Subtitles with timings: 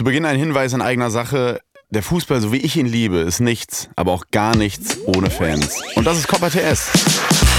[0.00, 1.60] Zu Beginn ein Hinweis in eigener Sache.
[1.90, 5.78] Der Fußball, so wie ich ihn liebe, ist nichts, aber auch gar nichts ohne Fans.
[5.94, 7.49] Und das ist Copper TS.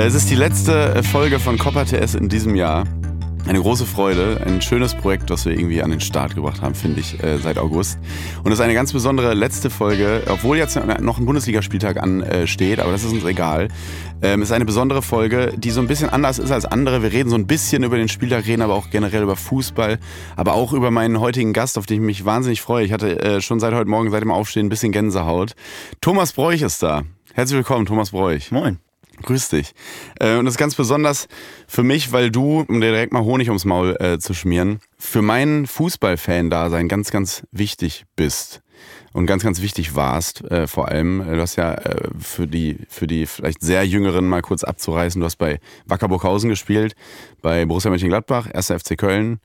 [0.00, 2.84] Es ist die letzte Folge von Copper TS in diesem Jahr.
[3.48, 7.00] Eine große Freude, ein schönes Projekt, was wir irgendwie an den Start gebracht haben, finde
[7.00, 7.98] ich, äh, seit August.
[8.44, 12.92] Und es ist eine ganz besondere letzte Folge, obwohl jetzt noch ein Bundesligaspieltag ansteht, aber
[12.92, 13.68] das ist uns egal.
[14.22, 17.02] Ähm, es ist eine besondere Folge, die so ein bisschen anders ist als andere.
[17.02, 19.98] Wir reden so ein bisschen über den Spieltag, reden aber auch generell über Fußball,
[20.36, 22.84] aber auch über meinen heutigen Gast, auf den ich mich wahnsinnig freue.
[22.84, 25.56] Ich hatte äh, schon seit heute Morgen, seit dem Aufstehen, ein bisschen Gänsehaut.
[26.00, 27.02] Thomas Bräuch ist da.
[27.34, 28.52] Herzlich willkommen, Thomas Bräuch.
[28.52, 28.78] Moin.
[29.22, 29.72] Grüß dich.
[30.20, 31.28] Äh, und das ist ganz besonders
[31.66, 35.22] für mich, weil du, um dir direkt mal Honig ums Maul äh, zu schmieren, für
[35.22, 38.62] meinen Fußballfan-Dasein ganz, ganz wichtig bist.
[39.12, 41.24] Und ganz, ganz wichtig warst, äh, vor allem.
[41.26, 45.24] Du hast ja äh, für die, für die vielleicht sehr Jüngeren mal kurz abzureißen, du
[45.24, 46.94] hast bei Wacker Burghausen gespielt,
[47.42, 48.68] bei Borussia Mönchengladbach, 1.
[48.68, 49.40] FC Köln,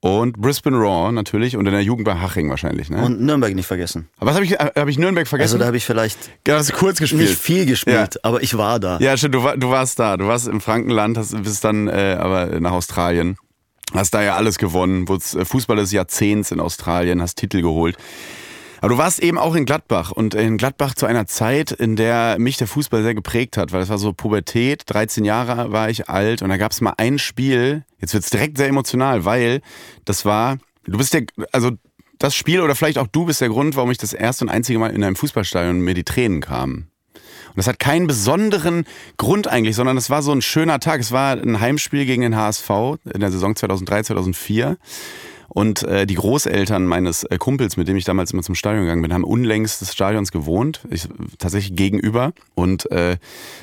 [0.00, 3.02] und Brisbane Raw natürlich und in der Jugend bei Haching wahrscheinlich, ne?
[3.02, 4.08] Und Nürnberg nicht vergessen.
[4.18, 5.54] Aber was habe ich, äh, hab ich Nürnberg vergessen?
[5.54, 7.22] Also da habe ich vielleicht ja, hast du kurz gespielt.
[7.22, 8.20] nicht viel gespielt, ja.
[8.22, 8.98] aber ich war da.
[9.00, 10.16] Ja, stimmt, du, war, du warst da.
[10.16, 13.36] Du warst im Frankenland, hast, bist dann äh, aber nach Australien.
[13.94, 17.96] Hast da ja alles gewonnen, wurdest äh, Fußball des Jahrzehnts in Australien, hast Titel geholt.
[18.86, 22.36] Aber du warst eben auch in Gladbach und in Gladbach zu einer Zeit, in der
[22.38, 26.08] mich der Fußball sehr geprägt hat, weil es war so Pubertät, 13 Jahre war ich
[26.08, 29.60] alt und da gab es mal ein Spiel, jetzt wird es direkt sehr emotional, weil
[30.04, 31.72] das war, du bist der, also
[32.20, 34.78] das Spiel oder vielleicht auch du bist der Grund, warum ich das erste und einzige
[34.78, 36.86] Mal in einem Fußballstadion mir die Tränen kamen.
[37.14, 38.84] Und das hat keinen besonderen
[39.16, 41.00] Grund eigentlich, sondern es war so ein schöner Tag.
[41.00, 42.70] Es war ein Heimspiel gegen den HSV
[43.12, 44.76] in der Saison 2003, 2004.
[45.56, 49.00] Und äh, die Großeltern meines äh, Kumpels, mit dem ich damals immer zum Stadion gegangen
[49.00, 51.08] bin, haben unlängst des Stadions gewohnt, ich,
[51.38, 52.34] tatsächlich gegenüber.
[52.54, 53.16] Und äh,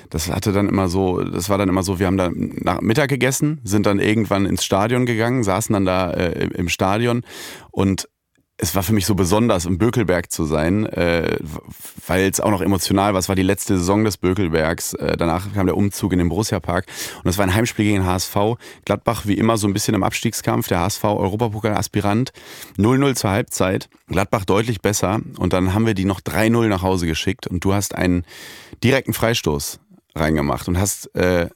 [0.09, 3.09] das hatte dann immer so, das war dann immer so, wir haben da nach Mittag
[3.09, 7.22] gegessen, sind dann irgendwann ins Stadion gegangen, saßen dann da äh, im Stadion
[7.70, 8.09] und
[8.58, 11.38] es war für mich so besonders, im Bökelberg zu sein, äh,
[12.06, 13.19] weil es auch noch emotional war.
[13.19, 14.94] Es war die letzte Saison des Bökelbergs.
[14.94, 16.86] Äh, danach kam der Umzug in den Borussia-Park.
[17.24, 18.36] Und es war ein Heimspiel gegen HSV.
[18.86, 20.68] Gladbach wie immer so ein bisschen im Abstiegskampf.
[20.68, 22.31] Der HSV Europapokal-Aspirant.
[22.78, 23.90] 0-0 zur Halbzeit.
[24.08, 25.20] Gladbach deutlich besser.
[25.38, 27.47] Und dann haben wir die noch 3-0 nach Hause geschickt.
[27.47, 28.24] Und du hast einen
[28.84, 29.80] direkten Freistoß
[30.16, 31.50] reingemacht und hast äh,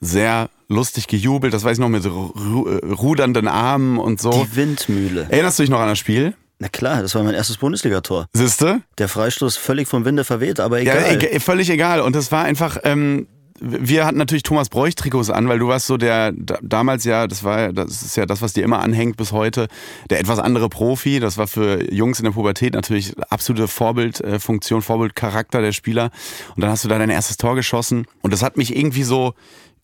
[0.00, 4.30] sehr lustig gejubelt, das weiß ich noch, mit ru äh, rudernden Armen und so.
[4.30, 5.26] Die Windmühle.
[5.30, 6.34] Erinnerst du dich noch an das Spiel?
[6.58, 8.26] Na klar, das war mein erstes Bundesligator.
[8.32, 8.80] Siehste?
[8.98, 11.20] Der Freistoß völlig vom Winde verweht, aber egal.
[11.22, 12.00] Ja, e völlig egal.
[12.00, 13.26] Und das war einfach, ähm,
[13.60, 17.44] wir hatten natürlich Thomas Bräuch Trikots an, weil du warst so der damals ja, das
[17.44, 19.68] war das ist ja das, was dir immer anhängt bis heute,
[20.08, 21.20] der etwas andere Profi.
[21.20, 26.10] Das war für Jungs in der Pubertät natürlich absolute Vorbildfunktion, Vorbildcharakter der Spieler.
[26.54, 29.34] Und dann hast du da dein erstes Tor geschossen und das hat mich irgendwie so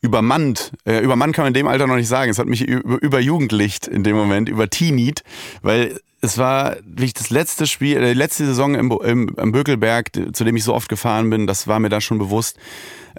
[0.03, 0.73] übermannt.
[0.85, 2.31] Äh, übermannt kann man in dem Alter noch nicht sagen.
[2.31, 5.23] Es hat mich überjugendlicht in dem Moment, über Teenied,
[5.63, 10.11] weil es war wirklich das letzte Spiel, äh, die letzte Saison im, im, im Bökelberg,
[10.33, 12.59] zu dem ich so oft gefahren bin, das war mir da schon bewusst.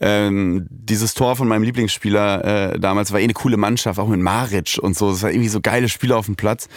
[0.01, 4.19] Ähm, dieses Tor von meinem Lieblingsspieler äh, damals war eh eine coole Mannschaft, auch mit
[4.19, 5.11] Maric und so.
[5.11, 6.67] Das war irgendwie so geile Spieler auf dem Platz.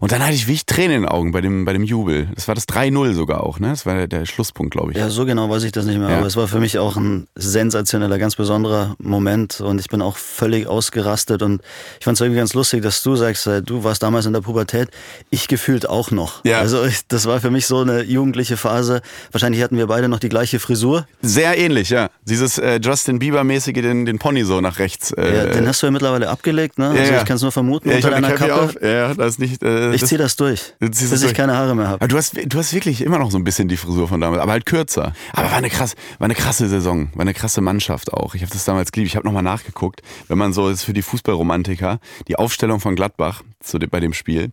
[0.00, 2.28] Und dann hatte ich wirklich Tränen in den Augen bei dem, bei dem Jubel.
[2.34, 3.68] Das war das 3-0 sogar auch, ne?
[3.68, 4.98] Das war der, der, Schlusspunkt, glaube ich.
[4.98, 6.10] Ja, so genau weiß ich das nicht mehr.
[6.10, 6.18] Ja.
[6.18, 9.62] Aber es war für mich auch ein sensationeller, ganz besonderer Moment.
[9.62, 11.42] Und ich bin auch völlig ausgerastet.
[11.42, 11.62] Und
[11.98, 14.42] ich fand es irgendwie ganz lustig, dass du sagst, äh, du warst damals in der
[14.42, 14.90] Pubertät.
[15.30, 16.44] Ich gefühlt auch noch.
[16.44, 16.58] Ja.
[16.58, 19.00] Also ich, das war für mich so eine jugendliche Phase.
[19.32, 21.06] Wahrscheinlich hatten wir beide noch die gleiche Frisur.
[21.22, 22.10] Sehr ähnlich, ja.
[22.24, 25.12] Dieses äh, Justin Bieber-mäßige, den, den Pony so nach rechts.
[25.12, 26.88] Äh, ja, den hast du ja mittlerweile abgelegt, ne?
[26.88, 28.54] Also ich kann es nur vermuten, ja, unter deiner Kappe.
[28.54, 28.82] Auf.
[28.82, 29.62] Ja, das ist nicht...
[29.62, 31.32] Äh, ich ziehe das durch, bis das durch.
[31.32, 32.06] ich keine Haare mehr habe.
[32.08, 34.52] Du hast, du hast wirklich immer noch so ein bisschen die Frisur von damals, aber
[34.52, 35.12] halt kürzer.
[35.32, 38.34] Aber war eine, krass, war eine krasse Saison, war eine krasse Mannschaft auch.
[38.34, 39.10] Ich habe das damals geliebt.
[39.10, 43.42] Ich habe nochmal nachgeguckt, wenn man so ist für die Fußballromantiker, die Aufstellung von Gladbach
[43.66, 44.52] zu, bei dem Spiel.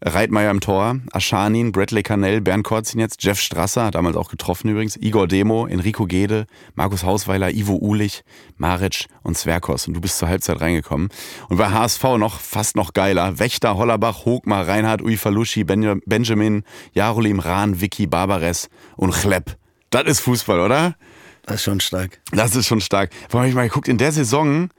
[0.00, 4.96] Reitmeier im Tor, Aschanin, Bradley Canell, Bernd Korzin jetzt, Jeff Strasser, damals auch getroffen übrigens,
[4.96, 8.24] Igor Demo, Enrico Gede, Markus Hausweiler, Ivo Ulich,
[8.56, 9.86] Maric und Zwerkos.
[9.86, 11.08] Und du bist zur Halbzeit reingekommen.
[11.48, 13.38] Und bei HSV noch fast noch geiler.
[13.38, 19.56] Wächter, Hollerbach, Hogmar, Reinhard, Uifalushi, ben Benjamin, Jarolim, Rahn, Vicky, Barbares und Chlepp.
[19.90, 20.96] Das ist Fußball, oder?
[21.44, 22.20] Das ist schon stark.
[22.32, 23.10] Das ist schon stark.
[23.28, 24.70] Vor allem, ich mal geguckt, in der Saison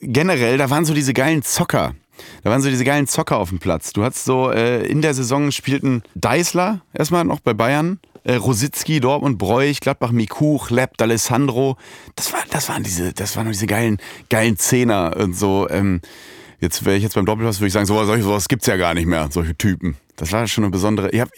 [0.00, 1.94] generell, da waren so diese geilen Zocker.
[2.42, 3.92] Da waren so diese geilen Zocker auf dem Platz.
[3.92, 9.00] Du hattest so, äh, in der Saison spielten Deißler erstmal noch bei Bayern, äh, Rositzky,
[9.00, 11.76] Dortmund, Breuch, Gladbach, Mikuch, Lepp, D'Alessandro.
[12.16, 13.98] Das, war, das waren diese, das waren diese geilen,
[14.30, 15.68] geilen Zehner und so.
[15.70, 16.00] Ähm,
[16.60, 19.06] jetzt wäre ich jetzt beim Doppelpass, würde ich sagen, sowas, sowas gibt's ja gar nicht
[19.06, 19.96] mehr, solche Typen.
[20.16, 21.10] Das war schon eine besondere.
[21.10, 21.32] Ihr habt,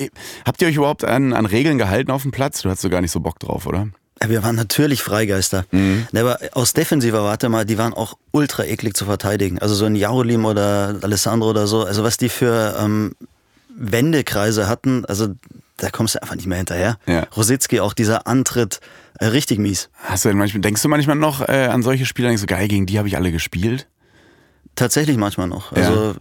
[0.45, 2.63] habt ihr euch überhaupt an, an Regeln gehalten auf dem Platz?
[2.63, 3.89] Du hattest so gar nicht so Bock drauf, oder?
[4.25, 5.67] Wir waren natürlich Freigeister.
[5.73, 6.07] Mhm.
[6.17, 9.59] Aber aus defensiver Warte mal, die waren auch ultra eklig zu verteidigen.
[9.59, 11.85] Also so ein Jaulim oder Alessandro oder so.
[11.85, 13.15] Also was die für ähm,
[13.69, 15.35] Wendekreise hatten, also
[15.77, 16.99] da kommst du einfach nicht mehr hinterher.
[17.07, 17.27] Ja.
[17.37, 18.81] Rositzky, auch dieser Antritt,
[19.19, 19.91] äh, richtig mies.
[20.05, 22.69] Hast du denn manchmal, denkst du manchmal noch äh, an solche Spieler, denkst du, geil,
[22.69, 23.87] gegen die habe ich alle gespielt?
[24.75, 25.73] Tatsächlich manchmal noch.
[25.73, 26.15] Also ja.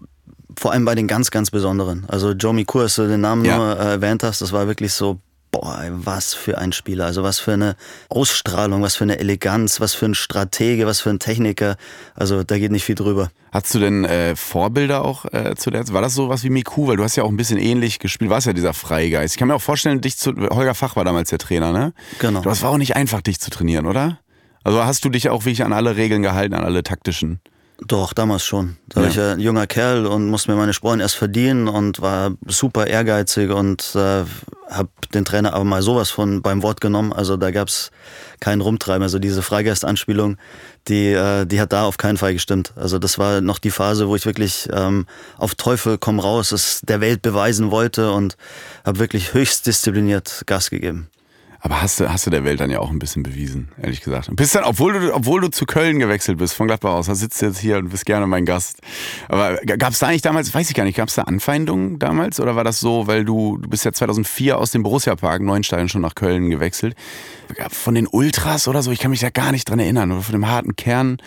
[0.57, 2.05] vor allem bei den ganz, ganz besonderen.
[2.07, 3.57] Also Joe Mikur, als du den Namen ja.
[3.57, 5.19] nur äh, erwähnt hast, das war wirklich so,
[5.55, 7.75] boah, was für ein Spieler, also was für eine
[8.09, 11.77] Ausstrahlung, was für eine Eleganz, was für ein Stratege, was für ein Techniker.
[12.13, 13.29] Also da geht nicht viel drüber.
[13.51, 16.87] Hast du denn äh, Vorbilder auch äh, zu der War das so was wie Miku?
[16.87, 19.35] Weil du hast ja auch ein bisschen ähnlich gespielt, warst ja dieser Freigeist.
[19.35, 20.33] Ich kann mir auch vorstellen, dich zu.
[20.35, 21.93] Holger Fach war damals der Trainer, ne?
[22.19, 22.41] Genau.
[22.41, 24.19] Das war auch nicht einfach, dich zu trainieren, oder?
[24.63, 27.39] Also hast du dich auch wirklich an alle Regeln gehalten, an alle taktischen?
[27.79, 28.77] Doch, damals schon.
[28.87, 29.05] Da ja.
[29.05, 32.87] war ich ein junger Kerl und musste mir meine Sporen erst verdienen und war super
[32.87, 34.23] ehrgeizig und äh,
[34.69, 37.11] habe den Trainer aber mal sowas von beim Wort genommen.
[37.11, 37.91] Also da gab's
[38.39, 39.03] kein Rumtreiben.
[39.03, 40.37] Also diese Freigeistanspielung,
[40.87, 42.73] die, äh, die hat da auf keinen Fall gestimmt.
[42.77, 45.05] Also das war noch die Phase, wo ich wirklich ähm,
[45.37, 48.37] auf Teufel komm raus, es der Welt beweisen wollte und
[48.85, 51.09] habe wirklich höchst diszipliniert Gas gegeben.
[51.65, 54.29] Aber hast du, hast du der Welt dann ja auch ein bisschen bewiesen, ehrlich gesagt.
[54.29, 57.15] Und bist dann, obwohl du, obwohl du zu Köln gewechselt bist, von Gladbach aus, da
[57.15, 58.81] sitzt du jetzt hier und bist gerne mein Gast.
[59.29, 62.39] Aber gab es da eigentlich damals, weiß ich gar nicht, gab es da Anfeindungen damals?
[62.39, 66.01] Oder war das so, weil du, du bist ja 2004 aus dem Borussia-Park, Neuenstein, schon
[66.01, 66.93] nach Köln gewechselt.
[67.71, 70.11] Von den Ultras oder so, ich kann mich da gar nicht dran erinnern.
[70.11, 71.17] Oder von dem harten Kern.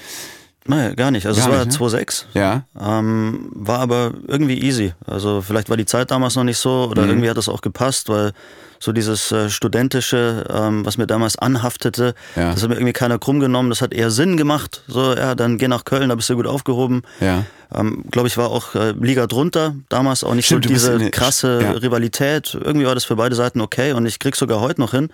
[0.66, 1.26] Nein, gar nicht.
[1.26, 1.86] Also gar es war nicht, ne?
[1.98, 2.24] 2,6.
[2.34, 2.62] Ja.
[2.80, 4.92] Ähm, war aber irgendwie easy.
[5.04, 7.08] Also vielleicht war die Zeit damals noch nicht so oder mhm.
[7.08, 8.34] irgendwie hat das auch gepasst, weil
[8.80, 12.52] so dieses äh, studentische, ähm, was mir damals anhaftete, ja.
[12.52, 13.70] das hat mir irgendwie keiner krumm genommen.
[13.70, 14.82] Das hat eher Sinn gemacht.
[14.86, 17.02] So, ja, dann geh nach Köln, da bist du gut aufgehoben.
[17.20, 17.44] Ja.
[17.74, 19.74] Ähm, Glaube ich, war auch äh, Liga drunter.
[19.88, 21.70] Damals auch nicht Stimmt, so diese eine, krasse ja.
[21.72, 22.56] Rivalität.
[22.60, 25.10] Irgendwie war das für beide Seiten okay und ich krieg sogar heute noch hin,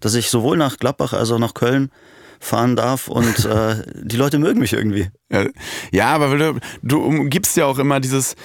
[0.00, 1.90] dass ich sowohl nach Gladbach als auch nach Köln
[2.40, 5.08] fahren darf und äh, die Leute mögen mich irgendwie.
[5.30, 5.46] Ja,
[5.90, 8.36] ja aber du, du umgibst ja auch immer dieses,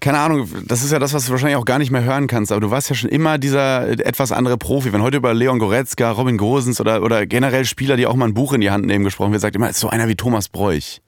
[0.00, 2.50] keine Ahnung, das ist ja das, was du wahrscheinlich auch gar nicht mehr hören kannst,
[2.50, 4.92] aber du warst ja schon immer dieser etwas andere Profi.
[4.92, 8.34] Wenn heute über Leon Goretzka, Robin Gosens oder, oder generell Spieler, die auch mal ein
[8.34, 11.01] Buch in die Hand nehmen, gesprochen wird, sagt immer, ist so einer wie Thomas Bräuch.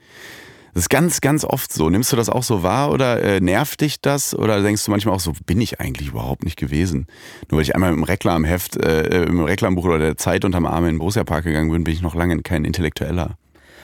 [0.75, 1.89] Das ist ganz, ganz oft so.
[1.89, 4.37] Nimmst du das auch so wahr oder äh, nervt dich das?
[4.37, 7.07] Oder denkst du manchmal auch so, bin ich eigentlich überhaupt nicht gewesen?
[7.49, 10.95] Nur weil ich einmal im Reklamheft, äh, im Reklambuch oder der Zeit unterm Arm in
[10.95, 13.39] den Borussia Park gegangen bin, bin ich noch lange kein Intellektueller.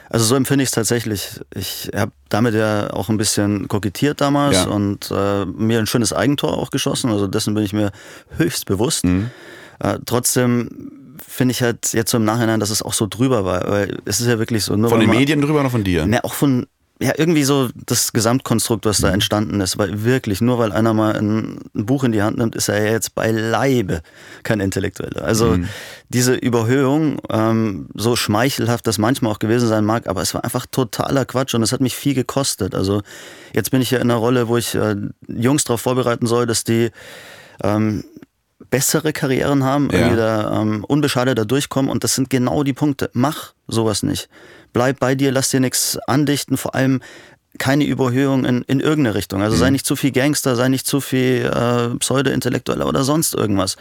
[0.09, 1.41] Also so empfinde ich es tatsächlich.
[1.55, 4.65] Ich habe damit ja auch ein bisschen kokettiert damals ja.
[4.65, 7.13] und äh, mir ein schönes Eigentor auch geschossen.
[7.13, 7.93] Also dessen bin ich mir
[8.37, 9.05] höchst bewusst.
[9.05, 9.31] Mhm.
[9.79, 10.91] Äh, trotzdem
[11.25, 13.71] finde ich halt jetzt so im Nachhinein, dass es auch so drüber war.
[13.71, 14.73] Weil es ist ja wirklich so.
[14.73, 16.05] von den Medien drüber oder von dir?
[16.07, 16.67] Ne, auch von
[17.03, 19.15] ja, irgendwie so das Gesamtkonstrukt, was da mhm.
[19.15, 22.55] entstanden ist, weil wirklich, nur weil einer mal ein, ein, Buch in die Hand nimmt,
[22.55, 24.03] ist er ja jetzt beileibe
[24.43, 25.25] kein Intellektueller.
[25.25, 25.69] Also mhm.
[26.11, 30.67] diese Überhöhung, ähm, so schmeichelhaft das manchmal auch gewesen sein mag, aber es war einfach
[30.67, 32.75] totaler Quatsch und es hat mich viel gekostet.
[32.75, 33.01] Also
[33.55, 36.65] jetzt bin ich ja in einer Rolle, wo ich äh, Jungs darauf vorbereiten soll, dass
[36.65, 36.91] die
[37.65, 38.05] ähm,
[38.69, 39.99] bessere Karrieren haben, ja.
[39.99, 43.09] irgendwie da ähm, unbeschadeter durchkommen und das sind genau die Punkte.
[43.15, 44.29] Mach sowas nicht
[44.73, 47.01] bleib bei dir, lass dir nichts andichten, vor allem
[47.59, 49.43] keine Überhöhung in, in irgendeine Richtung.
[49.43, 49.61] Also mhm.
[49.61, 53.77] sei nicht zu viel Gangster, sei nicht zu viel äh, Pseudo-Intellektueller oder sonst irgendwas.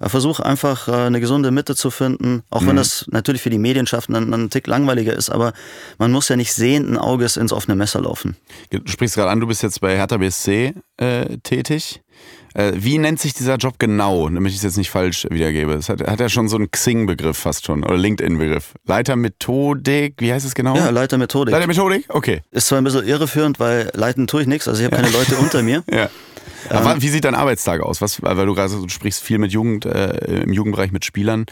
[0.00, 2.68] Äh, versuch einfach äh, eine gesunde Mitte zu finden, auch mhm.
[2.68, 5.52] wenn das natürlich für die Medienschaffenden ein Tick langweiliger ist, aber
[5.98, 8.36] man muss ja nicht sehenden Auges ins offene Messer laufen.
[8.70, 12.00] Du sprichst gerade an, du bist jetzt bei Hertha BSC äh, tätig.
[12.54, 15.74] Äh, wie nennt sich dieser Job genau, damit ich es jetzt nicht falsch wiedergebe?
[15.74, 18.74] Es hat, hat ja schon so einen Xing-Begriff fast schon oder LinkedIn-Begriff.
[18.86, 20.76] Leiter Methodik, wie heißt es genau?
[20.76, 21.52] Ja, Leiter Methodik.
[21.52, 22.42] Leiter Methodik, okay.
[22.50, 25.36] Ist zwar ein bisschen irreführend, weil leiten tue ich nichts, also ich habe keine Leute
[25.36, 25.84] unter mir.
[25.90, 26.08] Ja.
[26.70, 28.00] Aber ähm, wie sieht dein Arbeitstag aus?
[28.00, 31.46] Was, weil du gerade du sprichst viel mit Jugend, äh, im Jugendbereich mit Spielern.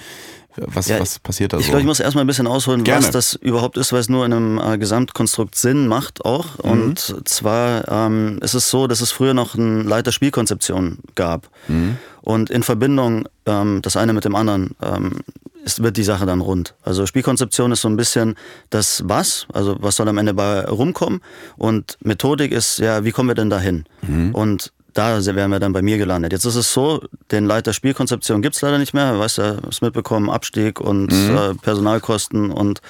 [0.59, 1.67] Was, ja, was passiert da ich so?
[1.67, 3.05] Ich glaube, ich muss erstmal ein bisschen ausholen, Gerne.
[3.05, 6.63] was das überhaupt ist, weil es nur in einem äh, Gesamtkonstrukt Sinn macht auch.
[6.65, 6.71] Mhm.
[6.71, 11.49] Und zwar ähm, ist es so, dass es früher noch einen Leiter Spielkonzeption gab.
[11.69, 11.99] Mhm.
[12.23, 15.21] Und in Verbindung ähm, das eine mit dem anderen ähm,
[15.65, 16.75] ist, wird die Sache dann rund.
[16.83, 18.37] Also Spielkonzeption ist so ein bisschen
[18.71, 21.21] das Was, also was soll am Ende bei rumkommen.
[21.57, 23.85] Und Methodik ist, ja, wie kommen wir denn dahin?
[24.03, 24.35] Mhm.
[24.35, 26.33] Und da wären wir dann bei mir gelandet.
[26.33, 29.19] Jetzt ist es so, den Leiter Spielkonzeption gibt es leider nicht mehr.
[29.19, 31.37] Weißt du, hast mitbekommen, Abstieg und mhm.
[31.37, 32.81] äh, Personalkosten und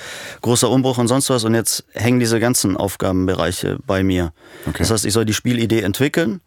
[0.41, 1.45] großer Umbruch und sonst was.
[1.45, 4.33] Und jetzt hängen diese ganzen Aufgabenbereiche bei mir.
[4.67, 4.79] Okay.
[4.79, 6.41] Das heißt, ich soll die Spielidee entwickeln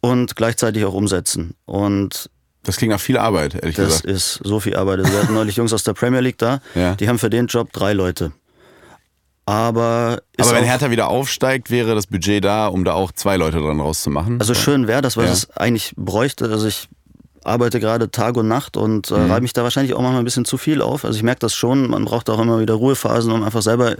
[0.00, 1.54] und gleichzeitig auch umsetzen.
[1.64, 2.30] Und
[2.62, 4.04] das klingt nach viel Arbeit, ehrlich das gesagt.
[4.04, 5.00] Das ist so viel Arbeit.
[5.00, 6.94] Also wir hatten neulich Jungs aus der Premier League da, ja.
[6.94, 8.32] die haben für den Job drei Leute.
[9.44, 13.58] Aber, Aber wenn Hertha wieder aufsteigt, wäre das Budget da, um da auch zwei Leute
[13.58, 14.40] dran rauszumachen.
[14.40, 15.32] Also schön wäre das, was ja.
[15.32, 16.44] es eigentlich bräuchte.
[16.44, 16.88] Also ich
[17.44, 19.30] arbeite gerade Tag und Nacht und äh, mhm.
[19.30, 21.04] reibe mich da wahrscheinlich auch manchmal ein bisschen zu viel auf.
[21.04, 23.96] Also ich merke das schon, man braucht auch immer wieder Ruhephasen, um einfach selber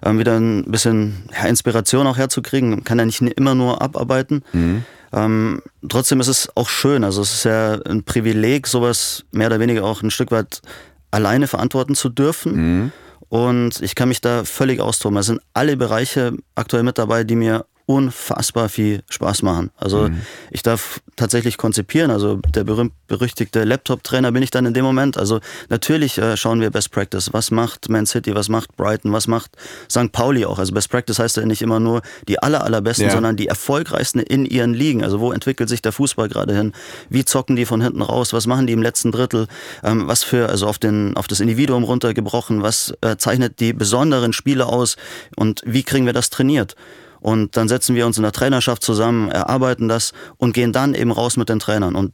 [0.00, 2.70] äh, wieder ein bisschen ja, Inspiration auch herzukriegen.
[2.70, 4.44] Man kann ja nicht immer nur abarbeiten.
[4.52, 4.84] Mhm.
[5.12, 7.02] Ähm, trotzdem ist es auch schön.
[7.02, 10.60] Also es ist ja ein Privileg, sowas mehr oder weniger auch ein Stück weit
[11.10, 12.52] alleine verantworten zu dürfen.
[12.54, 12.92] Mhm.
[13.28, 15.18] Und ich kann mich da völlig austoben.
[15.18, 19.70] Es sind alle Bereiche aktuell mit dabei, die mir unfassbar viel Spaß machen.
[19.78, 20.20] Also mhm.
[20.50, 22.10] ich darf tatsächlich konzipieren.
[22.10, 25.16] Also der berühmt-berüchtigte Laptop-Trainer bin ich dann in dem Moment.
[25.16, 25.40] Also
[25.70, 27.32] natürlich äh, schauen wir Best Practice.
[27.32, 29.52] Was macht Man City, was macht Brighton, was macht
[29.90, 30.12] St.
[30.12, 30.58] Pauli auch?
[30.58, 33.10] Also Best Practice heißt ja nicht immer nur die aller, allerbesten, ja.
[33.10, 35.02] sondern die erfolgreichsten in ihren Ligen.
[35.02, 36.74] Also wo entwickelt sich der Fußball gerade hin?
[37.08, 38.34] Wie zocken die von hinten raus?
[38.34, 39.46] Was machen die im letzten Drittel?
[39.82, 44.34] Ähm, was für, also auf, den, auf das Individuum runtergebrochen, was äh, zeichnet die besonderen
[44.34, 44.96] Spiele aus
[45.36, 46.76] und wie kriegen wir das trainiert?
[47.20, 51.10] Und dann setzen wir uns in der Trainerschaft zusammen, erarbeiten das und gehen dann eben
[51.10, 51.94] raus mit den Trainern.
[51.94, 52.12] Und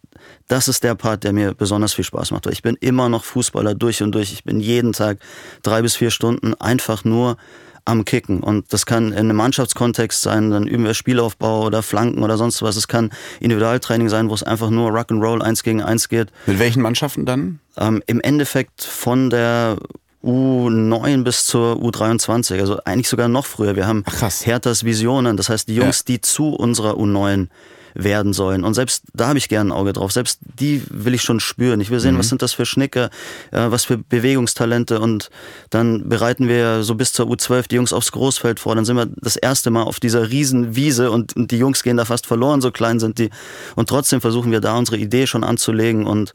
[0.49, 2.46] das ist der Part, der mir besonders viel Spaß macht.
[2.46, 4.32] Ich bin immer noch Fußballer durch und durch.
[4.32, 5.18] Ich bin jeden Tag
[5.62, 7.37] drei bis vier Stunden einfach nur
[7.84, 8.40] am Kicken.
[8.40, 12.62] Und das kann in einem Mannschaftskontext sein, dann üben wir Spielaufbau oder Flanken oder sonst
[12.62, 12.76] was.
[12.76, 16.28] Es kann Individualtraining sein, wo es einfach nur Rock'n'Roll eins gegen eins geht.
[16.46, 17.61] Mit welchen Mannschaften dann?
[17.76, 19.76] Ähm, Im Endeffekt von der
[20.25, 23.76] U9 bis zur U23, also eigentlich sogar noch früher.
[23.76, 26.04] Wir haben Ach, Herthas Visionen, das heißt die Jungs, ja.
[26.09, 27.49] die zu unserer U9
[27.95, 28.64] werden sollen.
[28.64, 30.12] Und selbst da habe ich gerne ein Auge drauf.
[30.12, 31.81] Selbst die will ich schon spüren.
[31.81, 32.19] Ich will sehen, mhm.
[32.19, 33.09] was sind das für Schnicke,
[33.52, 35.00] äh, was für Bewegungstalente.
[35.00, 35.31] Und
[35.71, 38.75] dann bereiten wir so bis zur U12 die Jungs aufs Großfeld vor.
[38.75, 42.04] Dann sind wir das erste Mal auf dieser Riesenwiese und, und die Jungs gehen da
[42.04, 43.31] fast verloren, so klein sind die.
[43.76, 46.35] Und trotzdem versuchen wir da unsere Idee schon anzulegen und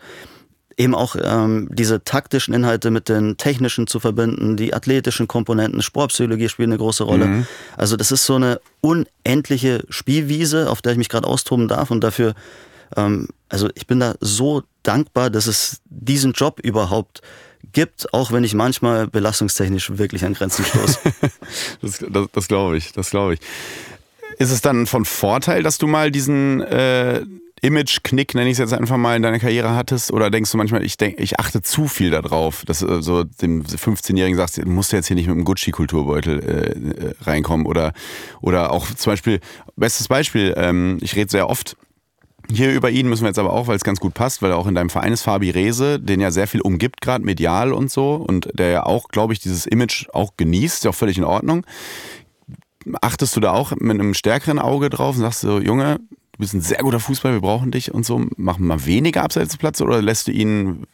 [0.79, 6.47] eben auch ähm, diese taktischen Inhalte mit den technischen zu verbinden, die athletischen Komponenten, Sportpsychologie
[6.47, 7.25] spielt eine große Rolle.
[7.25, 7.47] Mhm.
[7.75, 12.01] Also das ist so eine unendliche Spielwiese, auf der ich mich gerade austoben darf und
[12.01, 12.33] dafür,
[12.95, 17.21] ähm, also ich bin da so dankbar, dass es diesen Job überhaupt
[17.73, 20.99] gibt, auch wenn ich manchmal belastungstechnisch wirklich an Grenzen stoße.
[21.81, 23.41] das, das, das glaube ich, das glaube ich.
[24.37, 27.25] Ist es dann von Vorteil, dass du mal diesen äh,
[27.61, 30.11] Image-Knick, nenne ich es jetzt einfach mal, in deiner Karriere hattest?
[30.11, 33.63] Oder denkst du manchmal, ich, denk, ich achte zu viel darauf, dass du so dem
[33.63, 37.65] 15-Jährigen sagst, du musst jetzt hier nicht mit einem Gucci-Kulturbeutel äh, äh, reinkommen?
[37.65, 37.93] Oder,
[38.41, 39.39] oder auch zum Beispiel,
[39.75, 41.75] bestes Beispiel, ähm, ich rede sehr oft
[42.51, 44.57] hier über ihn müssen wir jetzt aber auch, weil es ganz gut passt, weil er
[44.57, 47.91] auch in deinem Verein ist, Fabi Rehse, den ja sehr viel umgibt, gerade medial und
[47.91, 51.17] so, und der ja auch, glaube ich, dieses Image auch genießt, ist ja auch völlig
[51.17, 51.65] in Ordnung.
[53.01, 55.99] Achtest du da auch mit einem stärkeren Auge drauf und sagst so, Junge,
[56.39, 58.17] du bist ein sehr guter Fußball, wir brauchen dich und so.
[58.37, 60.87] Machen wir mal weniger abseits des Platzes oder lässt du ihn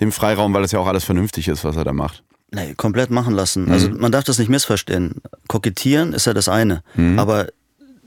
[0.00, 2.24] den Freiraum, weil das ja auch alles vernünftig ist, was er da macht?
[2.50, 3.66] Nee, komplett machen lassen.
[3.66, 3.72] Mhm.
[3.72, 5.22] Also man darf das nicht missverstehen.
[5.46, 7.16] Kokettieren ist ja das eine, mhm.
[7.16, 7.46] aber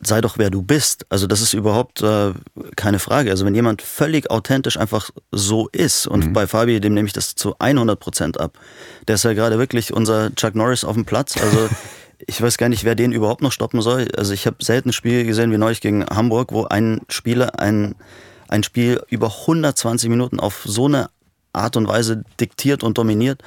[0.02, 1.06] sei doch wer du bist.
[1.08, 2.34] Also das ist überhaupt äh,
[2.76, 3.32] keine Frage.
[3.32, 6.34] Also wenn jemand völlig authentisch einfach so ist und mhm.
[6.34, 8.58] bei Fabi, dem nehme ich das zu 100 Prozent ab.
[9.08, 11.38] Der ist ja gerade wirklich unser Chuck Norris auf dem Platz.
[11.42, 11.70] Also
[12.28, 14.08] ich weiß gar nicht, wer den überhaupt noch stoppen soll.
[14.18, 17.96] Also ich habe selten ein Spiel gesehen wie neulich gegen Hamburg, wo ein Spieler ein,
[18.48, 21.10] ein Spiel über 120 Minuten auf so eine
[21.54, 23.42] Art und Weise diktiert und dominiert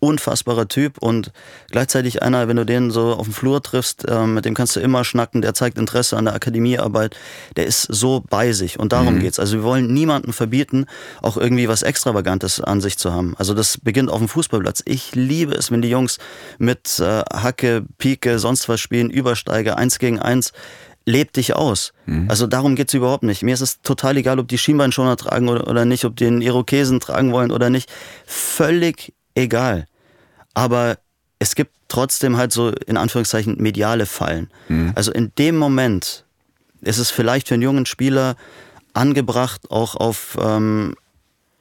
[0.00, 1.32] unfassbarer Typ und
[1.70, 4.80] gleichzeitig einer, wenn du den so auf dem Flur triffst, äh, mit dem kannst du
[4.80, 7.16] immer schnacken, der zeigt Interesse an der Akademiearbeit,
[7.56, 9.20] der ist so bei sich und darum mhm.
[9.20, 9.38] geht's.
[9.38, 10.86] Also wir wollen niemandem verbieten,
[11.22, 13.34] auch irgendwie was Extravagantes an sich zu haben.
[13.38, 14.82] Also das beginnt auf dem Fußballplatz.
[14.84, 16.18] Ich liebe es, wenn die Jungs
[16.58, 20.52] mit äh, Hacke, Pike, sonst was spielen, Übersteiger, eins gegen eins
[21.06, 21.92] leb dich aus.
[22.04, 22.26] Mhm.
[22.28, 23.42] Also darum geht's überhaupt nicht.
[23.42, 26.42] Mir ist es total egal, ob die Schienbeinschoner tragen oder, oder nicht, ob die den
[26.42, 27.90] Irokesen tragen wollen oder nicht.
[28.26, 29.86] Völlig egal.
[30.54, 30.98] Aber
[31.38, 34.50] es gibt trotzdem halt so in Anführungszeichen mediale Fallen.
[34.68, 34.92] Mhm.
[34.94, 36.24] Also in dem Moment
[36.80, 38.36] ist es vielleicht für einen jungen Spieler
[38.94, 40.94] angebracht, auch auf, ähm,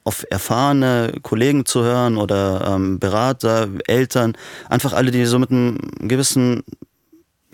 [0.03, 4.33] auf erfahrene Kollegen zu hören oder ähm, Berater, Eltern,
[4.69, 6.63] einfach alle, die so mit einem gewissen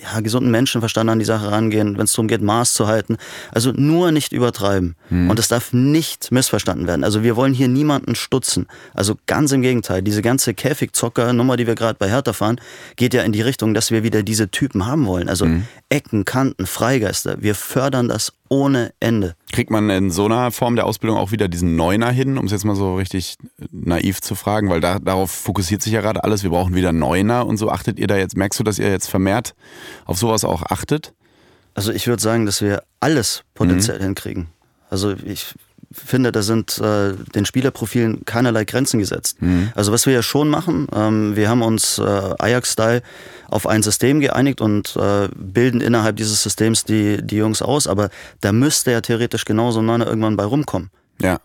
[0.02, 3.18] ja, gesunden Menschenverstand an die Sache rangehen, wenn es darum geht, Maß zu halten.
[3.52, 4.96] Also nur nicht übertreiben.
[5.10, 5.30] Hm.
[5.30, 7.04] Und es darf nicht missverstanden werden.
[7.04, 8.68] Also wir wollen hier niemanden stutzen.
[8.94, 10.02] Also ganz im Gegenteil.
[10.02, 12.60] Diese ganze Käfigzocker-Nummer, die wir gerade bei Hertha fahren,
[12.96, 15.30] geht ja in die Richtung, dass wir wieder diese Typen haben wollen.
[15.30, 15.68] Also hm.
[15.92, 17.42] Ecken, Kanten, Freigeister.
[17.42, 19.36] Wir fördern das ohne Ende.
[19.52, 22.54] Kriegt man in so einer Form der Ausbildung auch wieder diesen Neuner hin, um es
[22.54, 23.36] jetzt mal so richtig
[23.72, 26.44] naiv zu fragen, weil da, darauf fokussiert sich ja gerade alles.
[26.44, 27.70] Wir brauchen wieder Neuner und so.
[27.70, 29.54] Achtet ihr da jetzt, merkst du, dass ihr jetzt vermehrt
[30.06, 31.14] auf sowas auch achtet?
[31.74, 34.04] Also ich würde sagen, dass wir alles potenziell mhm.
[34.04, 34.48] hinkriegen.
[34.90, 35.54] Also ich
[35.92, 39.42] finde, da sind äh, den Spielerprofilen keinerlei Grenzen gesetzt.
[39.42, 39.72] Mhm.
[39.76, 43.02] Also was wir ja schon machen, ähm, wir haben uns äh, Ajax-Style
[43.52, 48.10] auf ein System geeinigt und äh, bilden innerhalb dieses Systems die, die Jungs aus, aber
[48.40, 50.90] da müsste ja theoretisch genauso ein Neuner irgendwann bei rumkommen.
[51.22, 51.40] Ja.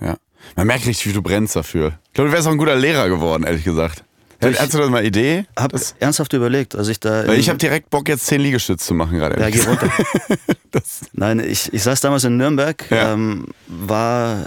[0.00, 0.16] Ja.
[0.56, 1.98] Man merkt richtig, wie du brennst dafür.
[2.08, 4.04] Ich glaube, du wärst auch ein guter Lehrer geworden, ehrlich gesagt.
[4.42, 5.44] Ich Hast du da mal Idee?
[5.54, 7.26] Hab das ernsthaft überlegt, als ich da.
[7.26, 9.38] Weil ich habe direkt Bock, jetzt zehn Liegestütze zu machen gerade.
[9.38, 9.90] Ja, geh runter.
[11.12, 13.12] Nein, ich, ich saß damals in Nürnberg, ja.
[13.12, 14.46] ähm, war.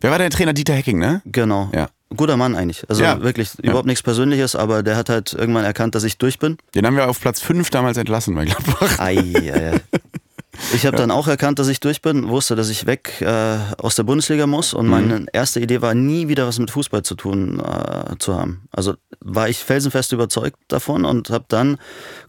[0.00, 0.52] Wer war der Trainer?
[0.52, 1.22] Dieter Hecking, ne?
[1.24, 1.70] Genau.
[1.72, 1.88] Ja.
[2.16, 2.88] Guter Mann eigentlich.
[2.88, 3.20] Also ja.
[3.22, 6.56] wirklich überhaupt nichts Persönliches, aber der hat halt irgendwann erkannt, dass ich durch bin.
[6.74, 8.98] Den haben wir auf Platz 5 damals entlassen bei Gladbach.
[8.98, 9.80] Ei, ei, ei.
[10.74, 13.96] Ich habe dann auch erkannt, dass ich durch bin, wusste, dass ich weg äh, aus
[13.96, 14.90] der Bundesliga muss und mhm.
[14.90, 18.68] meine erste Idee war, nie wieder was mit Fußball zu tun äh, zu haben.
[18.70, 21.78] Also war ich felsenfest überzeugt davon und habe dann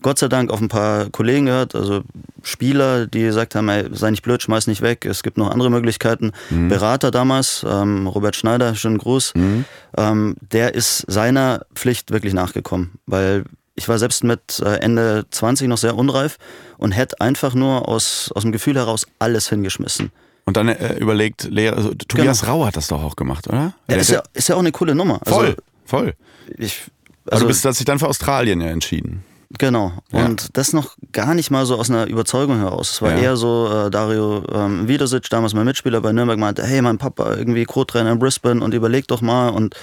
[0.02, 2.04] Gott sei Dank auf ein paar Kollegen gehört, also
[2.44, 5.70] Spieler, die gesagt haben, ey, sei nicht blöd, schmeiß nicht weg, es gibt noch andere
[5.70, 6.32] Möglichkeiten.
[6.50, 6.70] Mhm.
[6.70, 9.66] Berater damals, ähm, Robert Schneider, schönen Gruß, mhm.
[9.98, 13.44] ähm, der ist seiner Pflicht wirklich nachgekommen, weil
[13.80, 16.38] ich war selbst mit äh, Ende 20 noch sehr unreif
[16.78, 20.12] und hätte einfach nur aus, aus dem Gefühl heraus alles hingeschmissen.
[20.46, 22.54] Und dann äh, überlegt, Lehrer, also Tobias genau.
[22.54, 23.74] Rau hat das doch auch gemacht, oder?
[23.90, 25.22] Ja, ist, ja, ist ja auch eine coole Nummer.
[25.26, 25.56] Also, voll,
[25.86, 26.14] voll.
[26.58, 26.82] Ich,
[27.26, 29.24] also, also du bist, hast dich dann für Australien ja entschieden.
[29.58, 29.94] Genau.
[30.12, 30.48] Und ja.
[30.54, 32.92] das noch gar nicht mal so aus einer Überzeugung heraus.
[32.92, 33.20] Es war ja.
[33.20, 37.36] eher so, äh, Dario ähm, Wiedersic, damals mein Mitspieler bei Nürnberg, meinte, hey, mein Papa
[37.36, 39.50] irgendwie Co-Trainer in Brisbane und überleg doch mal.
[39.50, 39.76] Und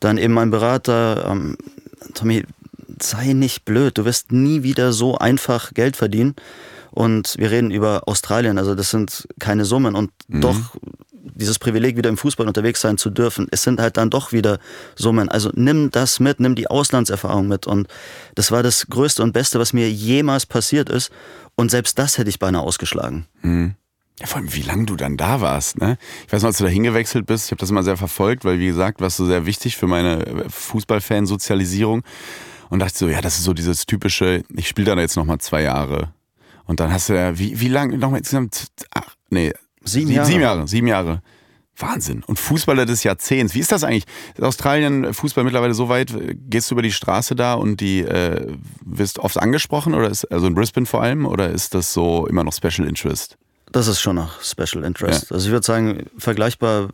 [0.00, 1.56] dann eben mein Berater, ähm,
[2.14, 2.44] Tommy,
[3.00, 6.34] sei nicht blöd, du wirst nie wieder so einfach Geld verdienen.
[6.90, 10.42] Und wir reden über Australien, also das sind keine Summen und mhm.
[10.42, 10.58] doch
[11.34, 14.58] dieses Privileg, wieder im Fußball unterwegs sein zu dürfen, es sind halt dann doch wieder
[14.94, 15.28] Summen.
[15.28, 17.66] Also nimm das mit, nimm die Auslandserfahrung mit.
[17.66, 17.88] Und
[18.34, 21.10] das war das Größte und Beste, was mir jemals passiert ist.
[21.54, 23.26] Und selbst das hätte ich beinahe ausgeschlagen.
[23.42, 23.74] Mhm.
[24.20, 25.96] Ja, vor allem, wie lange du dann da warst, ne?
[26.26, 28.58] Ich weiß noch, als du da hingewechselt bist, ich habe das immer sehr verfolgt, weil,
[28.58, 32.02] wie gesagt, warst du sehr wichtig für meine Fußballfansozialisierung.
[32.72, 35.60] Und dachte so, ja, das ist so dieses typische, ich spiele da jetzt nochmal zwei
[35.60, 36.14] Jahre.
[36.64, 39.52] Und dann hast du ja, wie, wie lange, nochmal insgesamt, ach, nee,
[39.84, 40.26] sieben, Jahre.
[40.26, 41.22] Sieben Jahre, sieben Jahre.
[41.76, 42.22] Wahnsinn.
[42.26, 43.54] Und Fußballer des Jahrzehnts.
[43.54, 44.06] Wie ist das eigentlich?
[44.34, 46.14] Ist Australien Fußball mittlerweile so weit?
[46.48, 50.46] Gehst du über die Straße da und die äh, wirst oft angesprochen oder ist also
[50.46, 53.36] in Brisbane vor allem oder ist das so immer noch Special Interest?
[53.72, 55.30] Das ist schon noch Special Interest.
[55.30, 55.34] Ja.
[55.34, 56.90] Also ich würde sagen, vergleichbar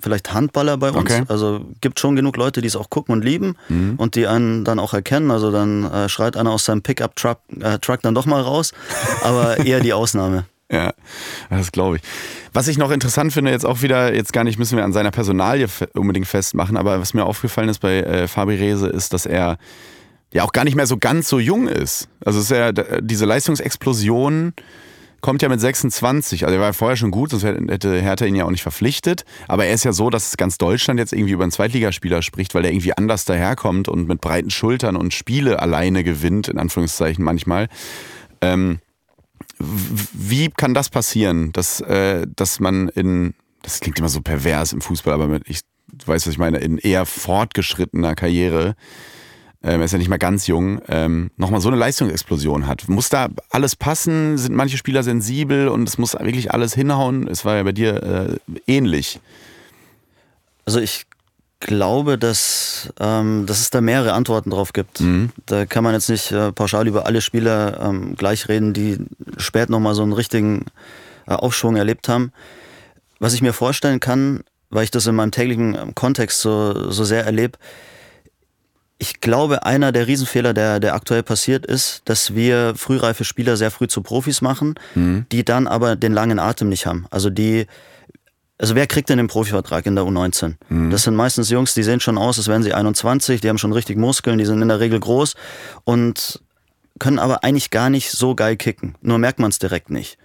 [0.00, 1.10] vielleicht Handballer bei uns.
[1.10, 1.24] Okay.
[1.28, 3.94] Also gibt schon genug Leute, die es auch gucken und lieben mhm.
[3.96, 5.30] und die einen dann auch erkennen.
[5.30, 8.72] Also dann äh, schreit einer aus seinem Pickup-Truck äh, Truck dann doch mal raus,
[9.22, 10.44] aber eher die Ausnahme.
[10.70, 10.94] Ja,
[11.50, 12.02] das glaube ich.
[12.52, 15.10] Was ich noch interessant finde, jetzt auch wieder, jetzt gar nicht müssen wir an seiner
[15.10, 19.58] Personalie unbedingt festmachen, aber was mir aufgefallen ist bei äh, Fabi Rehse ist, dass er
[20.32, 22.08] ja auch gar nicht mehr so ganz so jung ist.
[22.24, 24.54] Also ist ja diese Leistungsexplosion
[25.22, 26.44] kommt ja mit 26.
[26.44, 29.24] Also er war vorher schon gut, sonst hätte Hertha ihn ja auch nicht verpflichtet.
[29.48, 32.64] Aber er ist ja so, dass ganz Deutschland jetzt irgendwie über einen Zweitligaspieler spricht, weil
[32.64, 37.68] er irgendwie anders daherkommt und mit breiten Schultern und Spiele alleine gewinnt, in Anführungszeichen manchmal.
[38.42, 38.80] Ähm,
[39.58, 44.80] wie kann das passieren, dass, äh, dass man in, das klingt immer so pervers im
[44.80, 45.60] Fußball, aber ich
[46.04, 48.74] weiß, was ich meine, in eher fortgeschrittener Karriere
[49.64, 52.88] ähm, er ist ja nicht mehr ganz jung, ähm, nochmal so eine Leistungsexplosion hat.
[52.88, 54.36] Muss da alles passen?
[54.38, 57.28] Sind manche Spieler sensibel und es muss wirklich alles hinhauen?
[57.28, 59.20] Es war ja bei dir äh, ähnlich.
[60.64, 61.06] Also ich
[61.60, 65.00] glaube, dass, ähm, dass es da mehrere Antworten drauf gibt.
[65.00, 65.30] Mhm.
[65.46, 68.98] Da kann man jetzt nicht äh, pauschal über alle Spieler ähm, gleich reden, die
[69.36, 70.66] spät nochmal so einen richtigen
[71.26, 72.32] äh, Aufschwung erlebt haben.
[73.20, 77.04] Was ich mir vorstellen kann, weil ich das in meinem täglichen ähm, Kontext so, so
[77.04, 77.58] sehr erlebe,
[79.02, 83.72] ich glaube, einer der Riesenfehler, der, der aktuell passiert ist, dass wir frühreife Spieler sehr
[83.72, 85.26] früh zu Profis machen, mhm.
[85.32, 87.06] die dann aber den langen Atem nicht haben.
[87.10, 87.66] Also die,
[88.58, 90.54] also wer kriegt denn den Profivertrag in der U19?
[90.68, 90.90] Mhm.
[90.90, 93.72] Das sind meistens Jungs, die sehen schon aus, als wären sie 21, die haben schon
[93.72, 95.34] richtig Muskeln, die sind in der Regel groß
[95.82, 96.40] und
[97.00, 98.94] können aber eigentlich gar nicht so geil kicken.
[99.00, 100.16] Nur merkt man es direkt nicht.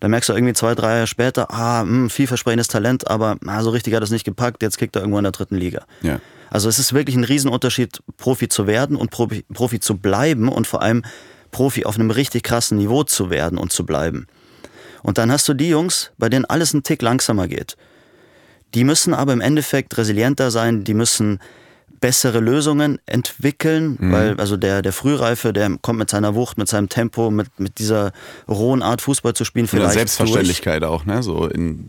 [0.00, 3.62] Da merkst du irgendwie zwei, drei Jahre später, ah, mh, hm, vielversprechendes Talent, aber na,
[3.62, 5.84] so richtig hat es nicht gepackt, jetzt kickt er irgendwo in der dritten Liga.
[6.02, 6.18] Ja.
[6.50, 10.66] Also es ist wirklich ein Riesenunterschied, Profi zu werden und Profi, Profi zu bleiben und
[10.66, 11.04] vor allem
[11.50, 14.26] Profi auf einem richtig krassen Niveau zu werden und zu bleiben.
[15.02, 17.76] Und dann hast du die Jungs, bei denen alles ein Tick langsamer geht.
[18.74, 21.38] Die müssen aber im Endeffekt resilienter sein, die müssen
[22.04, 24.12] bessere Lösungen entwickeln, mhm.
[24.12, 27.78] weil also der, der Frühreife, der kommt mit seiner Wucht, mit seinem Tempo, mit, mit
[27.78, 28.12] dieser
[28.46, 29.66] rohen Art Fußball zu spielen.
[29.66, 30.92] Vielleicht Selbstverständlichkeit durch.
[30.92, 31.22] auch, ne?
[31.22, 31.88] So in,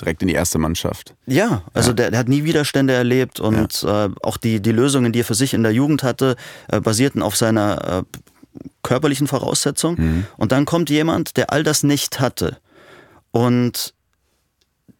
[0.00, 1.14] direkt in die erste Mannschaft.
[1.26, 1.94] Ja, also ja.
[1.94, 4.06] Der, der, hat nie Widerstände erlebt und ja.
[4.06, 6.34] äh, auch die, die Lösungen, die er für sich in der Jugend hatte,
[6.66, 8.18] äh, basierten auf seiner äh,
[8.82, 9.94] körperlichen Voraussetzung.
[9.96, 10.26] Mhm.
[10.38, 12.56] Und dann kommt jemand, der all das nicht hatte.
[13.30, 13.94] Und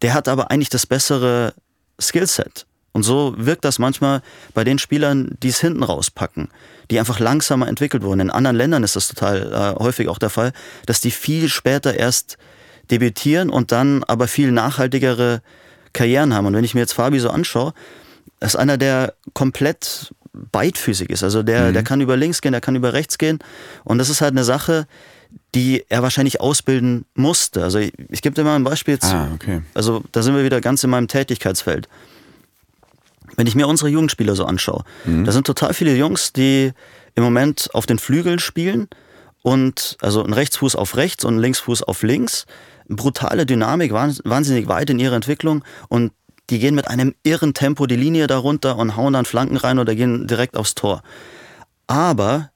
[0.03, 1.53] der hat aber eigentlich das bessere
[2.01, 2.64] Skillset.
[2.92, 6.48] Und so wirkt das manchmal bei den Spielern, die es hinten rauspacken,
[6.90, 8.20] die einfach langsamer entwickelt wurden.
[8.20, 10.52] In anderen Ländern ist das total äh, häufig auch der Fall,
[10.85, 12.37] dass die viel später erst
[12.90, 15.40] debütieren und dann aber viel nachhaltigere
[15.94, 16.46] Karrieren haben.
[16.46, 17.72] Und wenn ich mir jetzt Fabi so anschaue,
[18.40, 21.22] ist einer, der komplett beidfüßig ist.
[21.22, 21.72] Also der, mhm.
[21.74, 23.38] der kann über links gehen, der kann über rechts gehen.
[23.85, 24.87] Und das ist halt eine Sache,
[25.55, 27.62] die er wahrscheinlich ausbilden musste.
[27.62, 28.98] Also ich, ich gebe dir mal ein Beispiel.
[29.02, 29.62] Ah, okay.
[29.74, 31.88] Also da sind wir wieder ganz in meinem Tätigkeitsfeld.
[33.36, 35.24] Wenn ich mir unsere Jugendspieler so anschaue, mhm.
[35.24, 36.72] da sind total viele Jungs, die
[37.14, 38.88] im Moment auf den Flügeln spielen
[39.42, 42.46] und also ein Rechtsfuß auf rechts und ein Linksfuß auf links.
[42.88, 46.12] Brutale Dynamik, wahnsinnig weit in ihrer Entwicklung und
[46.50, 49.94] die gehen mit einem irren Tempo die Linie darunter und hauen dann Flanken rein oder
[49.94, 51.02] gehen direkt aufs Tor.
[51.86, 52.51] Aber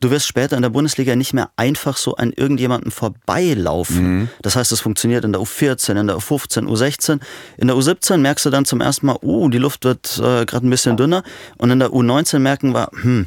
[0.00, 4.20] du wirst später in der Bundesliga nicht mehr einfach so an irgendjemanden vorbeilaufen.
[4.20, 4.28] Mhm.
[4.42, 7.20] Das heißt, es funktioniert in der U14, in der U15, U16.
[7.58, 10.66] In der U17 merkst du dann zum ersten Mal, oh, die Luft wird äh, gerade
[10.66, 11.22] ein bisschen dünner.
[11.58, 13.26] Und in der U19 merken wir, hm,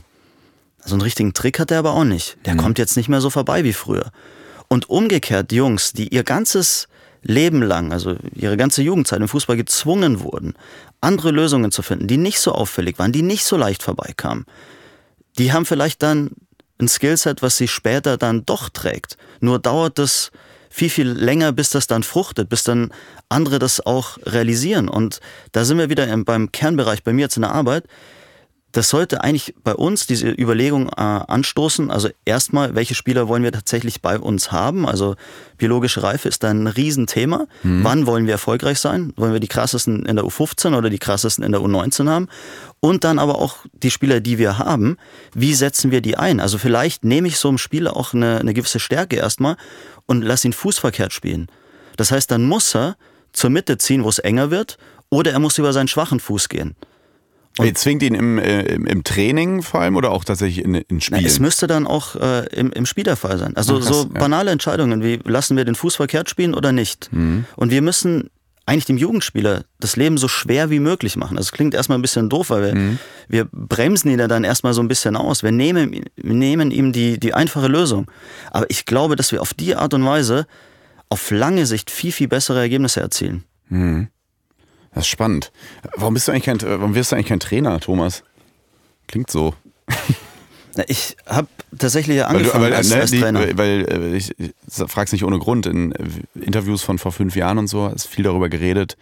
[0.83, 2.37] so einen richtigen Trick hat der aber auch nicht.
[2.45, 2.57] Der mhm.
[2.57, 4.11] kommt jetzt nicht mehr so vorbei wie früher.
[4.67, 6.87] Und umgekehrt, die Jungs, die ihr ganzes
[7.21, 10.55] Leben lang, also ihre ganze Jugendzeit im Fußball gezwungen wurden,
[10.99, 14.45] andere Lösungen zu finden, die nicht so auffällig waren, die nicht so leicht vorbeikamen,
[15.37, 16.31] die haben vielleicht dann
[16.79, 19.17] ein Skillset, was sie später dann doch trägt.
[19.39, 20.31] Nur dauert es
[20.69, 22.91] viel, viel länger, bis das dann fruchtet, bis dann
[23.29, 24.89] andere das auch realisieren.
[24.89, 25.19] Und
[25.51, 27.85] da sind wir wieder beim Kernbereich bei mir jetzt in der Arbeit
[28.73, 31.91] das sollte eigentlich bei uns diese Überlegung äh, anstoßen.
[31.91, 34.87] Also erstmal, welche Spieler wollen wir tatsächlich bei uns haben?
[34.87, 35.15] Also
[35.59, 37.45] biologische Reife ist ein Riesenthema.
[37.61, 37.83] Mhm.
[37.83, 39.13] Wann wollen wir erfolgreich sein?
[39.15, 42.29] Wollen wir die krassesten in der U15 oder die krassesten in der U19 haben?
[42.79, 44.97] Und dann aber auch die Spieler, die wir haben,
[45.35, 46.39] wie setzen wir die ein?
[46.39, 49.55] Also vielleicht nehme ich so einem Spieler auch eine, eine gewisse Stärke erstmal
[50.07, 51.47] und lass ihn fußverkehrt spielen.
[51.95, 52.97] Das heißt, dann muss er
[53.33, 54.79] zur Mitte ziehen, wo es enger wird,
[55.11, 56.75] oder er muss über seinen schwachen Fuß gehen.
[57.57, 61.01] Und Ihr zwingt ihn im, äh, im, Training vor allem oder auch tatsächlich in, in
[61.01, 61.21] Spielen?
[61.21, 63.55] Na, es müsste dann auch äh, im, im Spiel der Fall sein.
[63.55, 64.53] Also Ach, krass, so banale ja.
[64.53, 67.09] Entscheidungen wie lassen wir den Fuß verkehrt spielen oder nicht.
[67.11, 67.45] Mhm.
[67.55, 68.31] Und wir müssen
[68.65, 71.37] eigentlich dem Jugendspieler das Leben so schwer wie möglich machen.
[71.37, 72.99] Also es klingt erstmal ein bisschen doof, weil wir, mhm.
[73.27, 75.43] wir bremsen ihn ja dann erstmal so ein bisschen aus.
[75.43, 78.09] Wir nehmen, wir nehmen ihm die, die einfache Lösung.
[78.51, 80.47] Aber ich glaube, dass wir auf die Art und Weise
[81.09, 83.43] auf lange Sicht viel, viel bessere Ergebnisse erzielen.
[83.69, 84.07] Mhm.
[84.93, 85.51] Das ist spannend.
[85.95, 88.23] Warum bist du eigentlich kein, warum wirst du eigentlich kein Trainer, Thomas?
[89.07, 89.53] Klingt so.
[90.87, 93.45] Ich habe tatsächlich ja angefangen weil, weil, als, ne, als Trainer.
[93.45, 94.53] Die, weil ich, ich
[94.87, 95.67] frage es nicht ohne Grund.
[95.67, 96.03] In äh,
[96.41, 98.97] Interviews von vor fünf Jahren und so ist viel darüber geredet.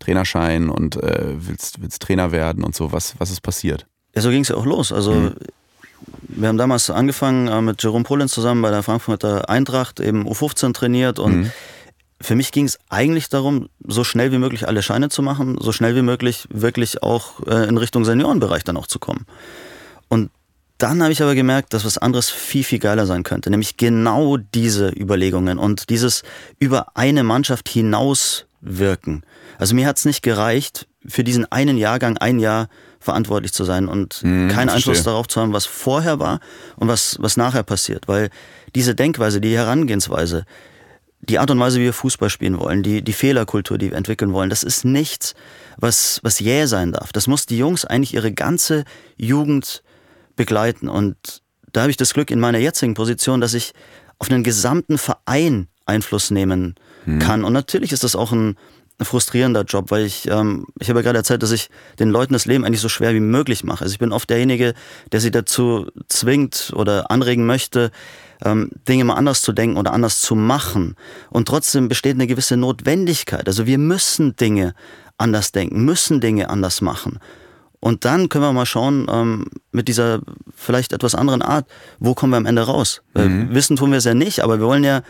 [0.00, 2.92] Trainerschein und äh, willst, willst Trainer werden und so.
[2.92, 3.86] Was, was ist passiert?
[4.14, 4.92] Ja, so ging es ja auch los.
[4.92, 5.34] Also mhm.
[6.28, 10.74] wir haben damals angefangen äh, mit Jerome Pollins zusammen bei der Frankfurter Eintracht eben U15
[10.74, 11.50] trainiert und mhm
[12.24, 15.72] für mich ging es eigentlich darum, so schnell wie möglich alle Scheine zu machen, so
[15.72, 19.26] schnell wie möglich wirklich auch äh, in Richtung Seniorenbereich dann auch zu kommen.
[20.08, 20.30] Und
[20.78, 24.36] dann habe ich aber gemerkt, dass was anderes viel, viel geiler sein könnte, nämlich genau
[24.38, 26.22] diese Überlegungen und dieses
[26.58, 29.22] über eine Mannschaft hinaus wirken.
[29.58, 33.86] Also mir hat es nicht gereicht, für diesen einen Jahrgang ein Jahr verantwortlich zu sein
[33.86, 36.40] und hm, keinen Einfluss darauf zu haben, was vorher war
[36.76, 38.08] und was, was nachher passiert.
[38.08, 38.30] Weil
[38.74, 40.46] diese Denkweise, die Herangehensweise,
[41.28, 44.32] die Art und Weise, wie wir Fußball spielen wollen, die, die Fehlerkultur, die wir entwickeln
[44.32, 45.34] wollen, das ist nichts,
[45.76, 47.12] was, was jäh sein darf.
[47.12, 48.84] Das muss die Jungs eigentlich ihre ganze
[49.16, 49.82] Jugend
[50.36, 50.88] begleiten.
[50.88, 53.72] Und da habe ich das Glück in meiner jetzigen Position, dass ich
[54.18, 57.18] auf einen gesamten Verein Einfluss nehmen hm.
[57.18, 57.44] kann.
[57.44, 58.56] Und natürlich ist das auch ein,
[59.00, 62.46] frustrierender Job, weil ich, ähm, ich habe ja gerade erzählt, dass ich den Leuten das
[62.46, 63.82] Leben eigentlich so schwer wie möglich mache.
[63.82, 64.74] Also ich bin oft derjenige,
[65.10, 67.90] der sie dazu zwingt oder anregen möchte,
[68.44, 70.94] ähm, Dinge mal anders zu denken oder anders zu machen.
[71.30, 73.48] Und trotzdem besteht eine gewisse Notwendigkeit.
[73.48, 74.74] Also wir müssen Dinge
[75.18, 77.18] anders denken, müssen Dinge anders machen.
[77.80, 80.20] Und dann können wir mal schauen, ähm, mit dieser
[80.56, 81.66] vielleicht etwas anderen Art,
[81.98, 83.02] wo kommen wir am Ende raus?
[83.14, 83.52] Mhm.
[83.52, 85.02] Wissen tun wir es ja nicht, aber wir wollen ja,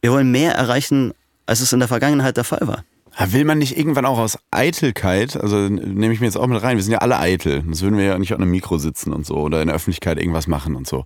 [0.00, 1.12] wir wollen mehr erreichen,
[1.46, 2.84] als es in der Vergangenheit der Fall war.
[3.30, 6.76] Will man nicht irgendwann auch aus Eitelkeit, also nehme ich mir jetzt auch mit rein,
[6.76, 9.24] wir sind ja alle eitel, sonst würden wir ja nicht auf einem Mikro sitzen und
[9.24, 11.04] so oder in der Öffentlichkeit irgendwas machen und so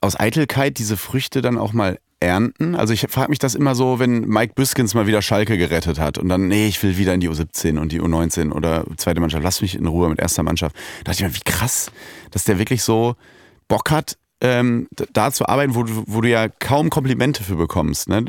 [0.00, 2.74] aus Eitelkeit diese Früchte dann auch mal ernten?
[2.74, 6.18] Also ich frage mich das immer so, wenn Mike Büskens mal wieder Schalke gerettet hat
[6.18, 9.44] und dann, nee, ich will wieder in die U17 und die U19 oder zweite Mannschaft,
[9.44, 10.74] lass mich in Ruhe mit erster Mannschaft.
[11.04, 11.90] Da dachte ich mir, wie krass,
[12.30, 13.16] dass der wirklich so
[13.68, 18.08] Bock hat, ähm, da zu arbeiten, wo, wo du ja kaum Komplimente für bekommst.
[18.08, 18.26] Ne?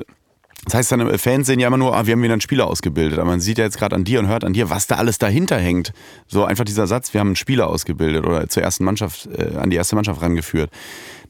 [0.68, 2.68] Das heißt dann, äh, Fans sehen ja immer nur, ah, wir haben wieder einen Spieler
[2.68, 3.20] ausgebildet.
[3.20, 5.18] Aber man sieht ja jetzt gerade an dir und hört an dir, was da alles
[5.18, 5.94] dahinter hängt.
[6.28, 9.70] So einfach dieser Satz, wir haben einen Spieler ausgebildet oder zur ersten Mannschaft, äh, an
[9.70, 10.70] die erste Mannschaft rangeführt.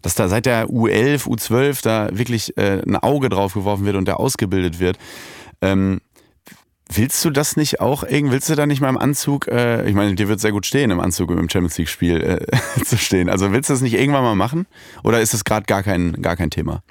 [0.02, 4.08] Dass da seit der U11, U12 da wirklich äh, ein Auge drauf geworfen wird und
[4.08, 4.97] der ausgebildet wird.
[5.62, 6.02] Ähm,
[6.89, 10.15] Willst du das nicht auch willst du da nicht mal im Anzug, äh, ich meine,
[10.15, 13.30] dir wird sehr gut stehen, im Anzug im Champions League-Spiel äh, zu stehen.
[13.30, 14.67] Also willst du das nicht irgendwann mal machen?
[15.04, 16.82] Oder ist das gerade gar kein, gar kein Thema?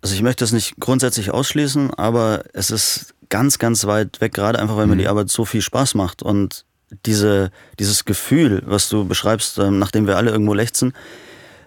[0.00, 4.58] Also ich möchte das nicht grundsätzlich ausschließen, aber es ist ganz, ganz weit weg, gerade
[4.58, 5.10] einfach, weil mir die mhm.
[5.10, 6.22] Arbeit so viel Spaß macht.
[6.22, 6.64] Und
[7.04, 10.94] diese, dieses Gefühl, was du beschreibst, ähm, nachdem wir alle irgendwo lechzen,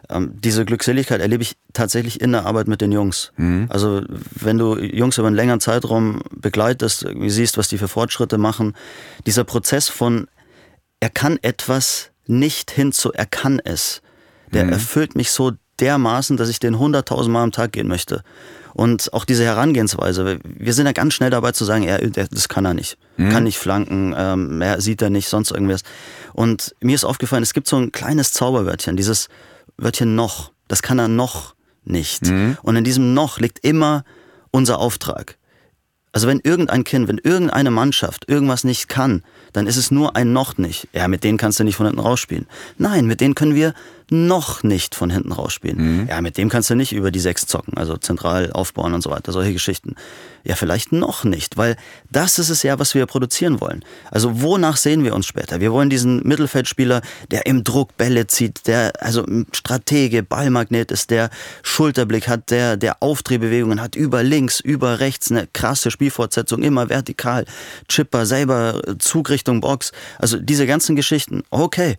[0.10, 3.32] ähm, diese Glückseligkeit erlebe ich tatsächlich in der Arbeit mit den Jungs.
[3.38, 3.68] Mhm.
[3.70, 8.76] Also wenn du Jungs über einen längeren Zeitraum begleitest, siehst, was die für Fortschritte machen,
[9.26, 10.28] dieser Prozess von
[11.00, 14.02] er kann etwas nicht hin zu er kann es,
[14.54, 14.74] der mhm.
[14.74, 18.24] erfüllt mich so dermaßen, dass ich den hunderttausend Mal am Tag gehen möchte.
[18.74, 22.66] Und auch diese Herangehensweise, wir sind ja ganz schnell dabei zu sagen, er, das kann
[22.66, 22.98] er nicht.
[23.18, 23.30] Mhm.
[23.30, 25.82] Kann nicht flanken, ähm, er sieht er nicht, sonst irgendwas.
[26.34, 29.28] Und mir ist aufgefallen, es gibt so ein kleines Zauberwörtchen, dieses
[29.78, 30.52] Wörtchen noch.
[30.68, 32.28] Das kann er noch nicht.
[32.28, 32.58] Mhm.
[32.62, 34.04] Und in diesem noch liegt immer
[34.52, 35.38] unser Auftrag.
[36.14, 40.34] Also wenn irgendein Kind, wenn irgendeine Mannschaft irgendwas nicht kann, dann ist es nur ein
[40.34, 40.90] noch nicht.
[40.94, 42.48] Ja, mit denen kannst du nicht von hinten rausspielen.
[42.78, 43.74] Nein, mit denen können wir
[44.12, 46.02] noch nicht von hinten rausspielen.
[46.02, 46.08] Mhm.
[46.10, 49.10] Ja, mit dem kannst du nicht über die sechs zocken, also zentral aufbauen und so
[49.10, 49.96] weiter, solche Geschichten.
[50.44, 51.78] Ja, vielleicht noch nicht, weil
[52.12, 53.86] das ist es ja, was wir produzieren wollen.
[54.10, 55.62] Also wonach sehen wir uns später?
[55.62, 61.30] Wir wollen diesen Mittelfeldspieler, der im Druck Bälle zieht, der also Stratege, Ballmagnet ist, der
[61.64, 67.46] Schulterblick hat, der der Aufdrehbewegungen hat über links, über rechts, eine krasse Spielfortsetzung, immer vertikal,
[67.88, 69.94] Chipper selber Zug Richtung Box.
[70.18, 71.44] Also diese ganzen Geschichten.
[71.50, 71.98] Okay,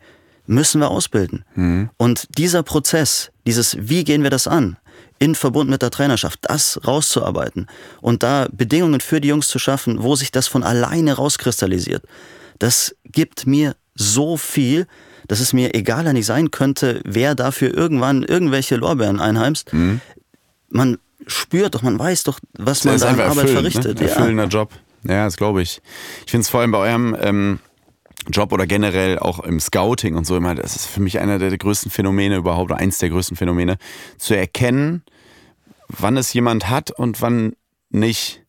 [0.53, 1.45] müssen wir ausbilden.
[1.55, 1.91] Mhm.
[1.97, 4.77] Und dieser Prozess, dieses Wie gehen wir das an,
[5.19, 7.69] in Verbund mit der Trainerschaft, das rauszuarbeiten
[8.01, 12.03] und da Bedingungen für die Jungs zu schaffen, wo sich das von alleine rauskristallisiert,
[12.59, 14.87] das gibt mir so viel,
[15.29, 19.73] dass es mir egaler nicht sein könnte, wer dafür irgendwann irgendwelche Lorbeeren einheimst.
[19.73, 20.01] Mhm.
[20.71, 23.53] Man spürt doch, man weiß doch, was man da an Arbeit ne?
[23.53, 24.01] verrichtet.
[24.01, 24.09] Ne?
[24.09, 24.49] Erfüllender ja.
[24.49, 24.73] Job.
[25.05, 25.81] Ja, das glaube ich.
[26.25, 27.59] Ich finde es vor allem bei eurem ähm,
[28.31, 31.57] Job oder generell auch im Scouting und so immer, das ist für mich einer der
[31.57, 33.77] größten Phänomene überhaupt, oder eins der größten Phänomene,
[34.19, 35.03] zu erkennen,
[35.89, 37.53] wann es jemand hat und wann
[37.91, 38.45] nicht.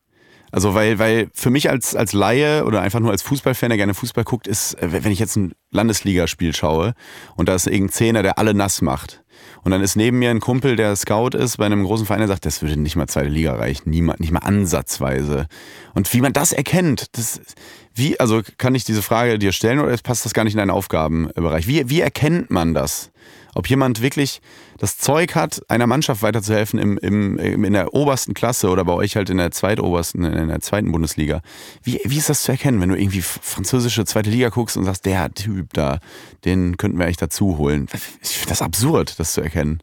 [0.52, 3.96] Also weil, weil für mich als, als Laie oder einfach nur als Fußballfan, der gerne
[3.96, 6.94] Fußball guckt, ist, wenn ich jetzt ein Landesligaspiel schaue
[7.36, 9.24] und da ist irgendein Zehner, der alle nass macht,
[9.64, 12.28] und dann ist neben mir ein Kumpel, der Scout ist bei einem großen Verein, der
[12.28, 15.48] sagt, das würde nicht mal zweite Liga reichen, niemand, nicht mal ansatzweise.
[15.94, 17.40] Und wie man das erkennt, das,
[17.96, 20.72] wie, also kann ich diese Frage dir stellen oder passt das gar nicht in deinen
[20.72, 21.68] Aufgabenbereich?
[21.68, 23.12] Wie, wie erkennt man das?
[23.56, 24.42] Ob jemand wirklich
[24.80, 29.16] das Zeug hat, einer Mannschaft weiterzuhelfen im, im, in der obersten Klasse oder bei euch
[29.16, 31.42] halt in der zweitobersten, in der zweiten Bundesliga.
[31.84, 35.06] Wie, wie ist das zu erkennen, wenn du irgendwie französische zweite Liga guckst und sagst,
[35.06, 36.00] der Typ da,
[36.46, 37.88] den könnten wir eigentlich dazu holen?
[38.24, 39.82] Ich finde das absurd, das zu erkennen.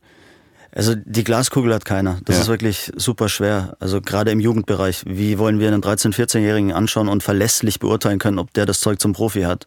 [0.72, 2.18] Also die Glaskugel hat keiner.
[2.24, 2.42] Das ja.
[2.42, 3.76] ist wirklich super schwer.
[3.80, 5.02] Also gerade im Jugendbereich.
[5.06, 9.00] Wie wollen wir einen 13-, 14-Jährigen anschauen und verlässlich beurteilen können, ob der das Zeug
[9.00, 9.66] zum Profi hat?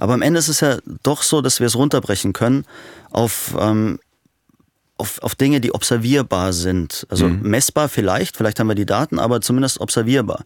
[0.00, 2.64] Aber am Ende ist es ja doch so, dass wir es runterbrechen können
[3.10, 4.00] auf, ähm,
[4.96, 7.06] auf, auf Dinge, die observierbar sind.
[7.08, 7.42] Also mhm.
[7.42, 10.42] messbar vielleicht, vielleicht haben wir die Daten, aber zumindest observierbar.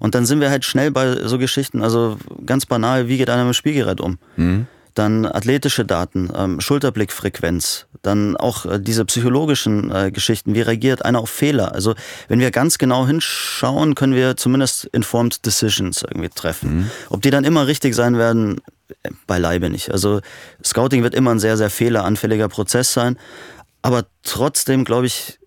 [0.00, 3.44] Und dann sind wir halt schnell bei so Geschichten, also ganz banal, wie geht einer
[3.44, 4.18] mit dem Spielgerät um?
[4.36, 11.04] Mhm dann athletische Daten, ähm, Schulterblickfrequenz, dann auch äh, diese psychologischen äh, Geschichten, wie reagiert
[11.04, 11.72] einer auf Fehler.
[11.74, 11.94] Also
[12.28, 16.76] wenn wir ganz genau hinschauen, können wir zumindest informed decisions irgendwie treffen.
[16.76, 16.90] Mhm.
[17.08, 18.60] Ob die dann immer richtig sein werden,
[19.02, 19.90] äh, beileibe nicht.
[19.90, 20.20] Also
[20.64, 23.18] Scouting wird immer ein sehr, sehr fehleranfälliger Prozess sein,
[23.82, 25.38] aber trotzdem, glaube ich,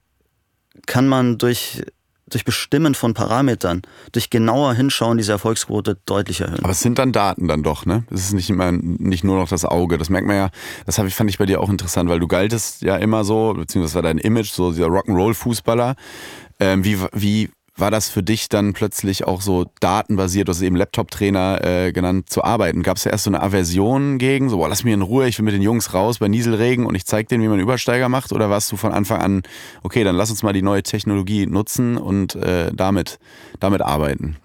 [0.85, 1.83] kann man durch
[2.33, 6.59] durch Bestimmen von Parametern, durch genauer Hinschauen diese Erfolgsquote deutlich erhöhen.
[6.63, 8.03] Aber es sind dann Daten dann doch, ne?
[8.11, 9.97] Es ist nicht immer nicht nur noch das Auge.
[9.97, 10.49] Das merkt man ja,
[10.85, 13.95] das ich, fand ich bei dir auch interessant, weil du galtest ja immer so, beziehungsweise
[13.95, 15.95] war dein Image, so dieser Rock'n'Roll-Fußballer.
[16.59, 20.75] Ähm, wie, wie war das für dich dann plötzlich auch so datenbasiert, du hast eben
[20.75, 22.83] Laptop-Trainer äh, genannt, zu arbeiten?
[22.83, 25.39] Gab es ja erst so eine Aversion gegen, so, boah, lass mich in Ruhe, ich
[25.39, 28.31] will mit den Jungs raus bei Nieselregen und ich zeig denen, wie man Übersteiger macht?
[28.31, 29.43] Oder warst du von Anfang an,
[29.81, 33.19] okay, dann lass uns mal die neue Technologie nutzen und äh, damit,
[33.59, 34.37] damit arbeiten?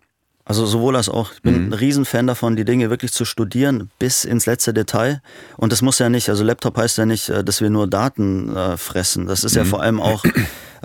[0.48, 1.32] Also sowohl als auch.
[1.34, 1.68] Ich bin mhm.
[1.68, 5.20] ein Riesenfan davon, die Dinge wirklich zu studieren bis ins letzte Detail.
[5.58, 8.56] Und das muss ja nicht, also Laptop heißt ja nicht, äh, dass wir nur Daten
[8.56, 9.26] äh, fressen.
[9.26, 9.58] Das ist mhm.
[9.58, 10.24] ja vor allem auch,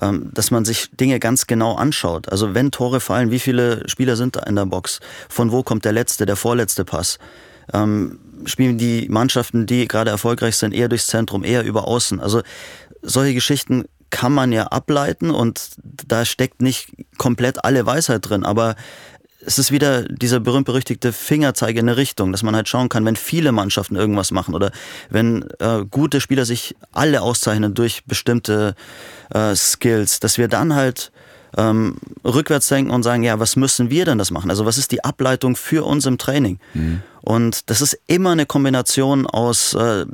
[0.01, 2.29] ähm, dass man sich Dinge ganz genau anschaut.
[2.29, 4.99] Also wenn Tore fallen, wie viele Spieler sind da in der Box?
[5.29, 7.17] Von wo kommt der letzte, der vorletzte Pass?
[7.73, 12.19] Ähm, spielen die Mannschaften, die gerade erfolgreich sind, eher durchs Zentrum, eher über Außen?
[12.19, 12.41] Also
[13.01, 18.75] solche Geschichten kann man ja ableiten und da steckt nicht komplett alle Weisheit drin, aber
[19.45, 23.15] es ist wieder dieser berühmt-berüchtigte Fingerzeige in eine Richtung, dass man halt schauen kann, wenn
[23.15, 24.71] viele Mannschaften irgendwas machen oder
[25.09, 28.75] wenn äh, gute Spieler sich alle auszeichnen durch bestimmte
[29.33, 31.11] äh, Skills, dass wir dann halt
[31.57, 34.49] ähm, rückwärts denken und sagen, ja, was müssen wir denn das machen?
[34.49, 36.59] Also was ist die Ableitung für uns im Training?
[36.73, 37.01] Mhm.
[37.21, 40.05] Und das ist immer eine Kombination aus äh,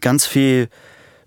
[0.00, 0.68] ganz viel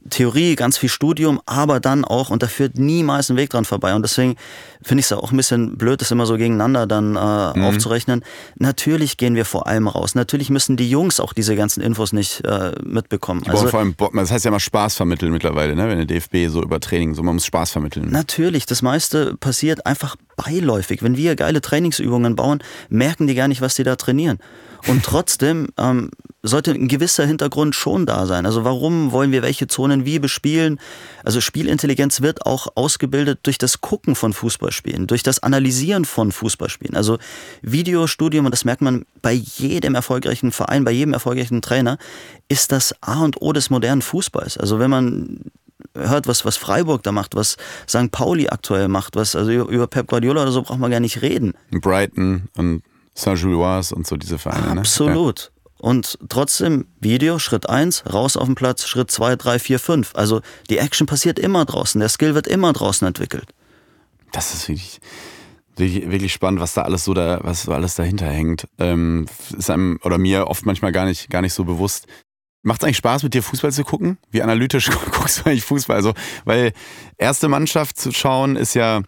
[0.09, 3.93] Theorie, ganz viel Studium, aber dann auch, und da führt niemals ein Weg dran vorbei.
[3.93, 4.35] Und deswegen
[4.81, 7.63] finde ich es auch ein bisschen blöd, das immer so gegeneinander dann äh, mhm.
[7.65, 8.23] aufzurechnen.
[8.57, 10.15] Natürlich gehen wir vor allem raus.
[10.15, 13.43] Natürlich müssen die Jungs auch diese ganzen Infos nicht äh, mitbekommen.
[13.43, 15.89] Die also, vor allem, das heißt ja mal Spaß vermitteln mittlerweile, ne?
[15.89, 18.09] wenn der DFB so über Training, so man muss Spaß vermitteln.
[18.09, 21.03] Natürlich, das meiste passiert einfach beiläufig.
[21.03, 24.39] Wenn wir geile Trainingsübungen bauen, merken die gar nicht, was die da trainieren.
[24.87, 26.11] Und trotzdem ähm,
[26.41, 28.45] sollte ein gewisser Hintergrund schon da sein.
[28.45, 30.79] Also warum wollen wir welche Zonen wie bespielen?
[31.23, 34.31] Also Spielintelligenz wird auch ausgebildet durch das Gucken von
[34.69, 36.95] Fußballspielen, durch das Analysieren von Fußballspielen.
[36.95, 37.17] Also
[37.61, 41.97] Videostudium, und das merkt man bei jedem erfolgreichen Verein, bei jedem erfolgreichen Trainer,
[42.47, 44.57] ist das A und O des modernen Fußballs.
[44.57, 45.51] Also wenn man
[45.95, 48.11] hört, was, was Freiburg da macht, was St.
[48.11, 51.53] Pauli aktuell macht, was, also über Pep Guardiola oder so braucht man gar nicht reden.
[51.71, 52.83] Brighton und
[53.15, 54.75] Saint-Gilloise und so diese Vereine.
[54.75, 54.81] Ne?
[54.81, 55.51] Absolut.
[55.53, 55.59] Ne?
[55.81, 60.11] Und trotzdem Video, Schritt 1, raus auf den Platz, Schritt 2, 3, 4, 5.
[60.13, 63.45] Also die Action passiert immer draußen, der Skill wird immer draußen entwickelt.
[64.31, 64.99] Das ist wirklich,
[65.75, 68.67] wirklich, wirklich spannend, was da alles so da, was so alles dahinter hängt.
[68.77, 69.25] Ähm,
[69.57, 72.07] ist einem oder mir oft manchmal gar nicht, gar nicht so bewusst.
[72.61, 74.17] Macht es eigentlich Spaß, mit dir Fußball zu gucken?
[74.31, 75.95] Wie analytisch guckst du eigentlich Fußball?
[75.95, 76.13] Also,
[76.45, 76.73] weil
[77.17, 79.01] erste Mannschaft zu schauen ist ja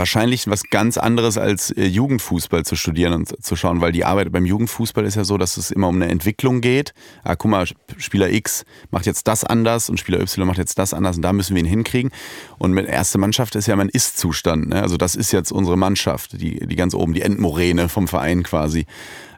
[0.00, 4.32] wahrscheinlich was ganz anderes als äh, Jugendfußball zu studieren und zu schauen, weil die Arbeit
[4.32, 6.94] beim Jugendfußball ist ja so, dass es immer um eine Entwicklung geht.
[7.22, 7.66] Ah, guck mal,
[7.98, 11.34] Spieler X macht jetzt das anders und Spieler Y macht jetzt das anders und da
[11.34, 12.10] müssen wir ihn hinkriegen.
[12.58, 14.70] Und mit erste Mannschaft ist ja mein Ist-Zustand.
[14.70, 14.80] Ne?
[14.80, 18.86] Also das ist jetzt unsere Mannschaft, die, die ganz oben, die Endmoräne vom Verein quasi.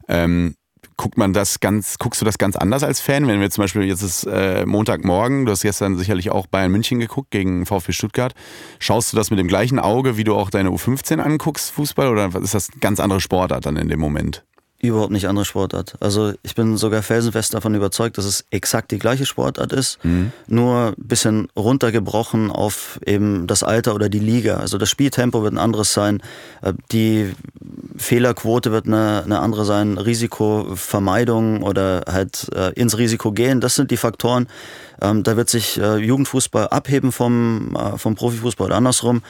[0.08, 0.54] Ähm,
[0.96, 3.26] guckt man das ganz, guckst du das ganz anders als Fan?
[3.26, 7.00] Wenn wir zum Beispiel, jetzt ist äh, Montagmorgen, du hast gestern sicherlich auch Bayern München
[7.00, 8.34] geguckt gegen VfB Stuttgart.
[8.78, 12.30] Schaust du das mit dem gleichen Auge, wie du auch deine U15 anguckst, Fußball, oder
[12.40, 14.44] ist das eine ganz andere Sportart dann in dem Moment?
[14.88, 15.94] Überhaupt nicht andere Sportart.
[16.00, 20.32] Also ich bin sogar felsenfest davon überzeugt, dass es exakt die gleiche Sportart ist, mhm.
[20.48, 24.56] nur ein bisschen runtergebrochen auf eben das Alter oder die Liga.
[24.56, 26.20] Also das Spieltempo wird ein anderes sein,
[26.62, 27.32] äh, die
[27.96, 33.92] Fehlerquote wird eine, eine andere sein, Risikovermeidung oder halt äh, ins Risiko gehen, das sind
[33.92, 34.48] die Faktoren.
[35.00, 39.22] Ähm, da wird sich äh, Jugendfußball abheben vom, vom Profifußball oder andersrum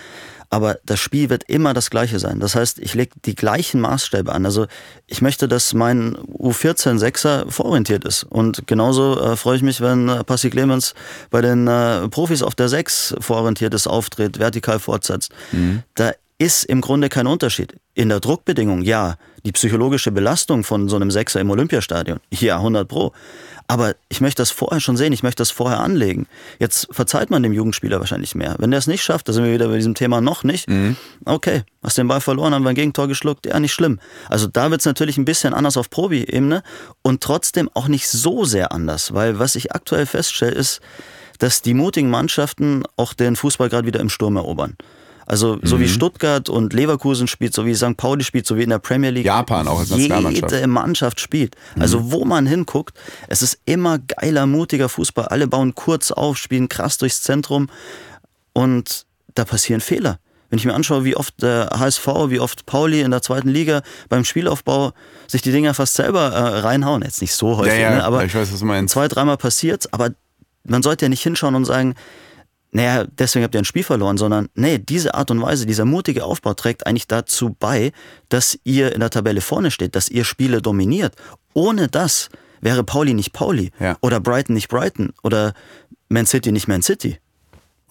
[0.52, 2.38] aber das Spiel wird immer das gleiche sein.
[2.38, 4.44] Das heißt, ich lege die gleichen Maßstäbe an.
[4.44, 4.66] Also
[5.06, 8.24] ich möchte, dass mein U14-Sechser vororientiert ist.
[8.24, 10.92] Und genauso äh, freue ich mich, wenn äh, Passi Clemens
[11.30, 15.32] bei den äh, Profis auf der 6 vororientiert ist, auftritt, vertikal fortsetzt.
[15.52, 15.84] Mhm.
[15.94, 17.74] Da ist im Grunde kein Unterschied.
[17.94, 19.16] In der Druckbedingung, ja.
[19.46, 23.12] Die psychologische Belastung von so einem Sechser im Olympiastadion, ja, 100 Pro.
[23.72, 26.26] Aber ich möchte das vorher schon sehen, ich möchte das vorher anlegen.
[26.58, 28.54] Jetzt verzeiht man dem Jugendspieler wahrscheinlich mehr.
[28.58, 30.68] Wenn der es nicht schafft, da sind wir wieder bei diesem Thema noch nicht.
[30.68, 30.94] Mhm.
[31.24, 33.98] Okay, hast den Ball verloren, haben wir ein Gegentor geschluckt, ja, nicht schlimm.
[34.28, 36.62] Also da wird es natürlich ein bisschen anders auf Probi-Ebene
[37.00, 40.82] und trotzdem auch nicht so sehr anders, weil was ich aktuell feststelle, ist,
[41.38, 44.76] dass die mutigen Mannschaften auch den Fußball gerade wieder im Sturm erobern.
[45.32, 45.80] Also so mhm.
[45.80, 47.96] wie Stuttgart und Leverkusen spielt, so wie St.
[47.96, 49.24] Pauli spielt, so wie in der Premier League.
[49.24, 50.52] Japan auch als Nationalmannschaft.
[50.52, 51.56] Jede Mannschaft spielt.
[51.80, 52.12] Also mhm.
[52.12, 55.28] wo man hinguckt, es ist immer geiler, mutiger Fußball.
[55.28, 57.70] Alle bauen kurz auf, spielen krass durchs Zentrum
[58.52, 60.18] und da passieren Fehler.
[60.50, 63.80] Wenn ich mir anschaue, wie oft der HSV, wie oft Pauli in der zweiten Liga
[64.10, 64.92] beim Spielaufbau
[65.28, 68.04] sich die Dinger fast selber äh, reinhauen, jetzt nicht so häufig, ja, ja, ne?
[68.04, 68.92] aber ich weiß, was du meinst.
[68.92, 70.10] zwei, dreimal passiert, aber
[70.64, 71.94] man sollte ja nicht hinschauen und sagen,
[72.74, 76.24] naja, deswegen habt ihr ein Spiel verloren, sondern nee, diese Art und Weise, dieser mutige
[76.24, 77.92] Aufbau trägt eigentlich dazu bei,
[78.30, 81.14] dass ihr in der Tabelle vorne steht, dass ihr Spiele dominiert.
[81.52, 82.30] Ohne das
[82.62, 83.98] wäre Pauli nicht Pauli ja.
[84.00, 85.52] oder Brighton nicht Brighton oder
[86.08, 87.18] Man City nicht Man City.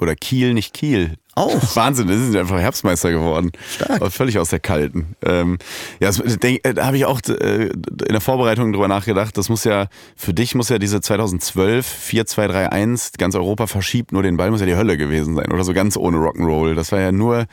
[0.02, 1.18] Oder Kiel, nicht Kiel.
[1.36, 1.54] Auch.
[1.76, 3.52] Wahnsinn, die sind einfach Herbstmeister geworden.
[3.70, 3.92] Stark.
[3.92, 5.16] Aber völlig aus der Kalten.
[5.24, 5.60] Ähm,
[6.00, 9.38] ja, äh, da habe ich auch äh, in der Vorbereitung drüber nachgedacht.
[9.38, 14.36] Das muss ja, für dich muss ja diese 2012 4-2-3-1, ganz Europa verschiebt nur den
[14.36, 15.52] Ball, muss ja die Hölle gewesen sein.
[15.52, 16.76] Oder so ganz ohne Rock'n'Roll.
[16.76, 17.46] Das war ja nur,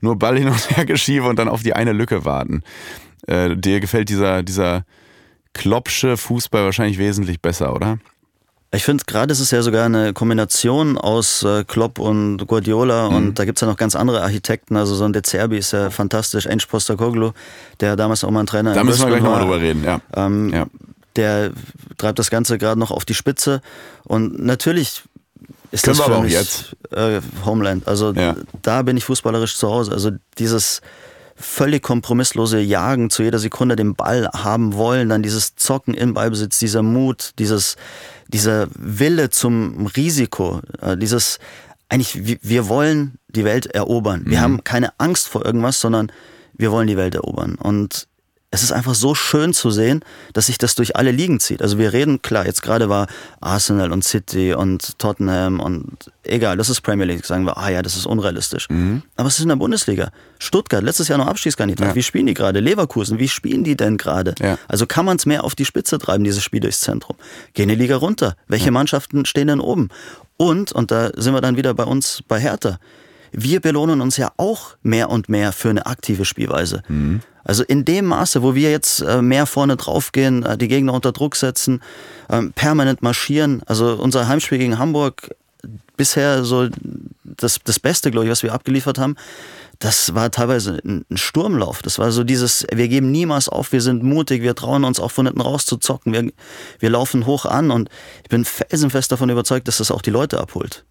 [0.00, 2.62] nur Ball hin und her geschiebe und dann auf die eine Lücke warten.
[3.26, 4.84] Äh, dir gefällt dieser, dieser
[5.54, 7.98] Kloppsche Fußball wahrscheinlich wesentlich besser, oder?
[8.74, 13.16] Ich finde, gerade ist es ja sogar eine Kombination aus äh, Klopp und Guardiola mhm.
[13.16, 14.76] und da gibt es ja noch ganz andere Architekten.
[14.76, 17.32] Also so ein De Zerbi ist ja fantastisch, Ench Postecoglou,
[17.80, 20.00] der damals auch mal ein Trainer Da müssen wir gleich nochmal drüber reden, ja.
[20.14, 20.66] Ähm, ja.
[21.16, 21.50] Der
[21.98, 23.60] treibt das Ganze gerade noch auf die Spitze
[24.04, 25.02] und natürlich
[25.70, 26.76] ist Können das für mich jetzt.
[26.92, 27.86] Äh, Homeland.
[27.86, 28.36] Also ja.
[28.62, 29.92] da bin ich fußballerisch zu Hause.
[29.92, 30.80] Also dieses
[31.34, 36.58] völlig kompromisslose Jagen zu jeder Sekunde den Ball haben wollen, dann dieses Zocken im Ballbesitz,
[36.58, 37.76] dieser Mut, dieses,
[38.32, 41.38] dieser Wille zum Risiko, äh, dieses
[41.88, 44.22] eigentlich, wir wollen die Welt erobern.
[44.24, 44.42] Wir mhm.
[44.42, 46.10] haben keine Angst vor irgendwas, sondern
[46.54, 47.56] wir wollen die Welt erobern.
[47.56, 48.08] Und
[48.54, 51.62] es ist einfach so schön zu sehen, dass sich das durch alle Ligen zieht.
[51.62, 53.06] Also wir reden, klar, jetzt gerade war
[53.40, 57.80] Arsenal und City und Tottenham und egal, das ist Premier League, sagen wir, ah ja,
[57.80, 58.68] das ist unrealistisch.
[58.68, 59.02] Mhm.
[59.16, 60.10] Aber es ist in der Bundesliga.
[60.38, 61.88] Stuttgart, letztes Jahr noch Abschiedskandidat.
[61.88, 61.94] Ja.
[61.94, 62.60] Wie spielen die gerade?
[62.60, 64.34] Leverkusen, wie spielen die denn gerade?
[64.38, 64.58] Ja.
[64.68, 67.16] Also kann man es mehr auf die Spitze treiben, dieses Spiel durchs Zentrum.
[67.54, 68.36] Gehen die Liga runter.
[68.48, 68.70] Welche ja.
[68.70, 69.88] Mannschaften stehen denn oben?
[70.36, 72.78] Und, und da sind wir dann wieder bei uns bei Hertha,
[73.32, 76.82] wir belohnen uns ja auch mehr und mehr für eine aktive Spielweise.
[76.88, 77.20] Mhm.
[77.44, 81.12] Also in dem Maße, wo wir jetzt äh, mehr vorne draufgehen, äh, die Gegner unter
[81.12, 81.82] Druck setzen,
[82.30, 83.62] ähm, permanent marschieren.
[83.66, 85.34] Also unser Heimspiel gegen Hamburg
[85.96, 86.68] bisher so
[87.24, 89.16] das, das Beste, glaube ich, was wir abgeliefert haben.
[89.78, 91.82] Das war teilweise ein Sturmlauf.
[91.82, 95.10] Das war so dieses, wir geben niemals auf, wir sind mutig, wir trauen uns auch
[95.10, 96.30] von hinten raus zu zocken, wir,
[96.78, 97.88] wir laufen hoch an und
[98.22, 100.84] ich bin felsenfest davon überzeugt, dass das auch die Leute abholt.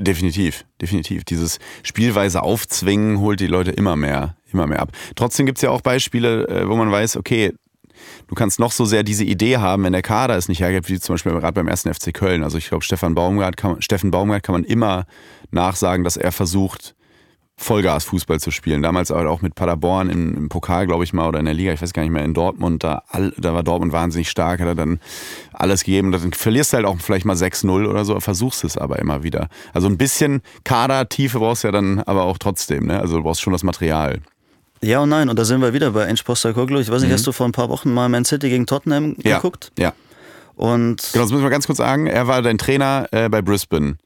[0.00, 1.24] Definitiv, definitiv.
[1.24, 4.90] Dieses Spielweise aufzwingen holt die Leute immer mehr, immer mehr ab.
[5.14, 7.52] Trotzdem gibt es ja auch Beispiele, äh, wo man weiß, okay,
[8.26, 10.98] du kannst noch so sehr diese Idee haben, wenn der Kader es nicht hergibt, wie
[10.98, 12.42] zum Beispiel gerade beim ersten FC Köln.
[12.42, 15.06] Also ich glaube, Stefan Baumgart kann, Steffen Baumgart kann man immer
[15.52, 16.96] nachsagen, dass er versucht,
[17.58, 18.82] Vollgas-Fußball zu spielen.
[18.82, 21.82] Damals auch mit Paderborn im, im Pokal, glaube ich mal, oder in der Liga, ich
[21.82, 22.84] weiß gar nicht mehr, in Dortmund.
[22.84, 25.00] Da, all, da war Dortmund wahnsinnig stark, hat er dann
[25.52, 26.12] alles gegeben.
[26.12, 29.48] Dann verlierst du halt auch vielleicht mal 6-0 oder so, versuchst es aber immer wieder.
[29.74, 32.86] Also ein bisschen Kadertiefe brauchst du ja dann aber auch trotzdem.
[32.86, 33.00] Ne?
[33.00, 34.20] Also du brauchst schon das Material.
[34.80, 36.78] Ja und nein, und da sind wir wieder bei Ench Postecoglou.
[36.78, 37.14] Ich weiß nicht, mhm.
[37.14, 39.36] hast du vor ein paar Wochen mal Man City gegen Tottenham ja.
[39.36, 39.72] geguckt?
[39.76, 39.92] Ja.
[40.54, 42.06] Und genau, das müssen wir ganz kurz sagen.
[42.06, 43.96] Er war dein Trainer äh, bei Brisbane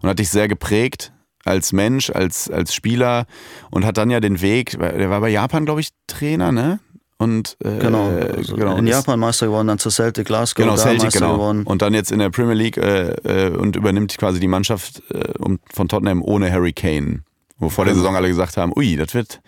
[0.00, 1.12] und hat dich sehr geprägt
[1.44, 3.26] als Mensch, als, als Spieler
[3.70, 6.80] und hat dann ja den Weg, der war bei Japan, glaube ich, Trainer, ne?
[7.20, 11.02] Und, äh, genau, also genau, in Japan Meister geworden, dann zu Celtic Glasgow, genau, Celtic,
[11.02, 11.34] Meister genau.
[11.34, 11.64] geworden.
[11.64, 15.34] Und dann jetzt in der Premier League äh, äh, und übernimmt quasi die Mannschaft äh,
[15.70, 17.20] von Tottenham ohne Harry Kane.
[17.58, 19.42] Wo vor der Saison alle gesagt haben, ui, das wird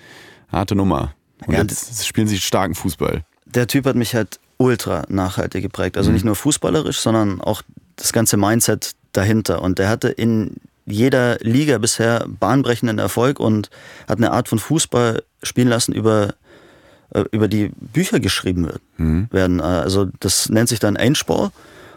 [0.51, 1.15] eine harte Nummer.
[1.47, 3.25] Und ja, jetzt spielen sie starken Fußball.
[3.47, 5.97] Der Typ hat mich halt ultra nachhaltig geprägt.
[5.97, 6.15] Also mhm.
[6.15, 7.63] nicht nur fußballerisch, sondern auch
[7.97, 9.63] das ganze Mindset dahinter.
[9.63, 10.57] Und der hatte in
[10.93, 13.71] jeder Liga bisher bahnbrechenden Erfolg und
[14.09, 16.35] hat eine Art von Fußball spielen lassen, über,
[17.15, 19.29] äh, über die Bücher geschrieben mhm.
[19.31, 19.61] werden.
[19.61, 21.53] Äh, also das nennt sich dann Endsport.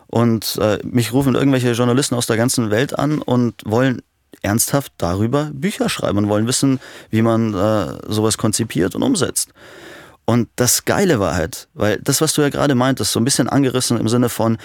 [0.07, 4.01] Und äh, mich rufen irgendwelche Journalisten aus der ganzen Welt an und wollen
[4.41, 6.79] ernsthaft darüber Bücher schreiben und wollen wissen,
[7.09, 9.49] wie man äh, sowas konzipiert und umsetzt.
[10.25, 13.47] Und das Geile war halt, weil das, was du ja gerade meintest, so ein bisschen
[13.47, 14.57] angerissen im Sinne von,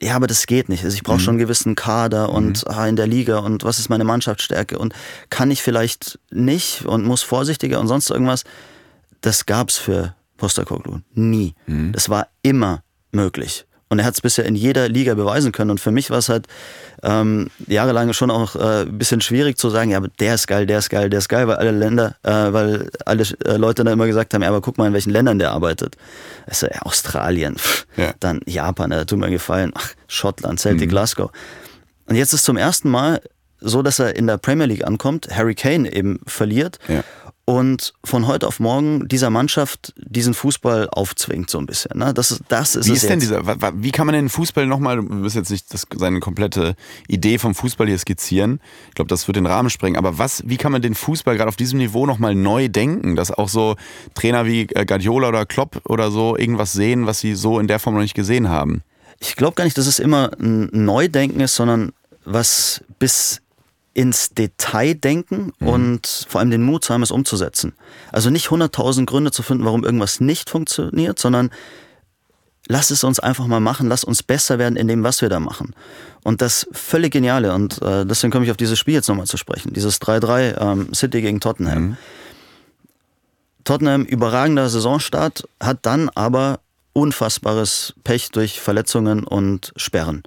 [0.00, 0.84] ja, aber das geht nicht.
[0.84, 1.22] Also ich brauche mhm.
[1.22, 2.72] schon einen gewissen Kader und mhm.
[2.72, 4.94] ah, in der Liga und was ist meine Mannschaftsstärke und
[5.30, 8.44] kann ich vielleicht nicht und muss vorsichtiger und sonst irgendwas.
[9.20, 11.54] Das gab's für Posterkoglu nie.
[11.66, 11.92] Mhm.
[11.92, 13.66] Das war immer möglich.
[13.88, 15.70] Und er hat es bisher in jeder Liga beweisen können.
[15.70, 16.46] Und für mich war es halt
[17.02, 20.66] ähm, jahrelang schon auch äh, ein bisschen schwierig zu sagen, ja, aber der ist geil,
[20.66, 23.94] der ist geil, der ist geil, weil alle Länder, äh, weil alle äh, Leute dann
[23.94, 25.96] immer gesagt haben, ja, aber guck mal, in welchen Ländern der arbeitet.
[26.46, 27.56] Also ja, Australien,
[27.96, 28.12] ja.
[28.20, 30.90] dann Japan, da tut mir gefallen, Ach, Schottland, Celtic, mhm.
[30.90, 31.30] Glasgow.
[32.06, 33.20] Und jetzt ist zum ersten Mal
[33.60, 36.78] so, dass er in der Premier League ankommt, Harry Kane eben verliert.
[36.88, 37.02] Ja
[37.48, 41.98] und von heute auf morgen dieser Mannschaft diesen Fußball aufzwingt so ein bisschen.
[41.98, 42.12] Ne?
[42.12, 43.42] Das, das ist wie ist denn dieser?
[43.82, 44.96] Wie kann man den Fußball nochmal?
[44.96, 46.76] Du wirst jetzt nicht das, seine komplette
[47.06, 48.60] Idee vom Fußball hier skizzieren.
[48.90, 49.96] Ich glaube, das wird den Rahmen sprengen.
[49.96, 50.42] Aber was?
[50.44, 53.76] Wie kann man den Fußball gerade auf diesem Niveau nochmal neu denken, dass auch so
[54.12, 57.78] Trainer wie äh, Guardiola oder Klopp oder so irgendwas sehen, was sie so in der
[57.78, 58.82] Form noch nicht gesehen haben?
[59.20, 61.92] Ich glaube gar nicht, dass es immer ein Neudenken ist, sondern
[62.26, 63.40] was bis
[63.98, 65.68] ins Detail denken mhm.
[65.68, 67.72] und vor allem den Mut zu haben, es umzusetzen.
[68.12, 71.50] Also nicht 100.000 Gründe zu finden, warum irgendwas nicht funktioniert, sondern
[72.68, 75.40] lass es uns einfach mal machen, lass uns besser werden in dem, was wir da
[75.40, 75.74] machen.
[76.22, 79.36] Und das völlig Geniale, und äh, deswegen komme ich auf dieses Spiel jetzt nochmal zu
[79.36, 81.82] sprechen, dieses 3-3 ähm, City gegen Tottenham.
[81.82, 81.96] Mhm.
[83.64, 86.60] Tottenham überragender Saisonstart, hat dann aber
[86.92, 90.22] unfassbares Pech durch Verletzungen und Sperren.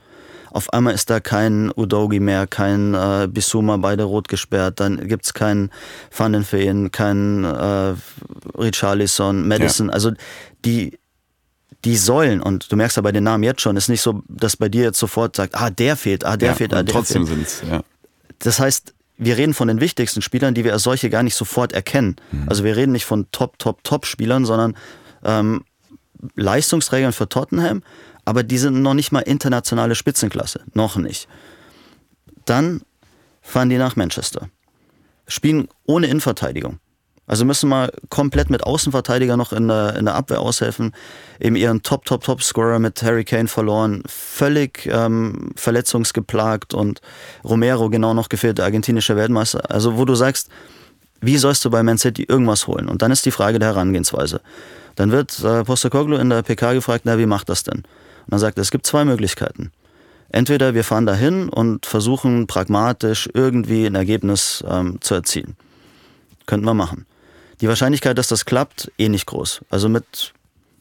[0.52, 4.80] Auf einmal ist da kein Udogi mehr, kein äh, Bisuma, beide rot gesperrt.
[4.80, 5.72] Dann gibt es keinen
[6.16, 7.94] Van den Feen, kein äh,
[8.58, 9.88] Richarlison, Madison.
[9.88, 9.94] Ja.
[9.94, 10.12] Also
[10.66, 11.00] die,
[11.86, 14.58] die Säulen, und du merkst ja bei den Namen jetzt schon, ist nicht so, dass
[14.58, 17.26] bei dir jetzt sofort sagt, ah, der fehlt, ah, der ja, fehlt, ah, der trotzdem
[17.26, 17.48] fehlt.
[17.48, 17.82] Trotzdem sind's, ja.
[18.40, 21.74] Das heißt, wir reden von den wichtigsten Spielern, die wir als solche gar nicht sofort
[21.74, 22.16] erkennen.
[22.32, 22.50] Mhm.
[22.50, 24.76] Also wir reden nicht von Top, Top, Top-Spielern, sondern
[25.24, 25.64] ähm,
[26.36, 27.84] Leistungsträgern für Tottenham,
[28.32, 30.62] aber die sind noch nicht mal internationale Spitzenklasse.
[30.74, 31.28] Noch nicht.
[32.46, 32.80] Dann
[33.42, 34.48] fahren die nach Manchester.
[35.28, 36.80] Spielen ohne Innenverteidigung.
[37.28, 40.94] Also müssen mal komplett mit Außenverteidiger noch in der, in der Abwehr aushelfen.
[41.42, 44.02] Eben ihren Top, Top, Top-Scorer mit Harry Kane verloren.
[44.08, 47.02] Völlig ähm, verletzungsgeplagt und
[47.44, 49.70] Romero genau noch gefehlt, der argentinische Weltmeister.
[49.70, 50.48] Also wo du sagst,
[51.20, 52.88] wie sollst du bei Man City irgendwas holen?
[52.88, 54.40] Und dann ist die Frage der Herangehensweise.
[54.96, 57.84] Dann wird äh, Postecoglou in der PK gefragt, na, wie macht das denn?
[58.26, 59.72] Und dann sagt er, es gibt zwei Möglichkeiten.
[60.30, 65.58] Entweder wir fahren dahin und versuchen pragmatisch irgendwie ein Ergebnis ähm, zu erzielen.
[66.46, 67.06] Könnten wir machen.
[67.60, 69.62] Die Wahrscheinlichkeit, dass das klappt, eh nicht groß.
[69.70, 70.34] Also mit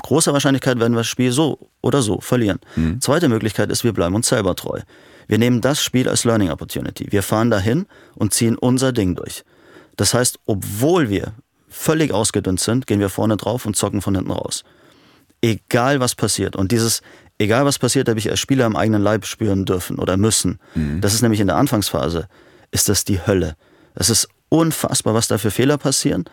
[0.02, 2.60] großer Wahrscheinlichkeit werden wir das Spiel so oder so verlieren.
[2.76, 3.00] Mhm.
[3.00, 4.80] Zweite Möglichkeit ist, wir bleiben uns selber treu.
[5.26, 7.06] Wir nehmen das Spiel als Learning Opportunity.
[7.10, 9.44] Wir fahren dahin und ziehen unser Ding durch.
[9.96, 11.34] Das heißt, obwohl wir
[11.68, 14.64] völlig ausgedünnt sind, gehen wir vorne drauf und zocken von hinten raus.
[15.42, 16.56] Egal was passiert.
[16.56, 17.02] Und dieses
[17.40, 20.60] egal was passiert, habe ich als Spieler am eigenen Leib spüren dürfen oder müssen.
[20.74, 21.00] Mhm.
[21.00, 22.28] Das ist nämlich in der Anfangsphase,
[22.70, 23.56] ist das die Hölle.
[23.94, 26.24] Es ist unfassbar, was da für Fehler passieren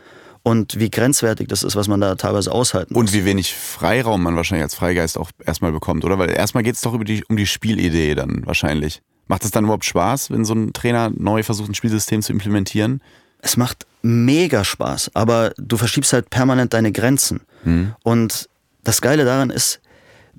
[0.44, 3.02] und wie grenzwertig das ist, was man da teilweise aushalten muss.
[3.02, 6.20] Und wie wenig Freiraum man wahrscheinlich als Freigeist auch erstmal bekommt, oder?
[6.20, 9.02] Weil erstmal geht es doch über die, um die Spielidee dann wahrscheinlich.
[9.28, 13.02] Macht es dann überhaupt Spaß, wenn so ein Trainer neu versucht, ein Spielsystem zu implementieren?
[13.40, 17.42] Es macht mega Spaß, aber du verschiebst halt permanent deine Grenzen.
[17.64, 17.94] Mhm.
[18.04, 18.50] Und
[18.84, 19.82] das Geile daran ist,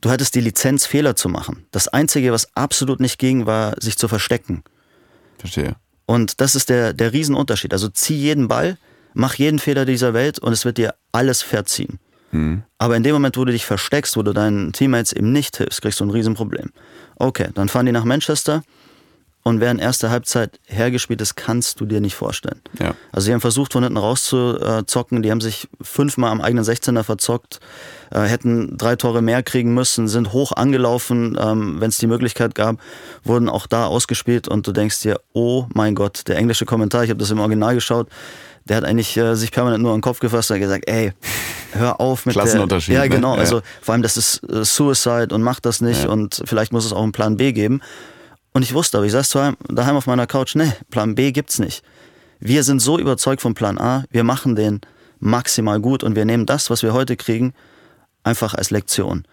[0.01, 1.67] du hattest die Lizenz, Fehler zu machen.
[1.71, 4.63] Das Einzige, was absolut nicht ging, war, sich zu verstecken.
[5.39, 5.77] Verstehe.
[6.07, 7.73] Und das ist der, der Riesenunterschied.
[7.73, 8.79] Also zieh jeden Ball,
[9.15, 11.99] mach jeden Fehler dieser Welt und es wird dir alles verziehen.
[12.31, 12.63] Mhm.
[12.79, 15.83] Aber in dem Moment, wo du dich versteckst, wo du deinen Teammates eben nicht hilfst,
[15.83, 16.71] kriegst du ein Riesenproblem.
[17.17, 18.63] Okay, dann fahren die nach Manchester
[19.49, 22.61] und während erste Halbzeit hergespielt ist, kannst du dir nicht vorstellen.
[22.79, 22.95] Ja.
[23.13, 27.61] Also sie haben versucht, von hinten rauszuzocken, die haben sich fünfmal am eigenen 16er verzockt,
[28.11, 32.55] äh, hätten drei Tore mehr kriegen müssen, sind hoch angelaufen, ähm, wenn es die Möglichkeit
[32.55, 32.77] gab,
[33.25, 37.11] wurden auch da ausgespielt und du denkst dir, oh mein Gott, der englische Kommentar, ich
[37.11, 38.09] habe das im Original geschaut,
[38.67, 41.13] der hat eigentlich äh, sich permanent nur an den Kopf gefasst und gesagt, ey,
[41.73, 42.95] hör auf mit Klassenunterschied.
[42.95, 43.35] Der, ja, genau.
[43.35, 43.41] Ne?
[43.41, 46.11] Also vor allem, das ist äh, Suicide und macht das nicht ja.
[46.11, 47.81] und vielleicht muss es auch einen Plan B geben.
[48.53, 49.31] Und ich wusste aber, ich saß
[49.69, 51.85] daheim auf meiner Couch, nee, Plan B gibt's nicht.
[52.41, 54.81] Wir sind so überzeugt vom Plan A, wir machen den
[55.21, 57.53] maximal gut und wir nehmen das, was wir heute kriegen,
[58.23, 59.25] einfach als Lektion.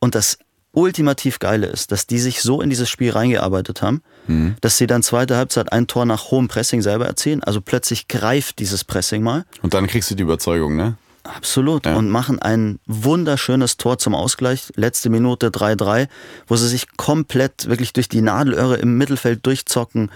[0.00, 0.38] Und das
[0.72, 4.56] ultimativ Geile ist, dass die sich so in dieses Spiel reingearbeitet haben, mhm.
[4.60, 7.42] dass sie dann zweite Halbzeit ein Tor nach hohem Pressing selber erzielen.
[7.42, 9.44] Also plötzlich greift dieses Pressing mal.
[9.62, 10.96] Und dann kriegst du die Überzeugung, ne?
[11.36, 11.86] Absolut.
[11.86, 11.96] Ja.
[11.96, 14.72] Und machen ein wunderschönes Tor zum Ausgleich.
[14.76, 16.08] Letzte Minute 3-3,
[16.46, 20.10] wo sie sich komplett wirklich durch die Nadelöhre im Mittelfeld durchzocken,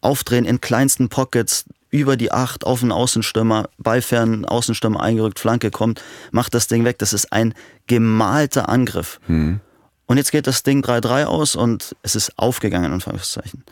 [0.00, 6.02] aufdrehen in kleinsten Pockets, über die Acht auf den Außenstürmer, beifern Außenstürmer eingerückt, Flanke kommt,
[6.32, 6.98] macht das Ding weg.
[6.98, 7.54] Das ist ein
[7.86, 9.20] gemalter Angriff.
[9.28, 9.60] Mhm.
[10.06, 13.64] Und jetzt geht das Ding 3-3 aus und es ist aufgegangen, in Anführungszeichen.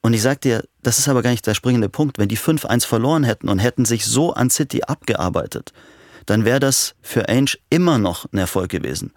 [0.00, 2.18] Und ich sag dir, das ist aber gar nicht der springende Punkt.
[2.18, 5.72] Wenn die 5-1 verloren hätten und hätten sich so an City abgearbeitet,
[6.26, 9.12] dann wäre das für Ainge immer noch ein Erfolg gewesen.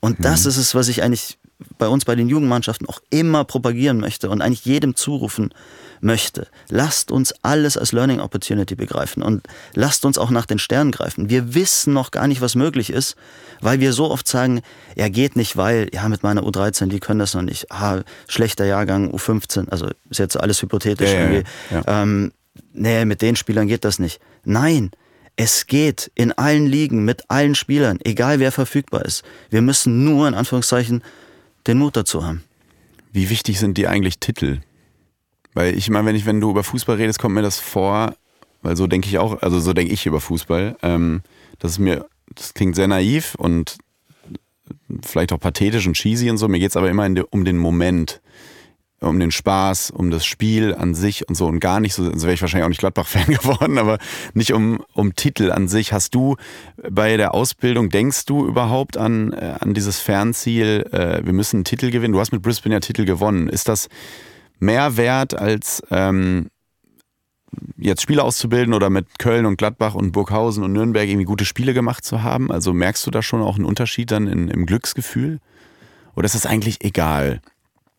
[0.00, 0.22] Und mhm.
[0.22, 1.38] das ist es, was ich eigentlich
[1.76, 5.52] bei uns bei den Jugendmannschaften auch immer propagieren möchte und eigentlich jedem zurufen
[6.00, 6.46] möchte.
[6.68, 11.28] Lasst uns alles als Learning Opportunity begreifen und lasst uns auch nach den Sternen greifen.
[11.28, 13.16] Wir wissen noch gar nicht, was möglich ist,
[13.60, 14.62] weil wir so oft sagen,
[14.96, 17.72] ja geht nicht, weil, ja mit meiner U13, die können das noch nicht.
[17.72, 21.44] Ah, schlechter Jahrgang, U15, also ist jetzt alles hypothetisch ja, irgendwie.
[21.70, 22.02] Ja, ja.
[22.02, 22.32] Ähm,
[22.72, 24.20] nee, mit den Spielern geht das nicht.
[24.44, 24.92] Nein,
[25.38, 29.22] es geht in allen Ligen mit allen Spielern, egal wer verfügbar ist.
[29.50, 31.04] Wir müssen nur in Anführungszeichen
[31.68, 32.42] den Mut dazu haben.
[33.12, 34.58] Wie wichtig sind die eigentlich Titel?
[35.54, 38.16] Weil ich meine, wenn ich, wenn du über Fußball redest, kommt mir das vor,
[38.62, 40.76] weil so denke ich auch, also so denke ich über Fußball.
[40.82, 41.22] Ähm,
[41.60, 43.78] das ist mir, das klingt sehr naiv und
[45.04, 46.48] vielleicht auch pathetisch und cheesy und so.
[46.48, 48.20] Mir geht es aber immer de, um den Moment.
[49.00, 52.22] Um den Spaß, um das Spiel an sich und so und gar nicht so, also
[52.22, 53.98] wäre ich wahrscheinlich auch nicht Gladbach-Fan geworden, aber
[54.34, 55.92] nicht um, um Titel an sich.
[55.92, 56.36] Hast du
[56.90, 61.64] bei der Ausbildung, denkst du überhaupt an, äh, an dieses Fernziel, äh, wir müssen einen
[61.64, 62.12] Titel gewinnen?
[62.12, 63.48] Du hast mit Brisbane ja Titel gewonnen.
[63.48, 63.88] Ist das
[64.58, 66.48] mehr wert als ähm,
[67.76, 71.72] jetzt Spiele auszubilden oder mit Köln und Gladbach und Burghausen und Nürnberg irgendwie gute Spiele
[71.72, 72.50] gemacht zu haben?
[72.50, 75.38] Also merkst du da schon auch einen Unterschied dann in, im Glücksgefühl?
[76.16, 77.40] Oder ist das eigentlich egal?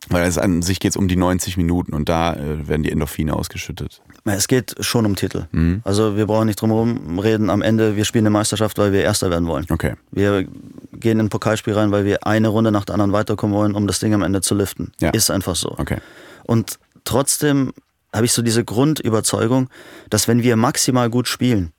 [0.07, 2.91] Weil es an sich geht es um die 90 Minuten und da äh, werden die
[2.91, 4.01] Endorphine ausgeschüttet.
[4.23, 5.47] Es geht schon um Titel.
[5.51, 5.81] Mhm.
[5.83, 7.49] Also wir brauchen nicht drum herum reden.
[7.49, 9.65] Am Ende, wir spielen eine Meisterschaft, weil wir Erster werden wollen.
[9.69, 9.95] Okay.
[10.11, 10.45] Wir
[10.93, 13.87] gehen in ein Pokalspiel rein, weil wir eine Runde nach der anderen weiterkommen wollen, um
[13.87, 14.93] das Ding am Ende zu liften.
[14.99, 15.09] Ja.
[15.09, 15.75] Ist einfach so.
[15.77, 15.97] Okay.
[16.43, 17.73] Und trotzdem
[18.13, 19.69] habe ich so diese Grundüberzeugung,
[20.09, 21.73] dass wenn wir maximal gut spielen,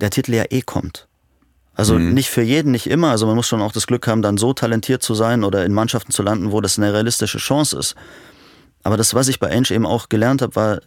[0.00, 1.08] der Titel ja eh kommt.
[1.74, 2.12] Also mhm.
[2.12, 3.10] nicht für jeden, nicht immer.
[3.10, 5.72] Also man muss schon auch das Glück haben, dann so talentiert zu sein oder in
[5.72, 7.94] Mannschaften zu landen, wo das eine realistische Chance ist.
[8.82, 10.80] Aber das, was ich bei Ensch eben auch gelernt habe, war,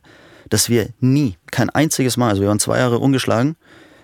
[0.50, 3.56] dass wir nie, kein einziges Mal, also wir waren zwei Jahre ungeschlagen,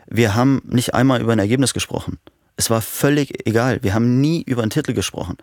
[0.08, 2.18] wir haben nicht einmal über ein Ergebnis gesprochen.
[2.58, 3.80] Es war völlig egal.
[3.82, 5.38] Wir haben nie über einen Titel gesprochen.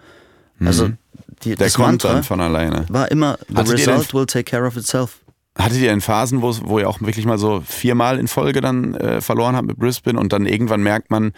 [0.61, 0.99] Also mhm.
[1.43, 2.85] die, Der kommt Mantra dann von alleine.
[2.89, 5.21] War immer, the Hattet result will take care of itself.
[5.59, 9.21] Hattet ihr in Phasen, wo, ihr auch wirklich mal so viermal in Folge dann äh,
[9.21, 11.33] verloren habt mit Brisbane und dann irgendwann merkt man,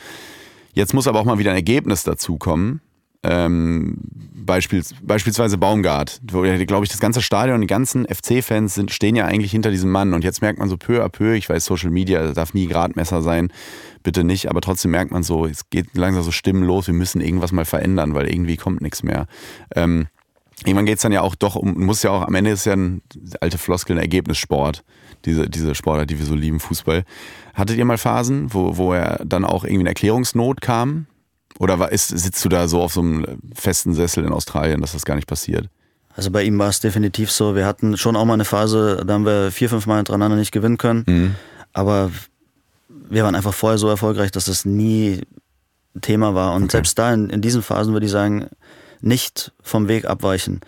[0.75, 2.83] jetzt muss aber auch mal wieder ein Ergebnis dazukommen?
[3.23, 3.99] Ähm,
[4.35, 9.53] Beispiel, beispielsweise Baumgart, wo glaube ich, das ganze Stadion, die ganzen FC-Fans stehen ja eigentlich
[9.53, 12.33] hinter diesem Mann und jetzt merkt man so peu à peu, ich weiß, Social Media
[12.33, 13.53] darf nie Gradmesser sein,
[14.03, 17.21] bitte nicht, aber trotzdem merkt man so, es geht langsam so Stimmen los, wir müssen
[17.21, 19.27] irgendwas mal verändern, weil irgendwie kommt nichts mehr.
[19.75, 20.07] Ähm,
[20.65, 22.75] irgendwann geht es dann ja auch doch um, muss ja auch, am Ende ist ja
[22.75, 23.03] ein
[23.41, 24.85] alte Floskel, ein Ergebnissport,
[25.25, 27.05] diese, diese Sportler, die wir so lieben, Fußball.
[27.55, 31.07] Hattet ihr mal Phasen, wo, wo er dann auch irgendwie in Erklärungsnot kam?
[31.59, 34.93] Oder war, ist, sitzt du da so auf so einem festen Sessel in Australien, dass
[34.93, 35.69] das gar nicht passiert?
[36.17, 37.55] Also bei ihm war es definitiv so.
[37.55, 40.53] Wir hatten schon auch mal eine Phase, da haben wir vier, fünf Mal hintereinander nicht
[40.53, 41.05] gewinnen können.
[41.07, 41.35] Mhm.
[41.73, 42.11] Aber
[42.89, 45.21] wir waren einfach vorher so erfolgreich, dass das nie
[46.01, 46.55] Thema war.
[46.55, 46.73] Und okay.
[46.73, 48.49] selbst da in, in diesen Phasen würde ich sagen,
[49.01, 50.61] nicht vom Weg abweichen.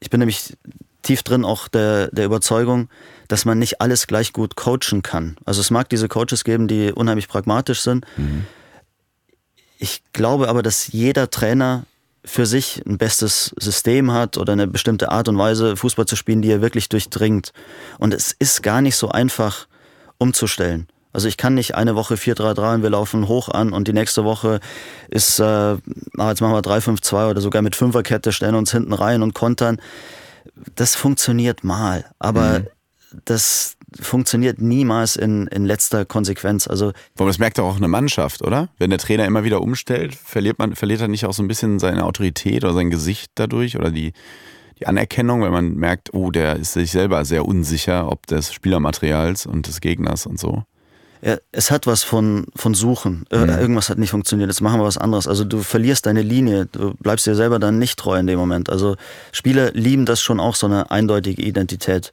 [0.00, 0.56] Ich bin nämlich
[1.02, 2.88] tief drin auch der, der Überzeugung,
[3.28, 5.36] dass man nicht alles gleich gut coachen kann.
[5.44, 8.04] Also es mag diese Coaches geben, die unheimlich pragmatisch sind.
[8.16, 8.46] Mhm.
[9.78, 11.84] Ich glaube aber, dass jeder Trainer
[12.24, 16.42] für sich ein bestes System hat oder eine bestimmte Art und Weise, Fußball zu spielen,
[16.42, 17.52] die er wirklich durchdringt.
[17.98, 19.68] Und es ist gar nicht so einfach
[20.18, 20.88] umzustellen.
[21.16, 24.24] Also ich kann nicht eine Woche 4-3-3 und wir laufen hoch an und die nächste
[24.24, 24.60] Woche
[25.08, 29.32] ist, äh, jetzt machen wir 3-5-2 oder sogar mit Fünferkette, stellen uns hinten rein und
[29.32, 29.80] kontern.
[30.74, 32.66] Das funktioniert mal, aber mhm.
[33.24, 36.68] das funktioniert niemals in, in letzter Konsequenz.
[36.68, 38.68] Also Aber das merkt doch auch eine Mannschaft, oder?
[38.76, 41.78] Wenn der Trainer immer wieder umstellt, verliert man, verliert er nicht auch so ein bisschen
[41.78, 44.12] seine Autorität oder sein Gesicht dadurch oder die,
[44.78, 49.46] die Anerkennung, weil man merkt, oh, der ist sich selber sehr unsicher, ob des Spielermaterials
[49.46, 50.64] und des Gegners und so
[51.22, 53.24] ja, es hat was von, von Suchen.
[53.30, 53.48] Äh, mhm.
[53.50, 55.26] Irgendwas hat nicht funktioniert, jetzt machen wir was anderes.
[55.26, 58.70] Also du verlierst deine Linie, du bleibst dir selber dann nicht treu in dem Moment.
[58.70, 58.96] Also
[59.32, 62.12] Spieler lieben das schon auch, so eine eindeutige Identität.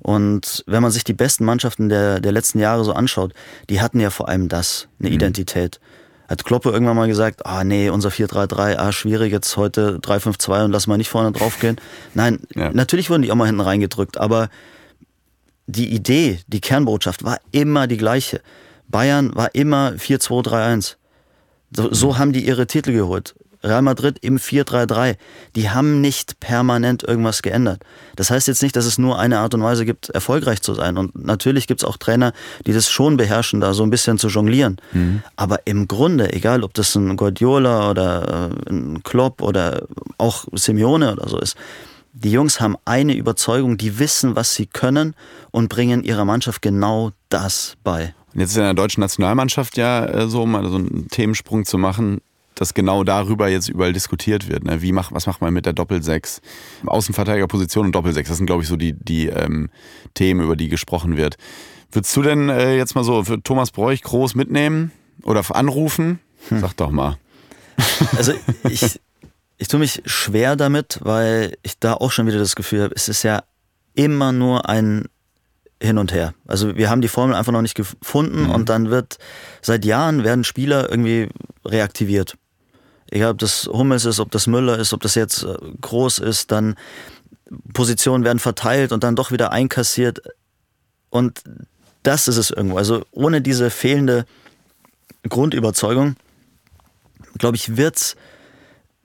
[0.00, 3.32] Und wenn man sich die besten Mannschaften der, der letzten Jahre so anschaut,
[3.70, 5.14] die hatten ja vor allem das, eine mhm.
[5.14, 5.80] Identität.
[6.28, 10.72] Hat Kloppe irgendwann mal gesagt, ah nee, unser 4-3-3, ah schwierig, jetzt heute 3-5-2 und
[10.72, 11.76] lass mal nicht vorne drauf gehen.
[12.14, 12.70] Nein, ja.
[12.72, 14.48] natürlich wurden die auch mal hinten reingedrückt, aber
[15.66, 18.40] die Idee, die Kernbotschaft war immer die gleiche.
[18.88, 20.96] Bayern war immer 4-2-3-1.
[21.74, 23.34] So, so, haben die ihre Titel geholt.
[23.64, 25.16] Real Madrid im 4-3-3.
[25.54, 27.82] Die haben nicht permanent irgendwas geändert.
[28.16, 30.98] Das heißt jetzt nicht, dass es nur eine Art und Weise gibt, erfolgreich zu sein.
[30.98, 32.32] Und natürlich gibt es auch Trainer,
[32.66, 34.78] die das schon beherrschen, da so ein bisschen zu jonglieren.
[34.92, 35.22] Mhm.
[35.36, 39.86] Aber im Grunde, egal ob das ein Guardiola oder äh, ein Klopp oder
[40.18, 41.56] auch Simeone oder so ist,
[42.12, 45.14] die Jungs haben eine Überzeugung, die wissen, was sie können
[45.50, 48.14] und bringen ihrer Mannschaft genau das bei.
[48.34, 51.78] Und jetzt ist in der deutschen Nationalmannschaft ja äh, so, um so einen Themensprung zu
[51.78, 52.20] machen,
[52.54, 54.64] dass genau darüber jetzt überall diskutiert wird.
[54.64, 54.82] Ne?
[54.82, 56.40] Wie macht, was macht man mit der Doppelsechs?
[56.86, 59.70] Außenverteidigerposition und Doppelsechs, das sind, glaube ich, so die, die ähm,
[60.14, 61.36] Themen, über die gesprochen wird.
[61.90, 64.92] Würdest du denn äh, jetzt mal so für Thomas Bräuch groß mitnehmen
[65.22, 66.20] oder anrufen?
[66.48, 66.60] Hm.
[66.60, 67.18] Sag doch mal.
[68.16, 68.32] Also
[68.68, 69.00] ich,
[69.62, 73.08] ich tue mich schwer damit, weil ich da auch schon wieder das Gefühl habe, es
[73.08, 73.44] ist ja
[73.94, 75.04] immer nur ein
[75.80, 76.34] Hin und Her.
[76.48, 78.50] Also wir haben die Formel einfach noch nicht gefunden mhm.
[78.50, 79.18] und dann wird
[79.60, 81.28] seit Jahren werden Spieler irgendwie
[81.64, 82.36] reaktiviert.
[83.08, 86.50] Egal ob das Hummels ist, ob das Müller ist, ob das jetzt äh, groß ist,
[86.50, 86.74] dann
[87.72, 90.22] Positionen werden verteilt und dann doch wieder einkassiert.
[91.08, 91.44] Und
[92.02, 92.78] das ist es irgendwo.
[92.78, 94.26] Also ohne diese fehlende
[95.28, 96.16] Grundüberzeugung,
[97.38, 98.16] glaube ich, wird es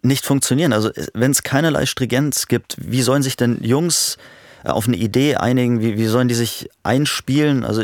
[0.07, 0.73] nicht funktionieren.
[0.73, 4.17] Also wenn es keinerlei Stringenz gibt, wie sollen sich denn Jungs
[4.63, 5.81] äh, auf eine Idee einigen?
[5.81, 7.63] Wie, wie sollen die sich einspielen?
[7.63, 7.83] Also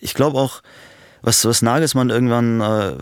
[0.00, 0.62] ich glaube auch,
[1.22, 2.96] was, was Nagelsmann irgendwann äh,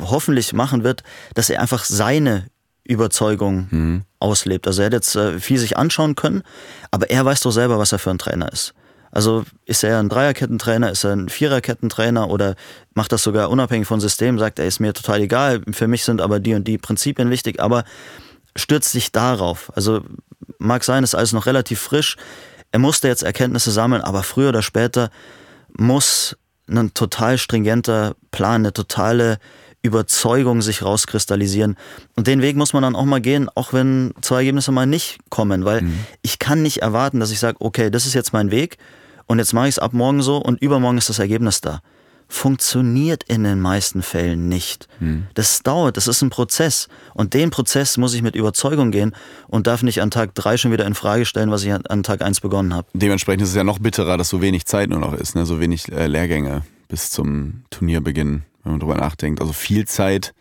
[0.00, 1.02] hoffentlich machen wird,
[1.34, 2.46] dass er einfach seine
[2.84, 4.02] Überzeugung mhm.
[4.18, 4.66] auslebt.
[4.66, 6.42] Also er hat jetzt äh, viel sich anschauen können,
[6.90, 8.74] aber er weiß doch selber, was er für ein Trainer ist.
[9.12, 12.56] Also ist er ein Dreierkettentrainer, ist er ein Viererkettentrainer oder
[12.94, 16.22] macht das sogar unabhängig von System, sagt er, ist mir total egal, für mich sind
[16.22, 17.84] aber die und die Prinzipien wichtig, aber
[18.56, 19.70] stürzt sich darauf.
[19.76, 20.00] Also
[20.58, 22.16] mag sein, ist alles noch relativ frisch.
[22.70, 25.10] Er musste jetzt Erkenntnisse sammeln, aber früher oder später
[25.76, 26.36] muss
[26.66, 29.38] ein total stringenter Plan, eine totale
[29.82, 31.76] Überzeugung sich rauskristallisieren.
[32.16, 35.18] Und den Weg muss man dann auch mal gehen, auch wenn zwei Ergebnisse mal nicht
[35.28, 35.98] kommen, weil mhm.
[36.22, 38.78] ich kann nicht erwarten, dass ich sage, okay, das ist jetzt mein Weg
[39.26, 41.80] und jetzt mache ich es ab morgen so und übermorgen ist das Ergebnis da.
[42.28, 44.88] Funktioniert in den meisten Fällen nicht.
[45.00, 45.26] Mhm.
[45.34, 46.88] Das dauert, das ist ein Prozess.
[47.12, 49.14] Und den Prozess muss ich mit Überzeugung gehen
[49.48, 52.22] und darf nicht an Tag drei schon wieder in Frage stellen, was ich an Tag
[52.22, 52.88] eins begonnen habe.
[52.94, 55.44] Dementsprechend ist es ja noch bitterer, dass so wenig Zeit nur noch ist, ne?
[55.44, 59.40] so wenig äh, Lehrgänge bis zum Turnierbeginn, wenn man drüber nachdenkt.
[59.40, 60.32] Also viel Zeit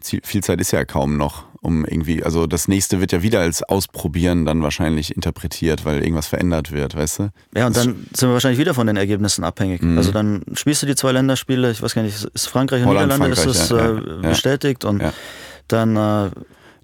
[0.00, 3.62] viel Zeit ist ja kaum noch, um irgendwie, also das nächste wird ja wieder als
[3.62, 7.30] Ausprobieren dann wahrscheinlich interpretiert, weil irgendwas verändert wird, weißt du?
[7.56, 9.82] Ja, und dann sind wir wahrscheinlich wieder von den Ergebnissen abhängig.
[9.82, 9.98] Mhm.
[9.98, 13.12] Also dann spielst du die zwei Länderspiele, ich weiß gar nicht, ist Frankreich und Holland,
[13.12, 15.12] Niederlande, Frankreich, ist es ja, äh, ja, bestätigt und ja.
[15.68, 16.30] dann äh,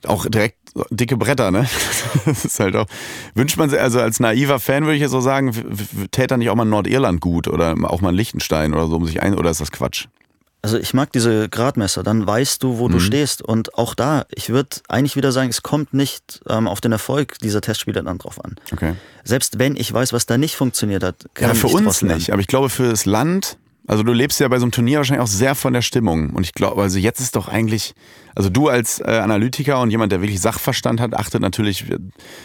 [0.07, 0.57] auch direkt
[0.91, 1.67] dicke Bretter, ne?
[2.25, 2.87] Das ist halt auch.
[3.35, 5.53] Wünscht man sich, also als naiver Fan würde ich jetzt so sagen,
[6.11, 9.37] täte nicht auch mal Nordirland gut oder auch mal Liechtenstein oder so, um sich ein,
[9.37, 10.07] oder ist das Quatsch?
[10.65, 12.93] Also ich mag diese Gradmesser, dann weißt du, wo mhm.
[12.93, 13.43] du stehst.
[13.43, 17.39] Und auch da, ich würde eigentlich wieder sagen, es kommt nicht ähm, auf den Erfolg
[17.41, 18.55] dieser Testspiele dann drauf an.
[18.73, 18.95] Okay.
[19.25, 22.33] Selbst wenn ich weiß, was da nicht funktioniert hat, kann ja, für ich uns nicht.
[22.33, 25.23] Aber ich glaube, für das Land also du lebst ja bei so einem Turnier wahrscheinlich
[25.23, 26.31] auch sehr von der Stimmung.
[26.31, 27.95] Und ich glaube, also jetzt ist doch eigentlich,
[28.35, 31.87] also du als äh, Analytiker und jemand, der wirklich Sachverstand hat, achtet natürlich,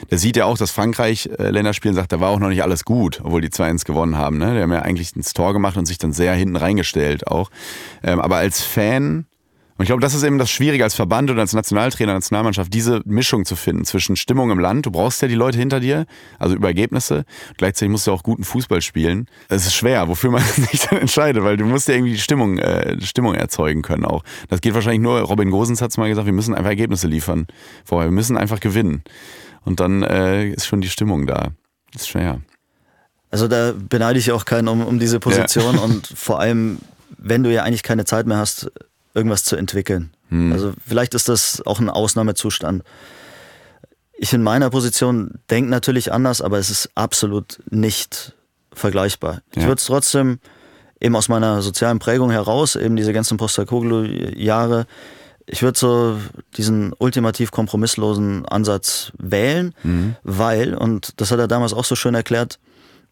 [0.10, 2.86] der sieht ja auch, dass Frankreich äh, Länderspielen sagt, da war auch noch nicht alles
[2.86, 4.38] gut, obwohl die 2-1 gewonnen haben.
[4.40, 4.56] Ne?
[4.56, 7.52] Die haben ja eigentlich ins Tor gemacht und sich dann sehr hinten reingestellt auch.
[8.04, 9.26] Ähm, aber als Fan
[9.78, 13.02] und ich glaube, das ist eben das Schwierige als Verband oder als Nationaltrainer, Nationalmannschaft, diese
[13.06, 14.88] Mischung zu finden zwischen Stimmung im Land.
[14.88, 16.08] Du brauchst ja die Leute hinter dir,
[16.40, 17.26] also über Ergebnisse.
[17.58, 19.28] Gleichzeitig musst du auch guten Fußball spielen.
[19.50, 22.58] Es ist schwer, wofür man sich dann entscheidet, weil du musst ja irgendwie die Stimmung,
[22.58, 24.24] äh, Stimmung erzeugen können auch.
[24.50, 27.46] Das geht wahrscheinlich nur, Robin Gosens hat es mal gesagt, wir müssen einfach Ergebnisse liefern
[27.86, 28.10] vorher.
[28.10, 29.04] Wir müssen einfach gewinnen.
[29.64, 31.50] Und dann äh, ist schon die Stimmung da.
[31.94, 32.42] Das ist schwer.
[33.30, 35.82] Also da beneide ich auch keinen um, um diese Position ja.
[35.84, 36.80] und vor allem,
[37.18, 38.72] wenn du ja eigentlich keine Zeit mehr hast,
[39.18, 40.12] irgendwas zu entwickeln.
[40.30, 40.54] Hm.
[40.54, 42.84] Also vielleicht ist das auch ein Ausnahmezustand.
[44.14, 48.34] Ich in meiner Position denke natürlich anders, aber es ist absolut nicht
[48.72, 49.42] vergleichbar.
[49.56, 49.62] Ja.
[49.62, 50.40] Ich würde es trotzdem
[51.00, 54.86] eben aus meiner sozialen Prägung heraus, eben diese ganzen Postakoglu-Jahre,
[55.48, 56.20] ich würde so
[56.58, 60.16] diesen ultimativ kompromisslosen Ansatz wählen, mhm.
[60.24, 62.60] weil, und das hat er damals auch so schön erklärt,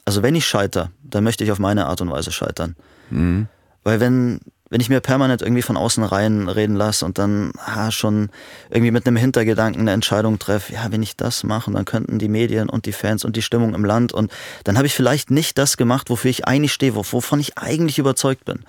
[0.03, 2.75] also wenn ich scheitere, dann möchte ich auf meine Art und Weise scheitern.
[3.09, 3.47] Mhm.
[3.83, 4.41] Weil wenn
[4.75, 8.27] wenn ich mir permanent irgendwie von außen rein reden lasse und dann ah, schon
[8.69, 12.27] irgendwie mit einem Hintergedanken eine Entscheidung treffe, ja, wenn ich das mache, dann könnten die
[12.27, 14.33] Medien und die Fans und die Stimmung im Land und
[14.65, 18.43] dann habe ich vielleicht nicht das gemacht, wofür ich eigentlich stehe, wovon ich eigentlich überzeugt
[18.43, 18.65] bin.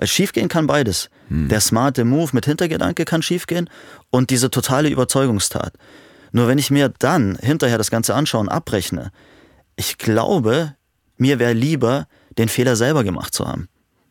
[0.00, 1.10] Schiefgehen kann beides.
[1.26, 1.48] Hm.
[1.48, 3.68] Der smarte Move mit Hintergedanke kann schiefgehen
[4.10, 5.72] und diese totale Überzeugungstat.
[6.30, 9.10] Nur wenn ich mir dann hinterher das Ganze anschaue und abrechne,
[9.74, 10.76] ich glaube,
[11.16, 12.06] mir wäre lieber,
[12.38, 13.68] den Fehler selber gemacht zu haben.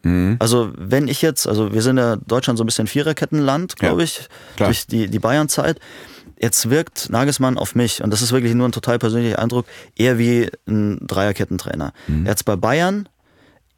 [0.08, 0.38] Mhm.
[0.40, 4.06] Also wenn ich jetzt, also wir sind ja Deutschland so ein bisschen Viererkettenland, glaube ja,
[4.06, 4.70] ich, klar.
[4.70, 5.80] durch die, die Bayern-Zeit.
[6.40, 10.20] Jetzt wirkt Nagelsmann auf mich, und das ist wirklich nur ein total persönlicher Eindruck, eher
[10.20, 11.94] wie ein Dreierkettentrainer.
[12.08, 12.26] Mhm.
[12.26, 13.10] Er hat es bei Bayern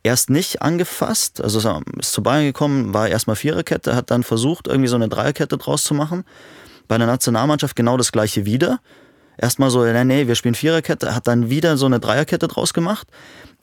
[0.04, 4.90] erst nicht angefasst, also ist zu Bayern gekommen, war erstmal Viererkette, hat dann versucht, irgendwie
[4.90, 6.26] so eine Dreierkette draus zu machen.
[6.88, 8.80] Bei der Nationalmannschaft genau das gleiche wieder.
[9.38, 13.08] Erstmal so, nee, nee, wir spielen Viererkette, hat dann wieder so eine Dreierkette draus gemacht.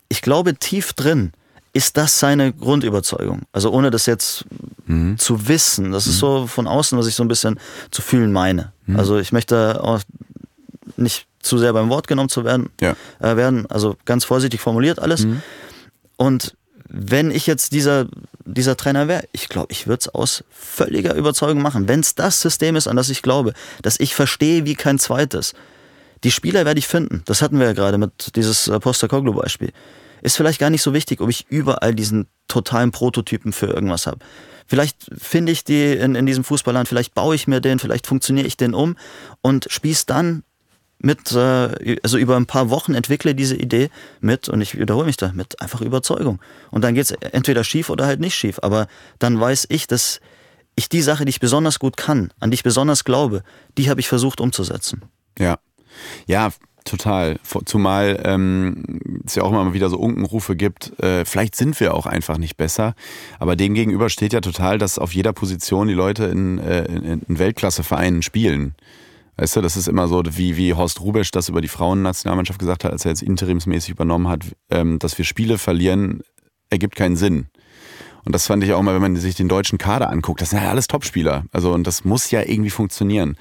[0.09, 1.33] Ich glaube, tief drin
[1.77, 3.43] ist das seine Grundüberzeugung?
[3.53, 4.47] Also ohne das jetzt
[4.87, 5.19] mhm.
[5.19, 5.93] zu wissen.
[5.93, 6.13] Das mhm.
[6.13, 7.61] ist so von außen, was ich so ein bisschen
[7.91, 8.73] zu fühlen meine.
[8.87, 8.99] Mhm.
[8.99, 10.01] Also ich möchte auch
[10.97, 12.97] nicht zu sehr beim Wort genommen zu werden, ja.
[13.21, 13.67] äh, werden.
[13.67, 15.27] Also ganz vorsichtig formuliert alles.
[15.27, 15.43] Mhm.
[16.17, 16.57] Und
[16.89, 18.07] wenn ich jetzt dieser,
[18.47, 21.89] dieser Trainer wäre, ich glaube, ich würde es aus völliger Überzeugung machen.
[21.89, 23.53] Wenn es das System ist, an das ich glaube,
[23.83, 25.53] dass ich verstehe wie kein zweites.
[26.25, 27.23] Die Spieler werde ich finden.
[27.27, 29.73] Das hatten wir ja gerade mit dieses äh, Poster-Koglu-Beispiel
[30.27, 34.19] ist vielleicht gar nicht so wichtig, ob ich überall diesen totalen Prototypen für irgendwas habe.
[34.67, 38.47] Vielleicht finde ich die in, in diesem Fußballland, vielleicht baue ich mir den, vielleicht funktioniere
[38.47, 38.97] ich den um
[39.41, 40.43] und spieß dann
[40.99, 43.89] mit, äh, also über ein paar Wochen entwickle diese Idee
[44.21, 46.41] mit, und ich wiederhole mich da, mit einfach Überzeugung.
[46.73, 48.59] Und dann geht es entweder schief oder halt nicht schief.
[48.63, 48.89] Aber
[49.21, 50.21] dann weiß ich, dass
[50.75, 53.45] ich die Sache, die ich besonders gut kann, an die ich besonders glaube,
[53.79, 55.03] die habe ich versucht umzusetzen.
[55.39, 55.59] Ja.
[56.27, 56.51] Ja,
[56.89, 57.39] total.
[57.65, 62.07] Zumal ähm, es ja auch immer wieder so Unkenrufe gibt, äh, vielleicht sind wir auch
[62.07, 62.95] einfach nicht besser.
[63.39, 67.23] Aber dem gegenüber steht ja total, dass auf jeder Position die Leute in, äh, in,
[67.29, 68.75] in Weltklassevereinen spielen.
[69.37, 72.85] Weißt du, das ist immer so, wie, wie Horst Rubesch das über die Frauennationalmannschaft gesagt
[72.85, 76.23] hat, als er jetzt interimsmäßig übernommen hat, ähm, dass wir Spiele verlieren,
[76.71, 77.47] ergibt keinen Sinn.
[78.25, 80.63] Und das fand ich auch mal, wenn man sich den deutschen Kader anguckt, das sind
[80.63, 81.45] ja alles Topspieler.
[81.53, 83.37] Also, und das muss ja irgendwie funktionieren.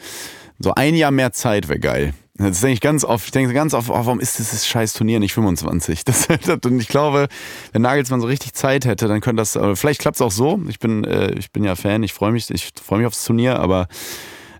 [0.59, 2.13] So ein Jahr mehr Zeit wäre geil.
[2.37, 3.25] Das denke ich ganz oft.
[3.25, 6.03] Ich denke ganz oft, oh, warum ist dieses scheiß Turnier nicht 25?
[6.03, 6.27] Das,
[6.65, 7.27] und ich glaube,
[7.71, 10.61] wenn Nagelsmann so richtig Zeit hätte, dann könnte das, vielleicht klappt es auch so.
[10.67, 13.59] Ich bin, äh, ich bin ja Fan, ich freue mich, ich freue mich aufs Turnier,
[13.59, 13.87] aber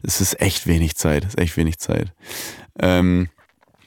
[0.03, 1.23] es ist echt wenig Zeit.
[1.23, 2.13] Es ist echt wenig Zeit.
[2.79, 3.27] Ähm,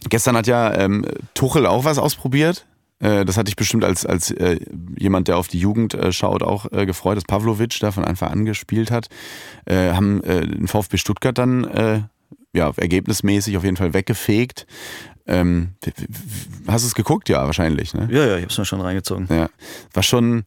[0.08, 2.66] gestern hat ja ähm, Tuchel auch was ausprobiert.
[3.00, 4.58] Äh, das hatte ich bestimmt als, als äh,
[4.98, 8.30] jemand, der auf die Jugend äh, schaut, auch äh, gefreut, dass Pavlovic da von Anfang
[8.30, 9.08] an gespielt hat.
[9.68, 12.08] Haben den VfB Stuttgart dann
[12.58, 14.66] ja, ergebnismäßig auf jeden Fall weggefegt.
[15.26, 15.74] Ähm,
[16.66, 17.28] hast du es geguckt?
[17.28, 17.94] Ja, wahrscheinlich.
[17.94, 18.08] Ne?
[18.10, 19.26] Ja, ja, ich habe es mir schon reingezogen.
[19.30, 19.48] Ja,
[19.92, 20.44] war schon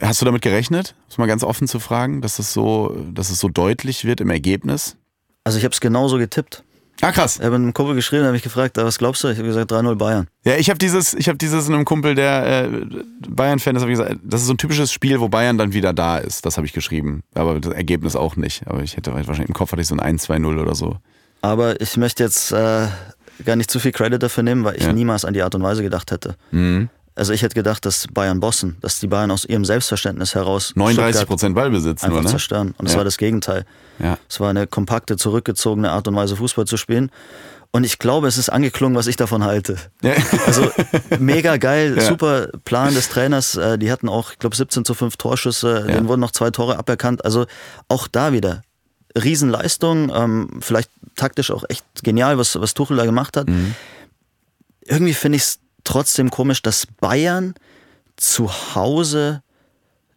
[0.00, 3.40] Hast du damit gerechnet, muss mal ganz offen zu fragen, dass es so, dass es
[3.40, 4.96] so deutlich wird im Ergebnis?
[5.42, 6.62] Also ich habe es genauso getippt.
[7.02, 7.38] Ah, krass.
[7.38, 9.28] Ich habe einem Kumpel geschrieben, habe mich gefragt, was glaubst du?
[9.28, 10.28] Ich habe gesagt 3-0 Bayern.
[10.44, 12.68] Ja, ich habe dieses, ich habe dieses einem Kumpel, der äh,
[13.28, 15.92] Bayern-Fan ist, habe ich gesagt, das ist so ein typisches Spiel, wo Bayern dann wieder
[15.92, 16.46] da ist.
[16.46, 17.22] Das habe ich geschrieben.
[17.34, 18.66] Aber das Ergebnis auch nicht.
[18.66, 20.96] Aber ich hätte wahrscheinlich im Kopf hatte ich so ein 1-2-0 oder so.
[21.42, 22.86] Aber ich möchte jetzt äh,
[23.44, 24.92] gar nicht zu viel Credit dafür nehmen, weil ich ja.
[24.92, 26.36] niemals an die Art und Weise gedacht hätte.
[26.50, 26.88] Mhm.
[27.16, 31.26] Also ich hätte gedacht, dass Bayern bossen, dass die Bayern aus ihrem Selbstverständnis heraus 39
[31.26, 32.28] Prozent Ballbesitz einfach nur, ne?
[32.28, 32.74] zerstören.
[32.76, 32.98] Und es ja.
[32.98, 33.64] war das Gegenteil.
[33.98, 34.18] Ja.
[34.28, 37.10] Es war eine kompakte, zurückgezogene Art und Weise, Fußball zu spielen.
[37.70, 39.76] Und ich glaube, es ist angeklungen, was ich davon halte.
[40.02, 40.12] Ja.
[40.46, 40.70] Also
[41.18, 43.56] mega geil, super Plan des Trainers.
[43.56, 45.94] Äh, die hatten auch, ich glaube, 17 zu 5 Torschüsse, ja.
[45.94, 47.24] denen wurden noch zwei Tore aberkannt.
[47.24, 47.46] Also
[47.88, 48.62] auch da wieder
[49.16, 53.48] Riesenleistung, ähm, vielleicht taktisch auch echt genial, was, was Tuchel da gemacht hat.
[53.48, 53.74] Mhm.
[54.82, 57.54] Irgendwie finde ich es trotzdem komisch, dass Bayern
[58.16, 59.42] zu Hause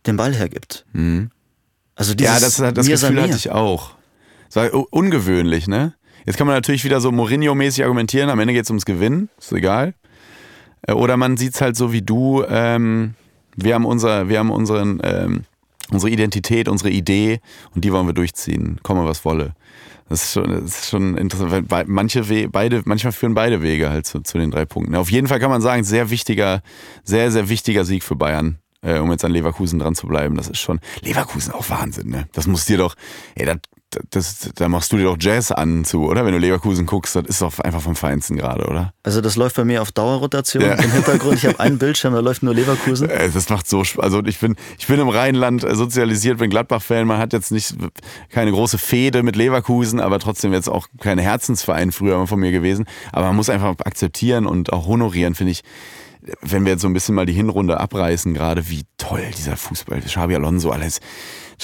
[0.05, 0.85] den Ball hergibt.
[0.93, 1.31] Mhm.
[1.95, 3.91] Also dieses ja, das, das Gefühl hatte ich auch.
[4.49, 5.93] Es war ungewöhnlich, ne?
[6.25, 9.51] Jetzt kann man natürlich wieder so Mourinho-mäßig argumentieren, am Ende geht es ums Gewinnen, ist
[9.51, 9.93] egal.
[10.81, 13.15] Äh, oder man sieht es halt so wie du, ähm,
[13.55, 15.45] wir haben, unser, wir haben unseren, ähm,
[15.91, 17.39] unsere Identität, unsere Idee
[17.75, 19.53] und die wollen wir durchziehen, komme was wolle.
[20.09, 21.71] Das ist schon, das ist schon interessant.
[21.87, 24.95] Manche We beide, manchmal führen beide Wege halt zu, zu den drei Punkten.
[24.95, 26.63] Auf jeden Fall kann man sagen, sehr wichtiger,
[27.03, 28.57] sehr, sehr wichtiger Sieg für Bayern.
[28.81, 32.29] Äh, um jetzt an Leverkusen dran zu bleiben, das ist schon Leverkusen auch Wahnsinn, ne?
[32.31, 32.95] Das muss dir doch,
[33.35, 33.57] ey, das,
[34.11, 36.25] das, da machst du dir doch Jazz an zu, oder?
[36.25, 38.93] Wenn du Leverkusen guckst, das ist doch einfach vom Feinsten gerade, oder?
[39.03, 40.73] Also das läuft bei mir auf Dauerrotation ja.
[40.73, 41.35] im Hintergrund.
[41.35, 43.09] Ich habe einen Bildschirm, da läuft nur Leverkusen.
[43.09, 44.03] Äh, das macht so Spaß.
[44.03, 47.07] Also ich bin, ich bin im Rheinland sozialisiert, bin Gladbach-Fan.
[47.07, 47.75] Man hat jetzt nicht
[48.29, 52.85] keine große Fehde mit Leverkusen, aber trotzdem jetzt auch keine Herzensverein früher von mir gewesen.
[53.11, 55.63] Aber man muss einfach akzeptieren und auch honorieren, finde ich
[56.41, 60.01] wenn wir jetzt so ein bisschen mal die Hinrunde abreißen, gerade wie toll dieser Fußball,
[60.01, 60.99] Xabi Alonso, alles,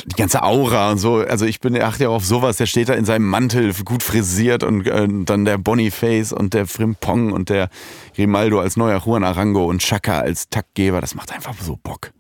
[0.06, 1.18] die ganze Aura und so.
[1.18, 4.64] Also ich bin, achte ja auf sowas, der steht da in seinem Mantel, gut frisiert
[4.64, 7.70] und äh, dann der Boniface und der Frimpong und der
[8.16, 11.02] Grimaldo als neuer Juan Arango und Chaka als Taktgeber.
[11.02, 12.12] Das macht einfach so Bock.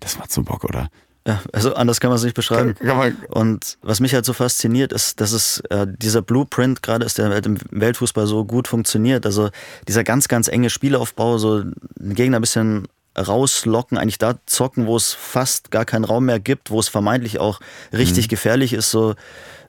[0.00, 0.88] Das macht so Bock, oder?
[1.26, 2.76] Ja, also anders kann man es nicht beschreiben.
[2.76, 7.04] Kann, kann und was mich halt so fasziniert, ist, dass es äh, dieser Blueprint gerade
[7.04, 9.26] ist, der halt im Weltfußball so gut funktioniert.
[9.26, 9.50] Also
[9.88, 11.64] dieser ganz, ganz enge Spielaufbau, so
[12.00, 12.86] einen Gegner ein bisschen
[13.16, 17.38] rauslocken, eigentlich da zocken, wo es fast gar keinen Raum mehr gibt, wo es vermeintlich
[17.38, 17.60] auch
[17.92, 18.30] richtig mhm.
[18.30, 18.90] gefährlich ist.
[18.90, 19.14] So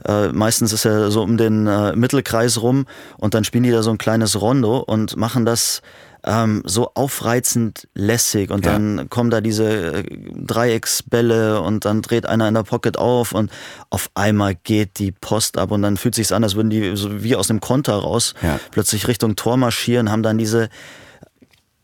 [0.06, 2.86] äh, meistens ist er so um den äh, Mittelkreis rum
[3.18, 5.82] und dann spielen die da so ein kleines Rondo und machen das
[6.24, 8.74] ähm, so aufreizend lässig und ja.
[8.74, 10.04] dann kommen da diese äh,
[10.36, 13.52] Dreiecksbälle und dann dreht einer in der Pocket auf und
[13.90, 17.24] auf einmal geht die Post ab und dann fühlt sich an, als würden die so
[17.24, 18.60] wie aus einem Konter raus ja.
[18.72, 20.70] plötzlich Richtung Tor marschieren, haben dann diese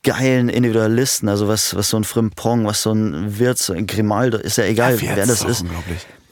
[0.03, 4.57] geilen Individualisten, also was, was so ein Frimpong, was so ein Wirtz, ein Grimaldo, ist
[4.57, 5.65] ja egal, ja, wer das ist.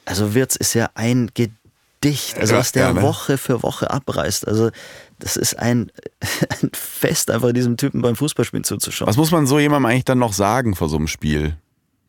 [0.05, 3.01] Also Wirtz ist ja ein Gedicht, also was der ja, ne?
[3.01, 4.47] Woche für Woche abreißt.
[4.47, 4.71] Also
[5.19, 5.91] das ist ein,
[6.61, 9.07] ein Fest, einfach diesem Typen beim Fußballspielen zuzuschauen.
[9.07, 11.55] Was muss man so jemandem eigentlich dann noch sagen vor so einem Spiel?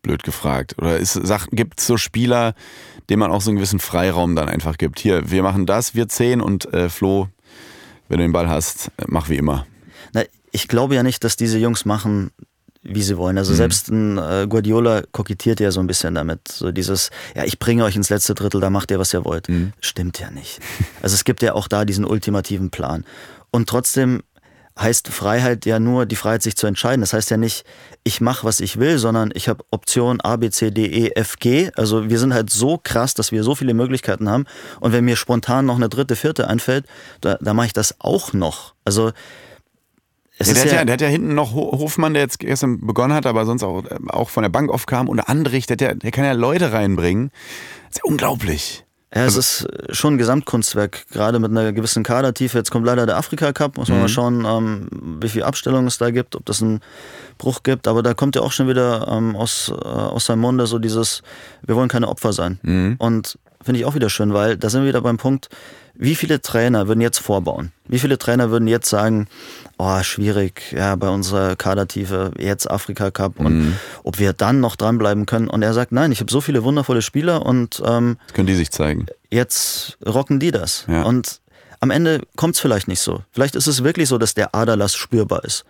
[0.02, 0.74] Blöd gefragt.
[0.78, 0.98] Oder
[1.52, 2.54] gibt es so Spieler,
[3.08, 4.98] denen man auch so einen gewissen Freiraum dann einfach gibt?
[4.98, 7.28] Hier, wir machen das, wir zehn und äh, Flo,
[8.08, 9.64] wenn du den Ball hast, mach wie immer.
[10.52, 12.30] Ich glaube ja nicht, dass diese Jungs machen,
[12.82, 13.38] wie sie wollen.
[13.38, 13.56] Also mhm.
[13.56, 16.48] selbst ein äh, Guardiola kokettiert ja so ein bisschen damit.
[16.48, 19.48] So dieses, ja, ich bringe euch ins letzte Drittel, da macht ihr, was ihr wollt.
[19.48, 19.72] Mhm.
[19.80, 20.60] Stimmt ja nicht.
[21.00, 23.04] Also es gibt ja auch da diesen ultimativen Plan.
[23.50, 24.22] Und trotzdem
[24.78, 27.02] heißt Freiheit ja nur die Freiheit, sich zu entscheiden.
[27.02, 27.64] Das heißt ja nicht,
[28.04, 31.36] ich mache, was ich will, sondern ich habe Option A, B, C, D, E, F,
[31.38, 31.70] G.
[31.76, 34.46] Also wir sind halt so krass, dass wir so viele Möglichkeiten haben.
[34.80, 36.86] Und wenn mir spontan noch eine dritte, vierte einfällt,
[37.20, 38.74] da, da mache ich das auch noch.
[38.84, 39.12] Also
[40.38, 43.26] ja, der, hat ja, der hat ja hinten noch Hofmann, der jetzt gestern begonnen hat,
[43.26, 45.08] aber sonst auch, auch von der Bank aufkam.
[45.08, 47.30] Und Andrich, der, der, der kann ja Leute reinbringen.
[47.88, 48.84] Das ist ja unglaublich.
[49.14, 52.56] Ja, es ist schon ein Gesamtkunstwerk, gerade mit einer gewissen Kadertiefe.
[52.56, 54.02] Jetzt kommt leider der Afrika Cup, muss man mhm.
[54.04, 56.80] mal schauen, ähm, wie viel Abstellung es da gibt, ob das einen
[57.36, 57.88] Bruch gibt.
[57.88, 61.22] Aber da kommt ja auch schon wieder ähm, aus, äh, aus seinem Munde so dieses,
[61.60, 62.58] wir wollen keine Opfer sein.
[62.62, 62.94] Mhm.
[62.98, 65.50] Und finde ich auch wieder schön, weil da sind wir wieder beim Punkt,
[65.94, 67.72] wie viele Trainer würden jetzt vorbauen?
[67.86, 69.28] Wie viele Trainer würden jetzt sagen,
[69.78, 73.76] oh, schwierig, ja, bei unserer Kadertiefe, jetzt Afrika Cup und mhm.
[74.02, 75.48] ob wir dann noch dranbleiben können.
[75.48, 78.54] Und er sagt, nein, ich habe so viele wundervolle Spieler und ähm, das können die
[78.54, 79.06] sich zeigen.
[79.30, 80.86] Jetzt rocken die das.
[80.88, 81.02] Ja.
[81.02, 81.40] Und
[81.80, 83.22] am Ende kommt es vielleicht nicht so.
[83.32, 85.64] Vielleicht ist es wirklich so, dass der Aderlass spürbar ist.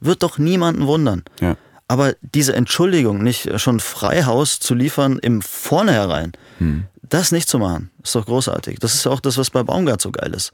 [0.00, 1.24] Wird doch niemanden wundern.
[1.40, 1.56] Ja.
[1.88, 6.84] Aber diese Entschuldigung, nicht schon Freihaus zu liefern im Vornherein, hm.
[7.10, 8.78] Das nicht zu machen, ist doch großartig.
[8.78, 10.52] Das ist auch das, was bei Baumgart so geil ist.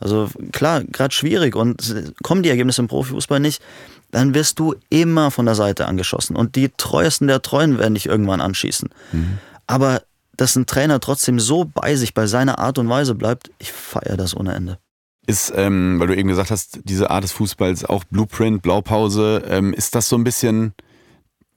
[0.00, 3.62] Also klar, gerade schwierig und kommen die Ergebnisse im Profifußball nicht,
[4.10, 8.06] dann wirst du immer von der Seite angeschossen und die treuesten der Treuen werden dich
[8.06, 8.88] irgendwann anschießen.
[9.12, 9.38] Mhm.
[9.68, 10.02] Aber
[10.36, 14.16] dass ein Trainer trotzdem so bei sich, bei seiner Art und Weise bleibt, ich feiere
[14.16, 14.78] das ohne Ende.
[15.26, 19.72] Ist, ähm, weil du eben gesagt hast, diese Art des Fußballs auch Blueprint, Blaupause, ähm,
[19.72, 20.74] ist das so ein bisschen,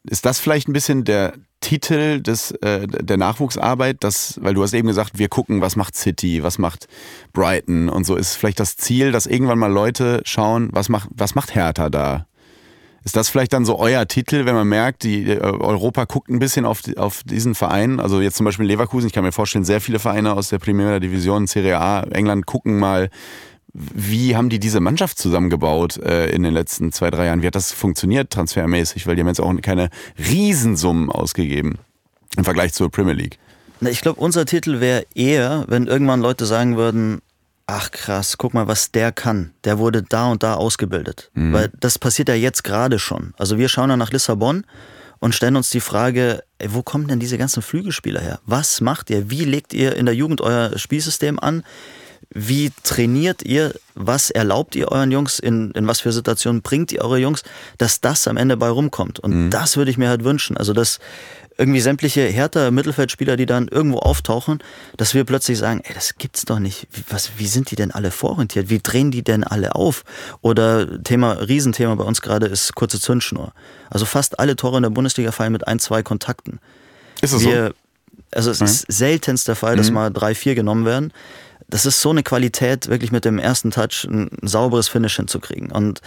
[0.10, 4.74] ist das vielleicht ein bisschen der Titel des, äh, der Nachwuchsarbeit, das, weil du hast
[4.74, 6.88] eben gesagt, wir gucken, was macht City, was macht
[7.34, 11.34] Brighton und so, ist vielleicht das Ziel, dass irgendwann mal Leute schauen, was macht, was
[11.34, 12.28] macht Hertha da?
[13.04, 16.40] Ist das vielleicht dann so euer Titel, wenn man merkt, die äh, Europa guckt ein
[16.40, 18.00] bisschen auf, auf diesen Verein?
[18.00, 21.00] Also jetzt zum Beispiel Leverkusen, ich kann mir vorstellen, sehr viele Vereine aus der Primera
[21.00, 23.10] Division, Serie A, England gucken mal,
[23.78, 27.42] wie haben die diese Mannschaft zusammengebaut äh, in den letzten zwei, drei Jahren?
[27.42, 29.06] Wie hat das funktioniert transfermäßig?
[29.06, 31.78] Weil die haben jetzt auch keine Riesensummen ausgegeben
[32.38, 33.38] im Vergleich zur Premier League.
[33.82, 37.22] Na, ich glaube, unser Titel wäre eher, wenn irgendwann Leute sagen würden,
[37.68, 39.52] ach krass, guck mal, was der kann.
[39.66, 41.30] Der wurde da und da ausgebildet.
[41.34, 41.54] Mhm.
[41.54, 43.34] Weil das passiert ja jetzt gerade schon.
[43.38, 44.64] Also wir schauen dann nach Lissabon
[45.20, 48.40] und stellen uns die Frage, ey, wo kommen denn diese ganzen Flügelspieler her?
[48.46, 49.30] Was macht ihr?
[49.30, 51.64] Wie legt ihr in der Jugend euer Spielsystem an?
[52.30, 53.74] Wie trainiert ihr?
[53.94, 55.40] Was erlaubt ihr euren Jungs?
[55.40, 57.44] In, in was für Situationen bringt ihr eure Jungs,
[57.78, 59.20] dass das am Ende bei rumkommt?
[59.20, 59.50] Und mhm.
[59.50, 60.58] das würde ich mir halt wünschen.
[60.58, 61.00] Also, dass
[61.58, 64.60] irgendwie sämtliche härter Mittelfeldspieler, die dann irgendwo auftauchen,
[64.98, 66.88] dass wir plötzlich sagen, ey, das gibt's doch nicht.
[66.92, 68.70] Wie, was, wie sind die denn alle vororientiert?
[68.70, 70.04] Wie drehen die denn alle auf?
[70.42, 73.54] Oder Thema, Riesenthema bei uns gerade ist kurze Zündschnur.
[73.90, 76.60] Also fast alle Tore in der Bundesliga fallen mit ein, zwei Kontakten.
[77.22, 77.74] Ist es wir, so?
[78.32, 78.66] Also es mhm.
[78.66, 79.96] ist seltenst der Fall, dass mhm.
[79.96, 81.14] mal drei, vier genommen werden
[81.68, 85.72] das ist so eine Qualität, wirklich mit dem ersten Touch ein sauberes Finish hinzukriegen.
[85.72, 86.02] Und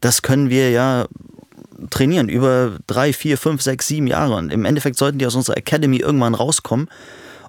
[0.00, 1.06] das können wir ja
[1.90, 4.34] trainieren über drei, vier, fünf, sechs, sieben Jahre.
[4.34, 6.88] Und im Endeffekt sollten die aus unserer Academy irgendwann rauskommen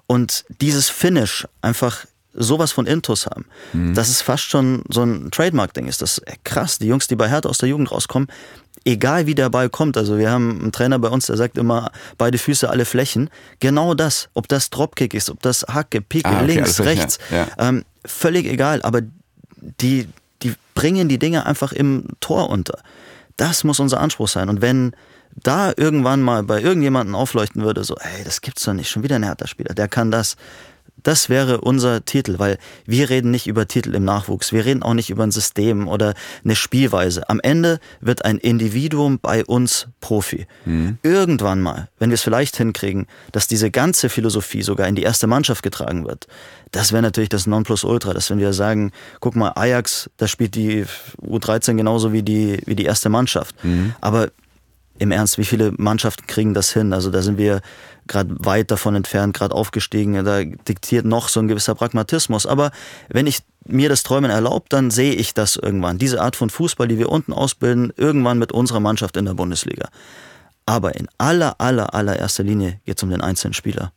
[0.06, 3.46] und dieses Finish einfach sowas von Intus haben.
[3.72, 3.94] Mhm.
[3.94, 6.02] Das ist fast schon so ein Trademark-Ding ist.
[6.02, 6.78] Das ist krass.
[6.78, 8.28] Die Jungs, die bei Hertha aus der Jugend rauskommen,
[8.86, 9.96] egal wie der Ball kommt.
[9.96, 13.28] Also wir haben einen Trainer bei uns, der sagt immer, beide Füße, alle Flächen.
[13.58, 17.48] Genau das, ob das Dropkick ist, ob das Hacke, Picke, ah, okay, links, rechts, ja.
[17.58, 18.80] ähm, völlig egal.
[18.82, 19.00] Aber
[19.80, 20.08] die,
[20.42, 22.78] die bringen die Dinge einfach im Tor unter.
[23.36, 24.48] Das muss unser Anspruch sein.
[24.48, 24.92] Und wenn
[25.34, 29.16] da irgendwann mal bei irgendjemandem aufleuchten würde, so, ey, das gibt's doch nicht, schon wieder
[29.16, 30.36] ein härter Spieler, der kann das,
[31.02, 34.94] das wäre unser Titel, weil wir reden nicht über Titel im Nachwuchs, wir reden auch
[34.94, 37.28] nicht über ein System oder eine Spielweise.
[37.28, 40.46] Am Ende wird ein Individuum bei uns Profi.
[40.64, 40.98] Mhm.
[41.02, 45.26] Irgendwann mal, wenn wir es vielleicht hinkriegen, dass diese ganze Philosophie sogar in die erste
[45.26, 46.26] Mannschaft getragen wird,
[46.72, 50.84] das wäre natürlich das Nonplusultra, dass wenn wir sagen, guck mal, Ajax, da spielt die
[51.22, 53.54] U13 genauso wie die, wie die erste Mannschaft.
[53.64, 53.94] Mhm.
[54.00, 54.30] Aber
[54.98, 56.92] im Ernst, wie viele Mannschaften kriegen das hin?
[56.92, 57.60] Also da sind wir
[58.06, 60.24] gerade weit davon entfernt, gerade aufgestiegen.
[60.24, 62.46] Da diktiert noch so ein gewisser Pragmatismus.
[62.46, 62.70] Aber
[63.08, 65.98] wenn ich mir das Träumen erlaubt, dann sehe ich das irgendwann.
[65.98, 69.88] Diese Art von Fußball, die wir unten ausbilden, irgendwann mit unserer Mannschaft in der Bundesliga.
[70.66, 73.92] Aber in aller, aller, allererster Linie geht es um den einzelnen Spieler.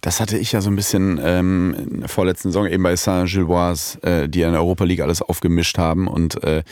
[0.00, 4.02] Das hatte ich ja so ein bisschen ähm, in der vorletzten Saison eben bei Saint-Gilloise,
[4.02, 6.62] äh, die in der Europa League alles aufgemischt haben und äh,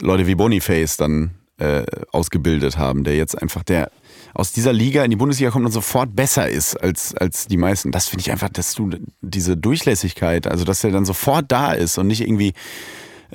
[0.00, 3.90] Leute wie Boniface dann äh, ausgebildet haben, der jetzt einfach der
[4.38, 7.90] aus dieser Liga in die Bundesliga kommt und sofort besser ist als, als die meisten.
[7.90, 11.98] Das finde ich einfach, dass du diese Durchlässigkeit, also dass der dann sofort da ist
[11.98, 12.52] und nicht irgendwie.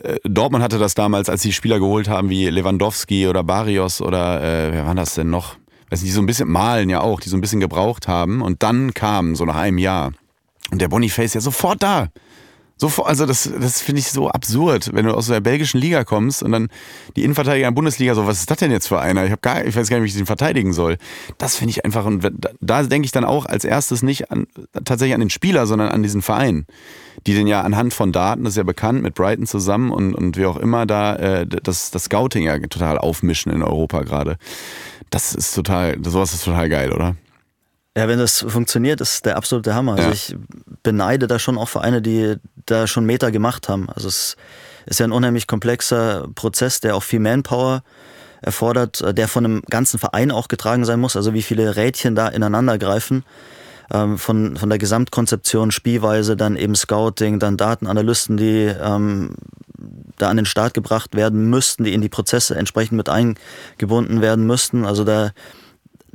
[0.01, 4.41] Äh, Dortmund hatte das damals, als sie Spieler geholt haben wie Lewandowski oder Barrios oder
[4.41, 5.57] äh, wer war das denn noch?
[5.89, 8.41] Weiß nicht, die so ein bisschen malen ja auch, die so ein bisschen gebraucht haben
[8.41, 10.13] und dann kam so nach einem Jahr
[10.71, 12.07] und der Boniface ja sofort da.
[12.75, 16.41] So, also das, das finde ich so absurd, wenn du aus der belgischen Liga kommst
[16.41, 16.69] und dann
[17.15, 19.23] die Innenverteidiger in der Bundesliga so, was ist das denn jetzt für einer?
[19.25, 20.97] Ich habe gar, ich weiß gar nicht, wie ich den verteidigen soll.
[21.37, 22.27] Das finde ich einfach und
[22.59, 24.47] da denke ich dann auch als erstes nicht an,
[24.85, 26.65] tatsächlich an den Spieler, sondern an diesen Verein,
[27.27, 30.35] die den ja anhand von Daten, das ist ja bekannt, mit Brighton zusammen und, und
[30.35, 34.37] wie auch immer da äh, das, das Scouting ja total aufmischen in Europa gerade.
[35.11, 37.15] Das ist total, sowas ist total geil, oder?
[37.95, 39.97] Ja, wenn das funktioniert, ist der absolute Hammer.
[39.97, 40.35] Also ich
[40.81, 43.87] beneide da schon auch Vereine, die da schon Meter gemacht haben.
[43.89, 44.35] Also es
[44.85, 47.83] ist ja ein unheimlich komplexer Prozess, der auch viel Manpower
[48.41, 51.15] erfordert, der von einem ganzen Verein auch getragen sein muss.
[51.15, 53.23] Also wie viele Rädchen da ineinander greifen.
[53.91, 59.35] Ähm, von, von der Gesamtkonzeption, Spielweise, dann eben Scouting, dann Datenanalysten, die ähm,
[60.17, 64.47] da an den Start gebracht werden müssten, die in die Prozesse entsprechend mit eingebunden werden
[64.47, 64.85] müssten.
[64.85, 65.31] Also da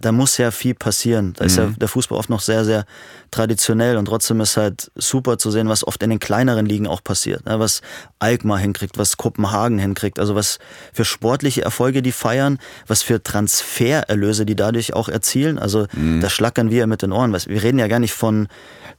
[0.00, 1.34] da muss ja viel passieren.
[1.36, 1.78] Da ist ja mhm.
[1.78, 2.84] der Fußball oft noch sehr, sehr
[3.30, 7.02] traditionell und trotzdem ist halt super zu sehen, was oft in den kleineren Ligen auch
[7.02, 7.44] passiert.
[7.44, 7.58] Ne?
[7.58, 7.82] Was
[8.20, 10.58] Alkmaar hinkriegt, was Kopenhagen hinkriegt, also was
[10.92, 15.58] für sportliche Erfolge die feiern, was für Transfererlöse die dadurch auch erzielen.
[15.58, 16.20] Also mhm.
[16.20, 17.32] da schlackern wir mit den Ohren.
[17.32, 18.48] Wir reden ja gar nicht von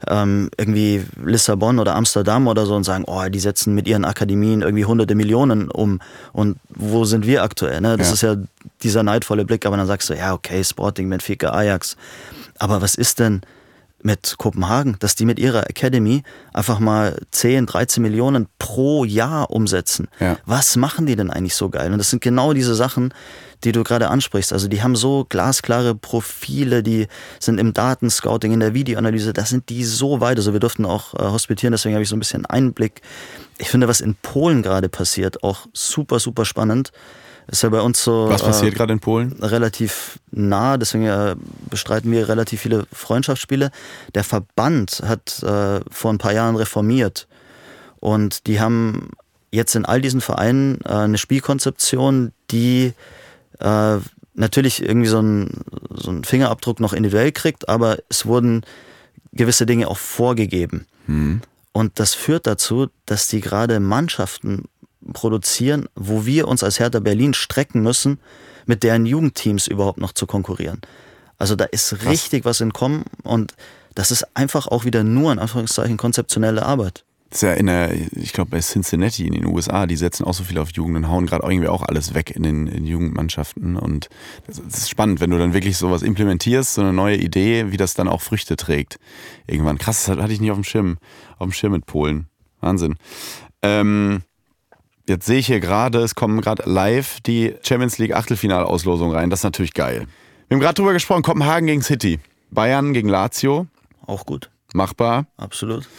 [0.08, 4.62] ähm, irgendwie Lissabon oder Amsterdam oder so und sagen, oh, die setzen mit ihren Akademien
[4.62, 6.00] irgendwie hunderte Millionen um.
[6.32, 7.82] Und wo sind wir aktuell?
[7.82, 7.98] Ne?
[7.98, 8.14] Das ja.
[8.14, 8.36] ist ja
[8.84, 11.98] dieser neidvolle Blick, aber dann sagst du, ja, okay, Sporting, Benfica, Ajax.
[12.58, 13.42] Aber was ist denn
[14.02, 16.24] mit Kopenhagen, dass die mit ihrer Academy
[16.54, 20.08] einfach mal 10, 13 Millionen pro Jahr umsetzen.
[20.20, 20.38] Ja.
[20.46, 21.92] Was machen die denn eigentlich so geil?
[21.92, 23.14] Und das sind genau diese Sachen,
[23.64, 24.54] die du gerade ansprichst.
[24.54, 27.08] Also die haben so glasklare Profile, die
[27.40, 30.38] sind im Datenscouting, in der Videoanalyse, da sind die so weit.
[30.38, 33.02] Also wir durften auch äh, hospitieren, deswegen habe ich so ein bisschen Einblick.
[33.58, 36.92] Ich finde, was in Polen gerade passiert, auch super, super spannend.
[37.48, 38.30] Ist ja bei uns so.
[38.30, 39.34] Was passiert äh, gerade in Polen?
[39.42, 41.36] Relativ nah, deswegen äh,
[41.70, 43.72] bestreiten wir relativ viele Freundschaftsspiele.
[44.14, 47.28] Der Verband hat äh, vor ein paar Jahren reformiert
[48.00, 49.10] und die haben
[49.52, 52.94] jetzt in all diesen Vereinen äh, eine Spielkonzeption, die
[53.60, 53.98] äh,
[54.34, 55.62] natürlich irgendwie so einen
[55.96, 58.66] so einen Fingerabdruck noch individuell kriegt, aber es wurden
[59.32, 60.88] gewisse Dinge auch vorgegeben.
[61.08, 61.42] Mhm.
[61.72, 64.66] Und das führt dazu, dass die gerade Mannschaften
[65.14, 68.20] produzieren, wo wir uns als Hertha Berlin strecken müssen,
[68.66, 70.82] mit deren Jugendteams überhaupt noch zu konkurrieren.
[71.38, 73.54] Also da ist richtig was in Kommen und
[73.96, 77.04] das ist einfach auch wieder nur in Anführungszeichen konzeptionelle Arbeit.
[77.30, 80.34] Das ist ja in der, ich glaube bei Cincinnati in den USA, die setzen auch
[80.34, 83.76] so viel auf Jugend und hauen gerade irgendwie auch alles weg in den in Jugendmannschaften.
[83.78, 84.10] Und
[84.48, 87.94] das ist spannend, wenn du dann wirklich sowas implementierst, so eine neue Idee, wie das
[87.94, 88.98] dann auch Früchte trägt.
[89.46, 89.78] Irgendwann.
[89.78, 90.98] Krass, das hatte ich nicht auf dem Schirm,
[91.38, 92.28] auf dem Schirm mit Polen.
[92.62, 92.96] Wahnsinn.
[93.62, 94.24] Ähm,
[95.10, 99.32] Jetzt sehe ich hier gerade, es kommen gerade live die Champions League Achtelfinalauslosung rein.
[99.32, 100.06] Das ist natürlich geil.
[100.48, 102.20] Wir haben gerade drüber gesprochen, Kopenhagen gegen City.
[102.52, 103.66] Bayern gegen Lazio.
[104.06, 104.52] Auch gut.
[104.72, 105.26] Machbar.
[105.36, 105.90] Absolut.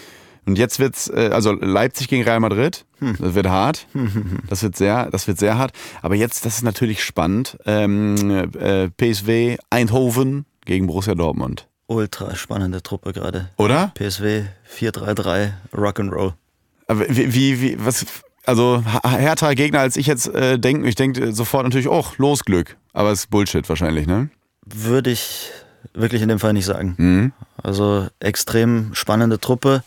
[0.50, 2.84] Und jetzt wird's, äh, also Leipzig gegen Real Madrid.
[2.98, 3.14] Hm.
[3.20, 3.86] Das wird hart.
[4.48, 5.70] Das wird sehr, das wird sehr hart.
[6.02, 7.56] Aber jetzt, das ist natürlich spannend.
[7.66, 11.68] Ähm, äh, PSW Eindhoven gegen Borussia Dortmund.
[11.86, 13.50] Ultra spannende Truppe gerade.
[13.58, 13.92] Oder?
[13.94, 14.42] PSW
[14.76, 16.32] 4-3-3 Rock'n'Roll.
[16.88, 18.04] Aber wie, wie, wie, was,
[18.44, 20.88] also härterer Gegner als ich jetzt äh, denke.
[20.88, 22.76] Ich denke sofort natürlich, oh, los Glück.
[22.92, 24.30] Aber es ist Bullshit wahrscheinlich, ne?
[24.66, 25.52] Würde ich
[25.94, 26.94] wirklich in dem Fall nicht sagen.
[26.96, 27.32] Mhm.
[27.62, 29.84] Also extrem spannende Truppe,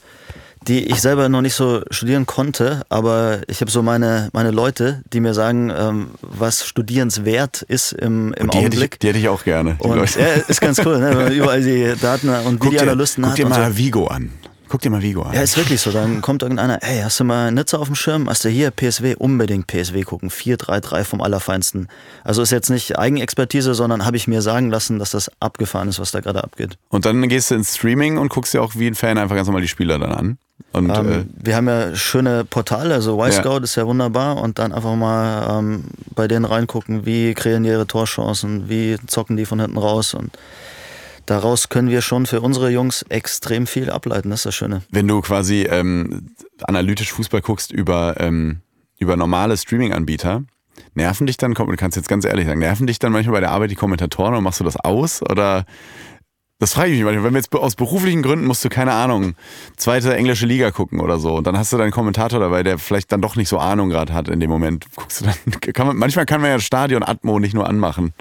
[0.68, 5.02] die ich selber noch nicht so studieren konnte, aber ich habe so meine, meine Leute,
[5.12, 8.64] die mir sagen, ähm, was studierenswert ist im, im die Augenblick.
[8.64, 9.76] Hätte ich, die hätte ich auch gerne.
[9.80, 11.10] Und, ja, ist ganz cool, ne?
[11.10, 13.32] wenn man überall die Daten und Videoanalysten hat.
[13.32, 13.78] Guck dir mal so.
[13.78, 14.32] Vigo an.
[14.74, 15.36] Guck dir mal Vigo an.
[15.36, 15.92] Ja, ist wirklich so.
[15.92, 18.28] Dann kommt irgendeiner, hey, hast du mal Nizza auf dem Schirm?
[18.28, 19.14] Hast du hier PSW?
[19.14, 20.32] Unbedingt PSW gucken.
[20.32, 21.90] 4-3-3 vom Allerfeinsten.
[22.24, 26.00] Also ist jetzt nicht Eigenexpertise, sondern habe ich mir sagen lassen, dass das abgefahren ist,
[26.00, 26.80] was da gerade abgeht.
[26.90, 29.48] Und dann gehst du ins Streaming und guckst dir auch wie ein Fan einfach ganz
[29.48, 30.38] normal die Spieler dann an.
[30.74, 33.64] Und, ähm, äh, wir haben ja schöne Portale, also Y-Scout ja.
[33.64, 35.84] ist ja wunderbar und dann einfach mal ähm,
[36.16, 40.36] bei denen reingucken, wie kreieren die ihre Torchancen, wie zocken die von hinten raus und
[41.28, 44.32] daraus können wir schon für unsere Jungs extrem viel ableiten.
[44.32, 44.82] Das ist das Schöne.
[44.90, 46.32] Wenn du quasi ähm,
[46.64, 48.62] analytisch Fußball guckst über, ähm,
[48.98, 50.44] über normale Streaming-Anbieter,
[50.96, 53.52] nerven dich dann, du kannst jetzt ganz ehrlich sagen, nerven dich dann manchmal bei der
[53.52, 55.22] Arbeit die Kommentatoren und machst du das aus?
[55.22, 55.66] Oder
[56.60, 57.26] das frage ich mich manchmal.
[57.26, 59.36] Wenn wir jetzt aus beruflichen Gründen musst du, keine Ahnung,
[59.76, 61.36] zweite englische Liga gucken oder so.
[61.36, 64.14] Und dann hast du deinen Kommentator dabei, der vielleicht dann doch nicht so Ahnung gerade
[64.14, 64.86] hat in dem Moment.
[64.96, 65.36] Guckst du dann,
[65.74, 68.14] kann man, manchmal kann man ja Stadion Atmo nicht nur anmachen.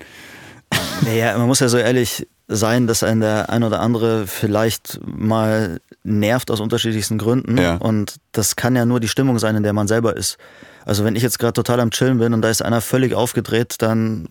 [1.03, 5.80] Naja, man muss ja so ehrlich sein, dass ein der ein oder andere vielleicht mal
[6.05, 7.59] nervt aus unterschiedlichsten Gründen.
[7.59, 7.76] Ja.
[7.76, 10.39] Und das kann ja nur die Stimmung sein, in der man selber ist.
[10.85, 13.76] Also wenn ich jetzt gerade total am Chillen bin und da ist einer völlig aufgedreht,
[13.78, 14.26] dann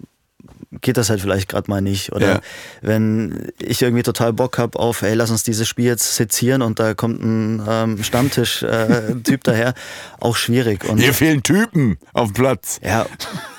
[0.82, 2.12] geht das halt vielleicht gerade mal nicht.
[2.14, 2.42] Oder Ja.
[2.82, 6.80] wenn ich irgendwie total Bock habe auf, ey, lass uns dieses Spiel jetzt sezieren und
[6.80, 9.74] da kommt ein ähm, Stammtisch-Typ daher,
[10.20, 10.86] auch schwierig.
[10.86, 12.80] Und Hier fehlen Typen auf dem Platz.
[12.84, 13.06] ja,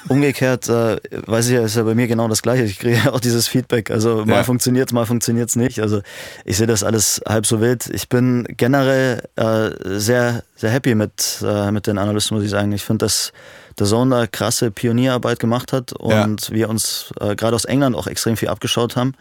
[0.08, 2.64] umgekehrt, äh, weiß ich ja, ist ja bei mir genau das Gleiche.
[2.64, 3.90] Ich kriege ja auch dieses Feedback.
[3.90, 4.44] Also mal Ja.
[4.44, 5.80] funktioniert's, mal funktioniert's nicht.
[5.80, 6.02] Also
[6.44, 7.88] ich sehe das alles halb so wild.
[7.92, 12.72] Ich bin generell äh, sehr, sehr happy mit, äh, mit den Analysten, muss ich sagen.
[12.72, 13.32] Ich finde, dass
[13.78, 18.06] der Zone da krasse Pionierarbeit gemacht hat und wir uns äh, gerade aus England auch
[18.06, 19.14] extrem viel abgeschaut haben.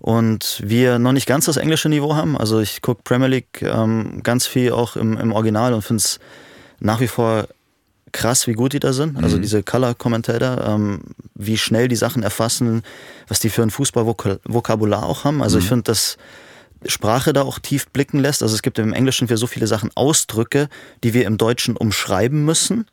[0.00, 2.38] Und wir noch nicht ganz das englische Niveau haben.
[2.38, 6.18] Also ich gucke Premier League ähm, ganz viel auch im, im Original und finde es
[6.80, 7.46] nach wie vor
[8.12, 9.22] krass, wie gut die da sind.
[9.22, 11.00] Also diese Color-Commentator, ähm,
[11.34, 12.82] wie schnell die Sachen erfassen,
[13.28, 15.42] was die für ein Fußballvokabular auch haben.
[15.42, 16.16] Also ich finde, dass
[16.86, 18.42] Sprache da auch tief blicken lässt.
[18.42, 20.68] Also es gibt im Englischen für so viele Sachen Ausdrücke,
[21.04, 22.86] die wir im Deutschen umschreiben müssen.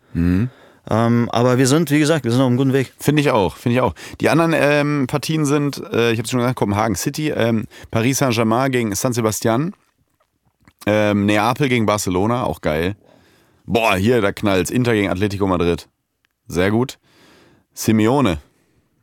[0.89, 2.93] Ähm, aber wir sind, wie gesagt, wir sind auf einem guten Weg.
[2.97, 3.93] Finde ich auch, finde ich auch.
[4.21, 8.19] Die anderen ähm, Partien sind, äh, ich habe es schon gesagt, Kopenhagen City, ähm, Paris
[8.19, 9.73] Saint-Germain gegen San Sebastian,
[10.85, 12.95] ähm, Neapel gegen Barcelona, auch geil.
[13.65, 14.71] Boah, hier, da knallt's.
[14.71, 15.89] Inter gegen Atletico Madrid.
[16.47, 16.97] Sehr gut.
[17.73, 18.37] Simeone.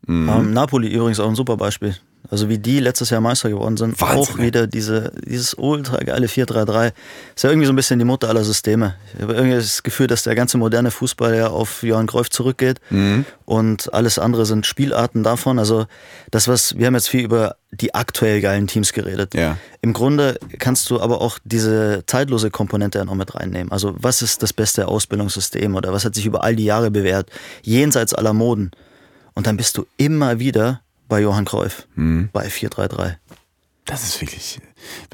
[0.06, 0.28] Mhm.
[0.28, 1.97] Ähm, Napoli übrigens auch ein super Beispiel.
[2.30, 6.26] Also wie die letztes Jahr Meister geworden sind, Wahnsinn, auch wieder diese, dieses ultra geile
[6.26, 6.92] 4-3-3.
[7.36, 8.94] Ist ja irgendwie so ein bisschen die Mutter aller Systeme.
[9.14, 12.80] Ich habe irgendwie das Gefühl, dass der ganze moderne Fußball ja auf Johann Cruyff zurückgeht
[12.90, 13.26] Mhm.
[13.44, 15.59] und alles andere sind Spielarten davon.
[15.59, 15.86] Also
[16.30, 19.34] das, was, wir haben jetzt viel über die aktuell geilen Teams geredet.
[19.34, 19.59] Ja.
[19.82, 23.70] Im Grunde kannst du aber auch diese zeitlose Komponente ja noch mit reinnehmen.
[23.70, 27.28] Also was ist das beste Ausbildungssystem oder was hat sich über all die Jahre bewährt,
[27.62, 28.70] jenseits aller Moden.
[29.34, 30.80] Und dann bist du immer wieder
[31.15, 32.28] bei Johann Cruyff, Mhm.
[32.32, 33.19] bei 4-3-3.
[33.85, 34.59] Das ist wirklich,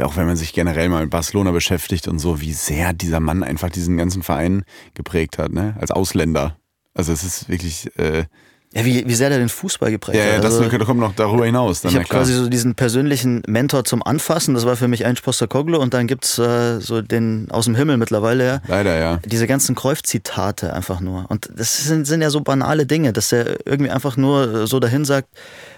[0.01, 3.43] auch wenn man sich generell mal mit Barcelona beschäftigt und so, wie sehr dieser Mann
[3.43, 4.65] einfach diesen ganzen Verein
[4.95, 5.77] geprägt hat, ne?
[5.79, 6.57] Als Ausländer.
[6.95, 8.25] Also es ist wirklich, äh,
[8.73, 10.45] Ja, wie, wie sehr der den Fußball geprägt ja, ja, hat.
[10.45, 11.81] das Also, kommt noch darüber hinaus.
[11.81, 15.17] Dann, ich habe quasi so diesen persönlichen Mentor zum Anfassen, das war für mich ein
[15.17, 19.19] Postecoglou und dann gibt's äh, so den aus dem Himmel mittlerweile, ja, Leider, ja.
[19.27, 21.29] diese ganzen Cruyff-Zitate einfach nur.
[21.29, 25.05] Und das sind, sind ja so banale Dinge, dass er irgendwie einfach nur so dahin
[25.05, 25.29] sagt,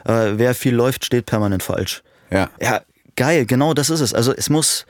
[0.05, 2.03] äh, wer viel läuft, steht permanent falsch.
[2.31, 2.51] Ja.
[2.61, 2.83] Ja,
[3.17, 4.13] geil, genau das ist es.
[4.13, 4.85] Also es muss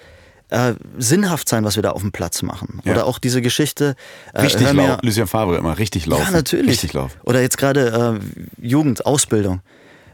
[0.52, 2.80] äh, sinnhaft sein, was wir da auf dem Platz machen.
[2.84, 2.92] Ja.
[2.92, 3.96] Oder auch diese Geschichte.
[4.34, 5.04] Äh, Richtig laufen.
[5.06, 6.24] Lucien Favre immer richtig laufen.
[6.26, 6.68] Ja, natürlich.
[6.68, 7.18] Richtig laufen.
[7.24, 9.60] Oder jetzt gerade äh, Jugend, Ausbildung.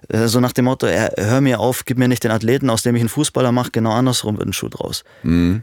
[0.08, 2.94] Äh, so nach dem Motto, hör mir auf, gib mir nicht den Athleten, aus dem
[2.94, 5.04] ich einen Fußballer mache, genau andersrum wird ein Schuh draus.
[5.22, 5.62] Mhm.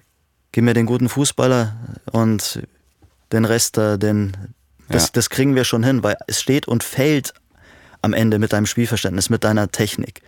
[0.52, 1.76] Gib mir den guten Fußballer
[2.12, 2.62] und
[3.32, 4.36] den Rest, äh, den,
[4.90, 5.10] das, Ja.
[5.14, 7.34] das kriegen wir schon hin, weil es steht und fällt
[8.02, 10.22] am Ende mit deinem Spielverständnis, mit deiner Technik.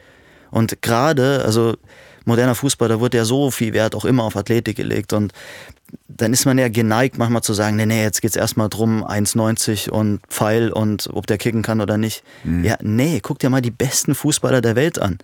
[0.52, 1.76] Und gerade, also
[2.28, 5.34] moderner Fußball, da wird ja so viel Wert auch immer auf Athletik gelegt und
[6.08, 9.90] dann ist man ja geneigt, manchmal zu sagen, nee, nee, jetzt geht's erstmal drum, 1,90
[9.90, 12.24] und Pfeil und ob der kicken kann oder nicht.
[12.64, 15.20] Ja, nee, guck dir mal die besten Fußballer der Welt an.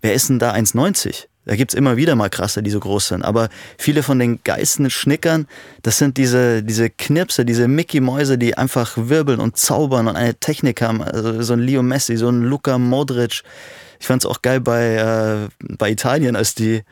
[0.00, 1.26] Wer ist denn da 1,90?
[1.44, 3.24] Da gibt's immer wieder mal krasse, die so groß sind.
[3.24, 5.46] Aber viele von den geisten Schnickern,
[5.82, 10.82] das sind diese, diese Knirpse, diese Mickey-Mäuse, die einfach wirbeln und zaubern und eine Technik
[10.82, 11.02] haben.
[11.02, 13.42] Also so ein Leo Messi, so ein Luka Modric.
[14.02, 16.82] Ich fand's auch geil bei, äh, bei Italien, als die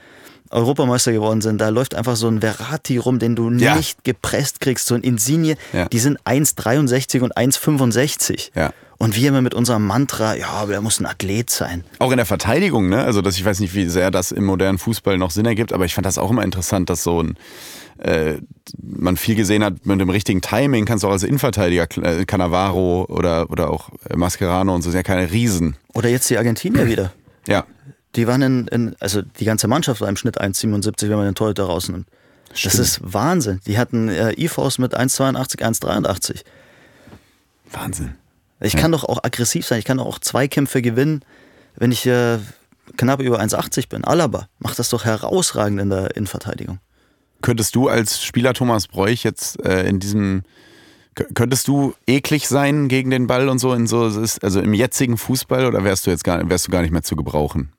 [0.51, 1.61] Europameister geworden sind.
[1.61, 3.75] Da läuft einfach so ein Verratti rum, den du Ja.
[3.75, 5.57] nicht gepresst kriegst, so ein Insigne.
[5.73, 5.89] Ja.
[5.89, 8.53] Die sind 1,63 und 1,65.
[8.55, 8.73] Ja.
[8.99, 11.83] Und wir immer mit unserem Mantra, ja, aber der muss ein Athlet sein.
[11.99, 13.03] Auch in der Verteidigung, ne?
[13.03, 15.87] Also das, ich weiß nicht, wie sehr das im modernen Fußball noch Sinn ergibt, aber
[15.87, 17.37] ich fand das auch immer interessant, dass so ein
[18.01, 18.39] äh,
[18.83, 23.07] man viel gesehen hat mit dem richtigen Timing, kannst du auch als Innenverteidiger, äh, Cannavaro
[23.09, 25.77] oder, oder auch äh, Mascherano und so, sind ja keine Riesen.
[25.95, 27.13] Oder jetzt die Argentinier wieder.
[27.47, 27.65] Ja,
[28.17, 31.35] Die waren in, in, also die ganze Mannschaft war im Schnitt 1,77, wenn man den
[31.35, 32.07] Torhüter rausnimmt.
[32.49, 32.75] Das Stimmt.
[32.75, 33.61] ist Wahnsinn.
[33.67, 36.43] Die hatten äh, IVs mit 1,82, 1,83.
[37.73, 38.15] Wahnsinn.
[38.61, 41.23] Ich kann doch auch aggressiv sein, ich kann doch auch Zweikämpfe gewinnen,
[41.77, 42.39] wenn ich äh,
[42.97, 44.05] knapp über 1,80 bin.
[44.05, 46.79] Alaba macht das doch herausragend in der Innenverteidigung.
[47.43, 50.43] Könntest du als Spieler Thomas Bräuch jetzt äh, in diesem
[51.35, 55.67] Könntest du eklig sein gegen den Ball und so in so also im jetzigen Fußball
[55.67, 57.73] oder wärst du jetzt gar wärst du gar nicht mehr zu gebrauchen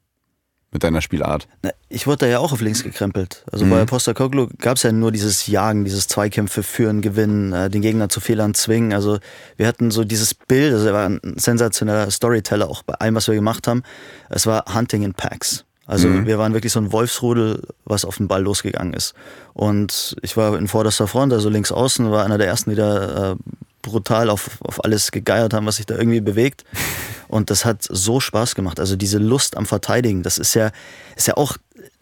[0.71, 1.47] mit deiner Spielart?
[1.61, 3.43] Na, Ich wurde da ja auch auf links gekrempelt.
[3.51, 7.81] Also bei Postecoglou gab es ja nur dieses Jagen, dieses Zweikämpfe führen, gewinnen, äh, den
[7.81, 8.93] Gegner zu Fehlern zwingen.
[8.93, 9.19] Also
[9.57, 13.27] wir hatten so dieses Bild, also er war ein sensationeller Storyteller auch bei allem, was
[13.27, 13.83] wir gemacht haben.
[14.29, 15.65] Es war Hunting in Packs.
[15.91, 19.13] Also wir waren wirklich so ein Wolfsrudel, was auf den Ball losgegangen ist.
[19.53, 23.34] Und ich war in vorderster Front, also links außen, war einer der ersten, die da
[23.34, 23.35] äh,
[23.81, 26.63] brutal auf, auf alles gegeiert haben, was sich da irgendwie bewegt.
[27.27, 28.80] Und das hat so Spaß gemacht.
[28.80, 30.72] Also diese Lust am Verteidigen, das ist ja,
[31.18, 31.57] ist ja auch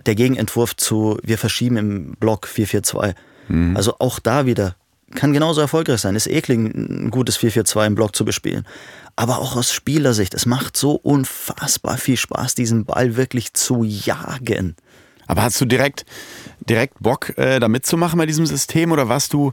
[0.06, 3.16] der Gegenentwurf zu, wir verschieben im Block 4-4-2.
[3.74, 4.76] Also auch da wieder
[5.16, 6.16] kann genauso erfolgreich sein.
[6.16, 8.68] Ist eklig, ein gutes 4-4-2 im Block zu bespielen.
[9.20, 14.78] Aber auch aus Spielersicht, es macht so unfassbar viel Spaß, diesen Ball wirklich zu jagen.
[15.28, 16.06] Aber hast du direkt,
[16.62, 19.52] direkt Bock, äh, da mitzumachen bei diesem System oder warst du,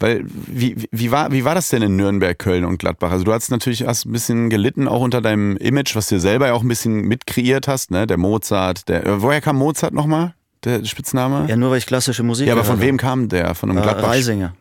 [0.00, 3.12] weil, wie, wie, war, wie war das denn in Nürnberg, Köln und Gladbach?
[3.12, 6.48] Also du hast natürlich hast ein bisschen gelitten, auch unter deinem Image, was du selber
[6.48, 8.08] ja auch ein bisschen mitkreiert hast, ne?
[8.08, 10.34] Der Mozart, der, äh, woher kam Mozart nochmal?
[10.64, 11.46] Der Spitzname?
[11.48, 13.54] Ja, nur weil ich klassische Musik Ja, aber von wem kam der?
[13.54, 14.08] Von einem äh, Gladbach?
[14.08, 14.56] Reisinger.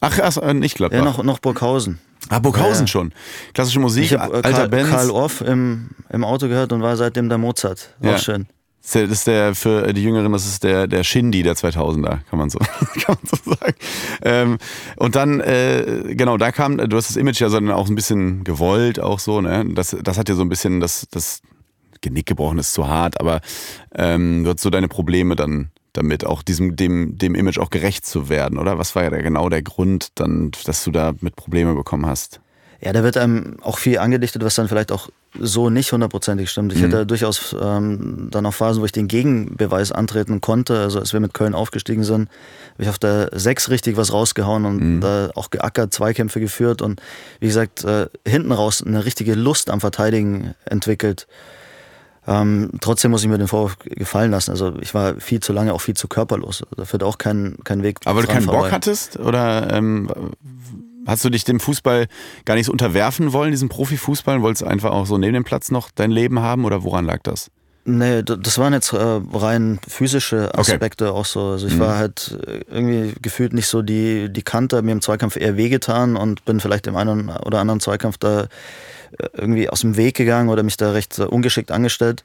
[0.00, 0.98] Ach, ach, äh, nicht Gladbach.
[0.98, 1.98] Ja, noch, noch Burghausen.
[2.28, 2.88] Ah, Burghausen Ja.
[2.88, 3.12] schon.
[3.54, 4.90] Klassische Musik, Ich habe äh, alter Karl, Bands.
[4.90, 7.94] Karl Orff im, im Auto gehört und war seitdem der Mozart.
[8.00, 8.18] Auch Ja.
[8.18, 8.46] schön.
[8.82, 12.50] Das ist der- für die Jüngeren, das ist der, der Shindy der 2000er, kann man
[12.50, 12.58] so,
[13.04, 13.74] kann man so sagen.
[14.22, 14.58] Ähm,
[14.96, 17.96] und dann, äh, genau, da kam, du hast das Image ja so dann auch ein
[17.96, 19.64] bisschen gewollt, auch so, ne?
[19.74, 21.40] Das, das hat ja so ein bisschen das, das
[22.00, 23.40] Genick gebrochen, ist zu hart, aber
[23.94, 28.06] ähm, du hattest so deine Probleme dann damit, auch diesem, dem, dem Image auch gerecht
[28.06, 28.78] zu werden, oder?
[28.78, 32.40] Was war ja genau der Grund dann, dass du da mit Probleme bekommen hast?
[32.80, 35.08] Ja, da wird einem auch viel angedichtet, was dann vielleicht auch
[35.38, 36.74] so nicht hundertprozentig stimmt.
[36.74, 40.80] Ich hatte durchaus ähm, dann auch Phasen, wo ich den Gegenbeweis antreten konnte.
[40.80, 42.28] Also als wir mit Köln aufgestiegen sind,
[42.74, 47.00] habe ich auf der 6 richtig was rausgehauen und da auch geackert, Zweikämpfe geführt und
[47.40, 51.26] wie gesagt, äh, hinten raus eine richtige Lust am Verteidigen entwickelt.
[52.26, 54.50] Ähm, trotzdem muss ich mir den Vorwurf gefallen lassen.
[54.50, 56.64] Also ich war viel zu lange auch viel zu körperlos.
[56.76, 58.70] Da führt auch kein, kein Weg Aber du keinen Bock vorbei.
[58.72, 59.18] hattest?
[59.18, 60.10] Oder ähm,
[61.06, 62.06] hast du dich dem Fußball
[62.44, 64.42] gar nicht so unterwerfen wollen, diesem Profifußball?
[64.42, 66.64] Wolltest du einfach auch so neben dem Platz noch dein Leben haben?
[66.64, 67.50] Oder woran lag das?
[67.88, 70.72] Nee, das waren jetzt äh, rein physische Okay.
[70.72, 71.50] Aspekte auch so.
[71.50, 75.36] Also ich war halt äh, irgendwie gefühlt nicht so die, die Kante, mir im Zweikampf
[75.36, 78.46] eher wehgetan und bin vielleicht im einen oder anderen Zweikampf da äh,
[79.34, 82.24] irgendwie aus dem Weg gegangen oder mich da recht ungeschickt angestellt.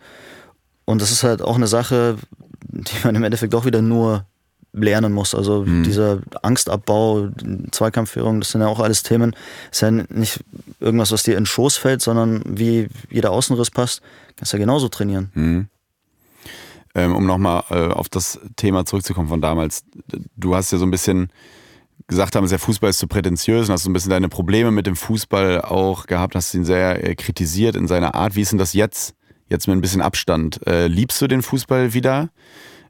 [0.86, 2.18] Und das ist halt auch eine Sache,
[2.64, 4.26] die man im Endeffekt doch wieder nur
[4.74, 5.36] lernen muss.
[5.36, 7.30] Also dieser Angstabbau,
[7.72, 9.36] Zweikampfführung, das sind ja auch alles Themen.
[9.72, 10.40] ist ja nicht
[10.80, 14.02] irgendwas, was dir in den Schoß fällt, sondern wie jeder Außenriss passt,
[14.42, 15.30] kannst ja genauso trainieren.
[16.96, 19.84] Ähm, um nochmal äh, auf das Thema zurückzukommen von damals.
[20.36, 21.32] Du hast ja so ein bisschen
[22.08, 24.88] gesagt haben, der Fußball ist zu prätentiös und hast so ein bisschen deine Probleme mit
[24.88, 28.36] dem Fußball auch gehabt, hast ihn sehr äh, kritisiert in seiner Art.
[28.36, 29.14] Wie ist denn das jetzt?
[29.48, 30.66] Jetzt mit ein bisschen Abstand.
[30.66, 32.30] Äh, liebst du den Fußball wieder?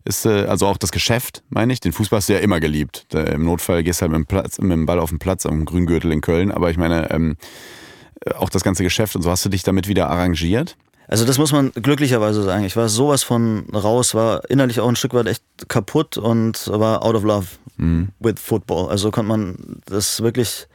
[0.05, 1.81] Ist, äh, also auch das Geschäft, meine ich.
[1.81, 3.07] Den Fußball hast du ja immer geliebt.
[3.13, 5.65] Im Notfall gehst du halt mit dem, Platz, mit dem Ball auf den Platz am
[5.65, 6.49] Grüngürtel in Köln.
[6.49, 7.35] Aber ich meine, ähm,
[8.25, 10.77] äh, auch das ganze Geschäft und so, hast du dich damit wieder arrangiert?
[11.11, 12.63] Also das muss man glücklicherweise sagen.
[12.63, 17.03] Ich war sowas von raus, war innerlich auch ein Stück weit echt kaputt und war
[17.03, 17.47] out of love
[18.21, 18.89] with football.
[18.89, 20.67] Also konnte man das wirklich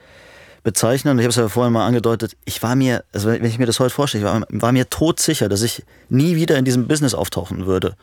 [0.63, 1.19] bezeichnen.
[1.19, 2.37] Ich habe es ja vorhin mal angedeutet.
[2.45, 5.49] Ich war mir, also wenn ich mir das heute vorstelle, ich war, war mir todsicher,
[5.49, 7.97] dass ich nie wieder in diesem Business auftauchen würde.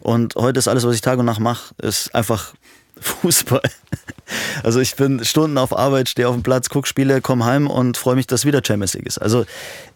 [0.00, 2.54] Und heute ist alles, was ich Tag und Nacht mache, ist einfach
[3.00, 3.62] Fußball.
[4.64, 7.96] Also ich bin Stunden auf Arbeit, stehe auf dem Platz, gucke Spiele, komme heim und
[7.96, 9.18] freue mich, dass wieder Champions League ist.
[9.18, 9.44] Also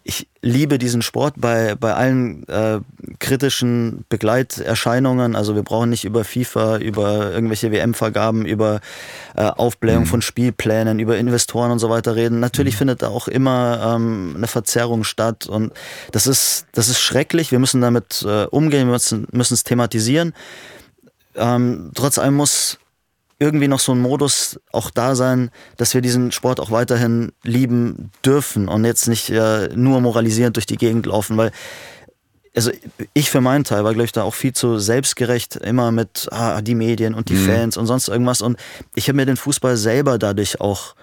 [0.05, 2.81] ich liebe diesen Sport bei, bei allen äh,
[3.19, 5.35] kritischen Begleiterscheinungen.
[5.35, 8.81] Also wir brauchen nicht über FIFA, über irgendwelche WM-Vergaben, über
[9.37, 12.39] äh, Aufblähung von Spielplänen, über Investoren und so weiter reden.
[12.39, 15.73] Natürlich findet da auch immer ähm, eine Verzerrung statt und
[16.13, 17.51] das ist, das ist schrecklich.
[17.51, 20.35] Wir müssen damit äh, umgehen, wir müssen müssen es thematisieren.
[21.35, 22.79] Ähm, trotz allem muss
[23.41, 28.13] irgendwie noch so ein Modus auch da sein, dass wir diesen Sport auch weiterhin lieben
[28.25, 31.51] dürfen und jetzt nicht äh, nur moralisierend durch die Gegend laufen, weil
[32.55, 32.71] also
[33.15, 36.61] ich für meinen Teil war, glaube ich, da auch viel zu selbstgerecht, immer mit ah,
[36.61, 38.43] die Medien und die Fans und sonst irgendwas.
[38.43, 38.59] Und
[38.95, 40.95] ich habe mir den Fußball selber dadurch auch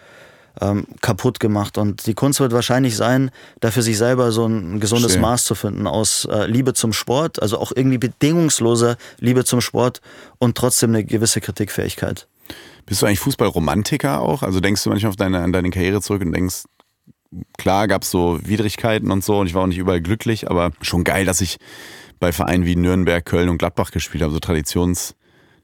[0.62, 1.78] ähm, kaputt gemacht.
[1.78, 5.22] Und die Kunst wird wahrscheinlich sein, da für sich selber so ein gesundes Verstehe.
[5.22, 10.02] Maß zu finden aus äh, Liebe zum Sport, also auch irgendwie bedingungsloser Liebe zum Sport
[10.40, 12.28] und trotzdem eine gewisse Kritikfähigkeit.
[12.86, 14.44] Bist du eigentlich Fußballromantiker auch?
[14.44, 16.64] Also denkst du manchmal auf deine, an deine Karriere zurück und denkst,
[17.58, 20.72] klar gab es so Widrigkeiten und so und ich war auch nicht überall glücklich, aber
[20.82, 21.58] schon geil, dass ich
[22.20, 24.40] bei Vereinen wie Nürnberg, Köln und Gladbach gespielt habe, so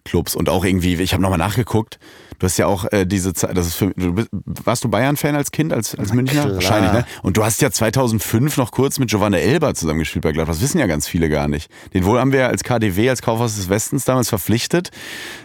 [0.04, 2.00] Traditionsclubs und auch irgendwie, ich habe nochmal nachgeguckt,
[2.40, 5.36] du hast ja auch äh, diese Zeit, das ist für, du bist, warst du Bayern-Fan
[5.36, 6.44] als Kind, als, als Münchner?
[6.44, 6.56] klar.
[6.56, 7.06] Wahrscheinlich, ne?
[7.22, 10.80] Und du hast ja 2005 noch kurz mit Giovanni Elber zusammengespielt bei Gladbach, das wissen
[10.80, 11.70] ja ganz viele gar nicht.
[11.94, 14.92] Den wohl haben wir als KDW, als Kaufhaus des Westens damals verpflichtet,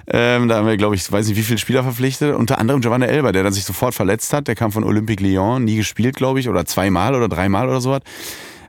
[0.06, 2.35] ähm, da haben wir, glaube ich, weiß nicht, wie viele Spieler verpflichtet.
[2.35, 4.48] Unter anderem Giovanni Elber, der dann sich sofort verletzt hat.
[4.48, 7.90] Der kam von Olympique Lyon, nie gespielt, glaube ich, oder zweimal oder dreimal oder so
[7.90, 8.01] was.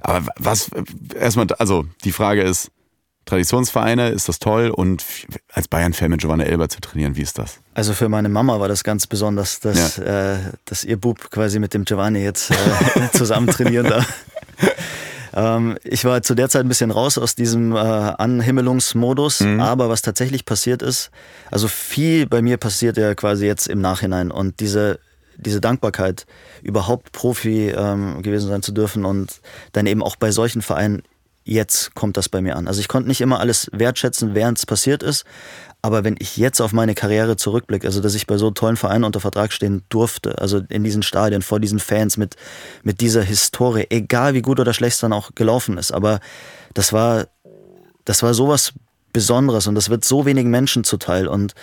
[0.01, 0.69] Aber was,
[1.17, 2.71] erstmal, also die Frage ist,
[3.29, 4.69] Traditionsvereine, ist das toll?
[4.69, 5.05] Und
[5.53, 7.59] als Bayern-Fan mit Giovanni Elber zu trainieren, wie ist das?
[7.75, 11.73] Also für meine Mama war das ganz besonders, dass, äh, dass ihr Bub quasi mit
[11.73, 12.55] dem Giovanni jetzt äh,
[13.13, 14.07] zusammen trainieren darf.
[15.31, 19.59] Ähm, ich war zu der Zeit ein bisschen raus aus diesem äh, Anhimmelungsmodus, mhm.
[19.59, 21.11] aber was tatsächlich passiert ist,
[21.51, 24.99] also viel bei mir passiert ja quasi jetzt im Nachhinein und diese
[25.39, 26.25] diese Dankbarkeit,
[26.61, 29.39] überhaupt Profi ähm, gewesen sein zu dürfen und
[29.71, 31.03] dann eben auch bei solchen Vereinen,
[31.49, 32.67] jetzt kommt das bei mir an.
[32.67, 35.25] Also ich konnte nicht immer alles wertschätzen, während es passiert ist,
[35.81, 39.05] aber wenn ich jetzt auf meine Karriere zurückblicke, also dass ich bei so tollen Vereinen
[39.05, 42.35] unter Vertrag stehen durfte, also in diesen Stadien, vor diesen Fans, mit,
[42.83, 46.19] mit dieser Historie, egal wie gut oder schlecht es dann auch gelaufen ist, aber
[46.73, 47.27] das war,
[48.05, 48.73] das war sowas
[49.13, 51.55] Besonderes und das wird so wenigen Menschen zuteil und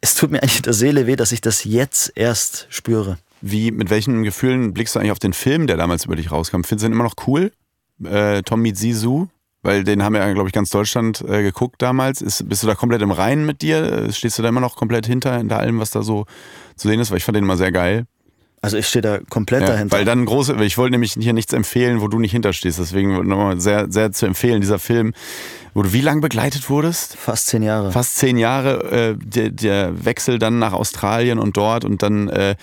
[0.00, 3.16] es tut mir eigentlich der Seele weh, dass ich das jetzt erst spüre.
[3.40, 6.62] Wie, mit welchen Gefühlen blickst du eigentlich auf den Film, der damals über dich rauskam?
[6.62, 7.52] Findest du den immer noch cool?
[8.06, 9.28] Äh, Tommy Zizou?
[9.62, 12.20] Weil den haben ja, glaube ich, ganz Deutschland äh, geguckt damals.
[12.20, 14.12] Ist, bist du da komplett im Reinen mit dir?
[14.12, 16.26] Stehst du da immer noch komplett hinter, hinter allem, was da so
[16.76, 17.10] zu sehen ist?
[17.10, 18.06] Weil ich fand den immer sehr geil.
[18.64, 19.96] Also ich stehe da komplett ja, dahinter.
[19.96, 22.78] Weil dann große, ich wollte nämlich hier nichts empfehlen, wo du nicht hinterstehst.
[22.78, 25.12] Deswegen nochmal sehr, sehr zu empfehlen, dieser Film,
[25.74, 27.16] wo du wie lange begleitet wurdest?
[27.16, 27.92] Fast zehn Jahre.
[27.92, 28.90] Fast zehn Jahre.
[28.90, 32.54] Äh, der, der Wechsel dann nach Australien und dort und dann äh,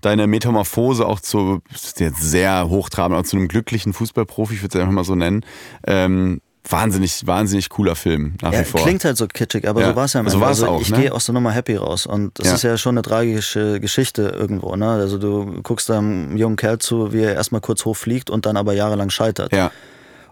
[0.00, 1.60] deine Metamorphose auch zu,
[1.96, 5.44] jetzt sehr hochtrabend, auch zu einem glücklichen Fußballprofi, ich würde es einfach mal so nennen.
[5.86, 8.82] Ähm, wahnsinnig, wahnsinnig cooler Film nach ja, wie vor.
[8.82, 9.90] Klingt halt so kitschig, aber ja.
[9.90, 10.28] so war es ja.
[10.28, 11.00] So also auch, ich ne?
[11.00, 12.54] gehe aus der Nummer happy raus und das ja.
[12.54, 14.74] ist ja schon eine tragische Geschichte irgendwo.
[14.76, 14.88] Ne?
[14.88, 18.72] Also du guckst einem jungen Kerl zu, wie er erstmal kurz hochfliegt und dann aber
[18.72, 19.52] jahrelang scheitert.
[19.52, 19.70] Ja.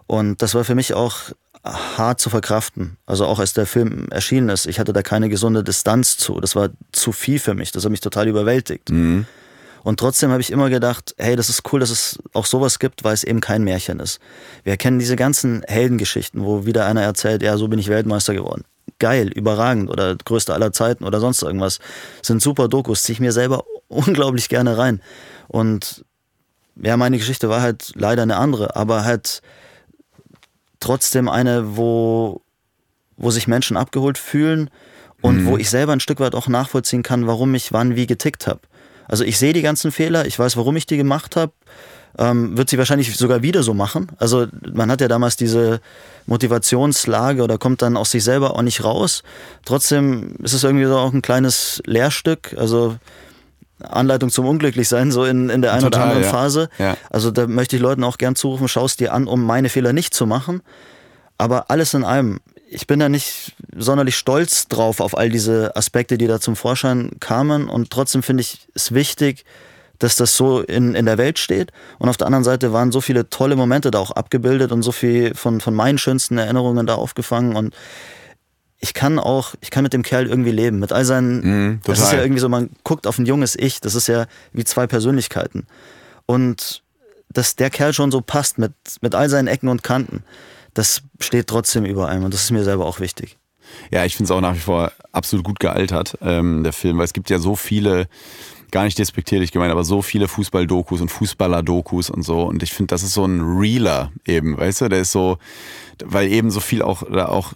[0.07, 1.15] Und das war für mich auch
[1.63, 2.97] hart zu verkraften.
[3.05, 6.39] Also auch als der Film erschienen ist, ich hatte da keine gesunde Distanz zu.
[6.39, 7.71] Das war zu viel für mich.
[7.71, 8.89] Das hat mich total überwältigt.
[8.91, 9.25] Mhm.
[9.85, 13.03] Und trotzdem habe ich immer gedacht, hey, das ist cool, dass es auch sowas gibt,
[13.03, 14.19] weil es eben kein Märchen ist.
[14.63, 18.63] Wir kennen diese ganzen Heldengeschichten, wo wieder einer erzählt, ja, so bin ich Weltmeister geworden.
[18.97, 21.77] Geil, überragend oder größter aller Zeiten oder sonst irgendwas.
[22.23, 25.03] sind super Dokus, ziehe ich mir selber unglaublich gerne rein.
[25.49, 26.03] Und
[26.81, 29.43] ja, meine Geschichte war halt leider eine andere, aber halt
[30.79, 32.41] trotzdem eine, wo,
[33.17, 34.71] wo sich Menschen abgeholt fühlen
[35.21, 35.45] und mhm.
[35.45, 38.61] wo ich selber ein Stück weit auch nachvollziehen kann, warum ich wann wie getickt habe.
[39.07, 41.51] Also ich sehe die ganzen Fehler, ich weiß, warum ich die gemacht habe.
[42.17, 44.07] Ähm, wird sie wahrscheinlich sogar wieder so machen.
[44.19, 45.81] Also man hat ja damals diese
[46.27, 49.21] Motivationslage oder kommt dann aus sich selber auch nicht raus.
[49.65, 52.95] Trotzdem ist es irgendwie so auch ein kleines Lehrstück, also
[53.83, 56.29] Anleitung zum Unglücklichsein, so in, in der einen Total, oder anderen ja.
[56.29, 56.69] Phase.
[56.77, 56.97] Ja.
[57.09, 60.13] Also da möchte ich Leuten auch gern zurufen, schaust dir an, um meine Fehler nicht
[60.13, 60.61] zu machen.
[61.37, 66.17] Aber alles in allem, ich bin da nicht sonderlich stolz drauf auf all diese Aspekte,
[66.17, 67.69] die da zum Vorschein kamen.
[67.69, 69.45] Und trotzdem finde ich es wichtig,
[69.99, 71.71] dass das so in, in der Welt steht.
[71.99, 74.91] Und auf der anderen Seite waren so viele tolle Momente da auch abgebildet und so
[74.91, 77.55] viel von, von meinen schönsten Erinnerungen da aufgefangen.
[77.55, 77.73] Und
[78.79, 80.79] ich kann auch, ich kann mit dem Kerl irgendwie leben.
[80.79, 83.79] Mit all seinen, Mhm, das ist ja irgendwie so, man guckt auf ein junges Ich,
[83.79, 85.65] das ist ja wie zwei Persönlichkeiten.
[86.25, 86.83] Und
[87.29, 90.23] dass der Kerl schon so passt mit, mit all seinen Ecken und Kanten,
[90.75, 93.37] das steht trotzdem über einem und das ist mir selber auch wichtig.
[93.91, 97.05] Ja, ich finde es auch nach wie vor absolut gut gealtert, ähm, der Film, weil
[97.05, 98.07] es gibt ja so viele,
[98.71, 102.43] gar nicht despektierlich gemeint, aber so viele Fußball-Dokus und Fußballer-Dokus und so.
[102.43, 105.37] Und ich finde, das ist so ein Reeler eben, weißt du, der ist so,
[106.03, 107.53] weil eben so viel auch, da auch,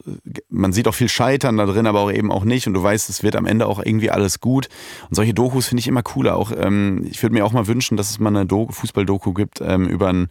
[0.49, 2.67] man sieht auch viel Scheitern da drin, aber auch eben auch nicht.
[2.67, 4.69] Und du weißt, es wird am Ende auch irgendwie alles gut.
[5.09, 6.37] Und solche Dokus finde ich immer cooler.
[6.37, 9.61] Auch, ähm, ich würde mir auch mal wünschen, dass es mal eine Do Fußball-Doku gibt
[9.61, 10.29] ähm, über einen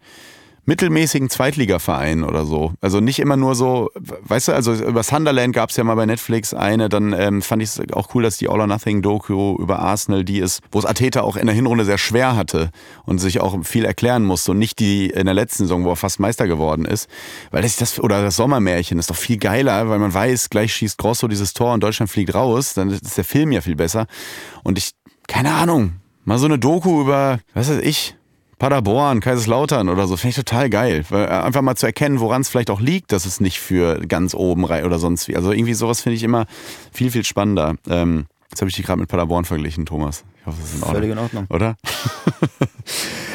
[0.68, 2.74] mittelmäßigen Zweitligaverein oder so.
[2.82, 6.04] Also nicht immer nur so, weißt du, also über Sunderland gab es ja mal bei
[6.04, 9.56] Netflix eine, dann ähm, fand ich es auch cool, dass die All or Nothing Doku
[9.58, 12.70] über Arsenal, die ist, wo es Ateta auch in der Hinrunde sehr schwer hatte
[13.06, 15.96] und sich auch viel erklären musste und nicht die in der letzten Saison, wo er
[15.96, 17.08] fast Meister geworden ist.
[17.50, 20.98] Weil das, das oder das Sommermärchen ist doch viel geiler, weil man weiß, gleich schießt
[20.98, 24.06] Grosso dieses Tor und Deutschland fliegt raus, dann ist der Film ja viel besser.
[24.64, 24.90] Und ich,
[25.28, 25.92] keine Ahnung,
[26.26, 28.17] mal so eine Doku über, was weiß ich,
[28.58, 31.04] Paderborn, Kaiserslautern oder so, finde ich total geil.
[31.10, 34.34] Äh, einfach mal zu erkennen, woran es vielleicht auch liegt, dass es nicht für ganz
[34.34, 35.36] oben rei- oder sonst wie.
[35.36, 36.46] Also irgendwie sowas finde ich immer
[36.92, 37.76] viel, viel spannender.
[37.88, 40.24] Ähm, jetzt habe ich die gerade mit Paderborn verglichen, Thomas.
[40.40, 40.96] Ich hoffe, das ist in Ordnung.
[40.96, 41.46] Völlig in Ordnung.
[41.50, 41.76] Oder?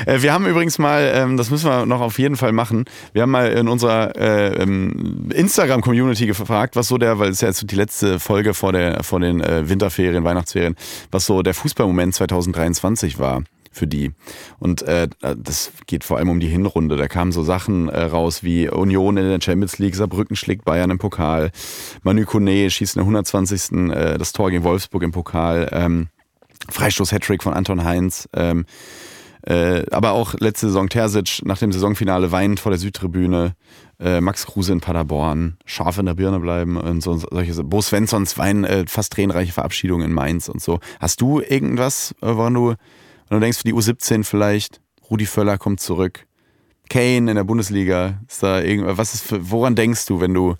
[0.05, 2.83] Äh, wir haben übrigens mal, ähm, das müssen wir noch auf jeden Fall machen,
[3.13, 7.41] wir haben mal in unserer äh, ähm, Instagram-Community gefragt, was so der, weil es ist
[7.41, 10.75] ja jetzt die letzte Folge vor, der, vor den Winterferien, Weihnachtsferien,
[11.11, 13.43] was so der Fußballmoment 2023 war
[13.73, 14.11] für die.
[14.59, 16.95] Und äh, das geht vor allem um die Hinrunde.
[16.95, 20.91] Da kamen so Sachen äh, raus wie Union in der Champions League, Saarbrücken schlägt Bayern
[20.91, 21.51] im Pokal,
[22.03, 23.91] Manu Kone schießt in der 120.
[23.91, 26.07] Äh, das Tor gegen Wolfsburg im Pokal, ähm,
[26.69, 28.29] Freistoß-Hattrick von Anton Heinz.
[28.33, 28.65] Ähm,
[29.45, 33.55] äh, aber auch letzte Saison Terzic nach dem Saisonfinale weinend vor der Südtribüne.
[33.99, 37.63] Äh, Max Kruse in Paderborn, scharf in der Birne bleiben und so solche.
[37.63, 40.79] Bo Svenssons weinen äh, fast tränenreiche Verabschiedung in Mainz und so.
[40.99, 42.73] Hast du irgendwas, äh, woran du,
[43.29, 46.25] wenn du denkst, für die U17 vielleicht, Rudi Völler kommt zurück,
[46.89, 48.19] Kane in der Bundesliga?
[48.27, 50.55] Ist da irgendwas, was ist für, woran denkst du, wenn du,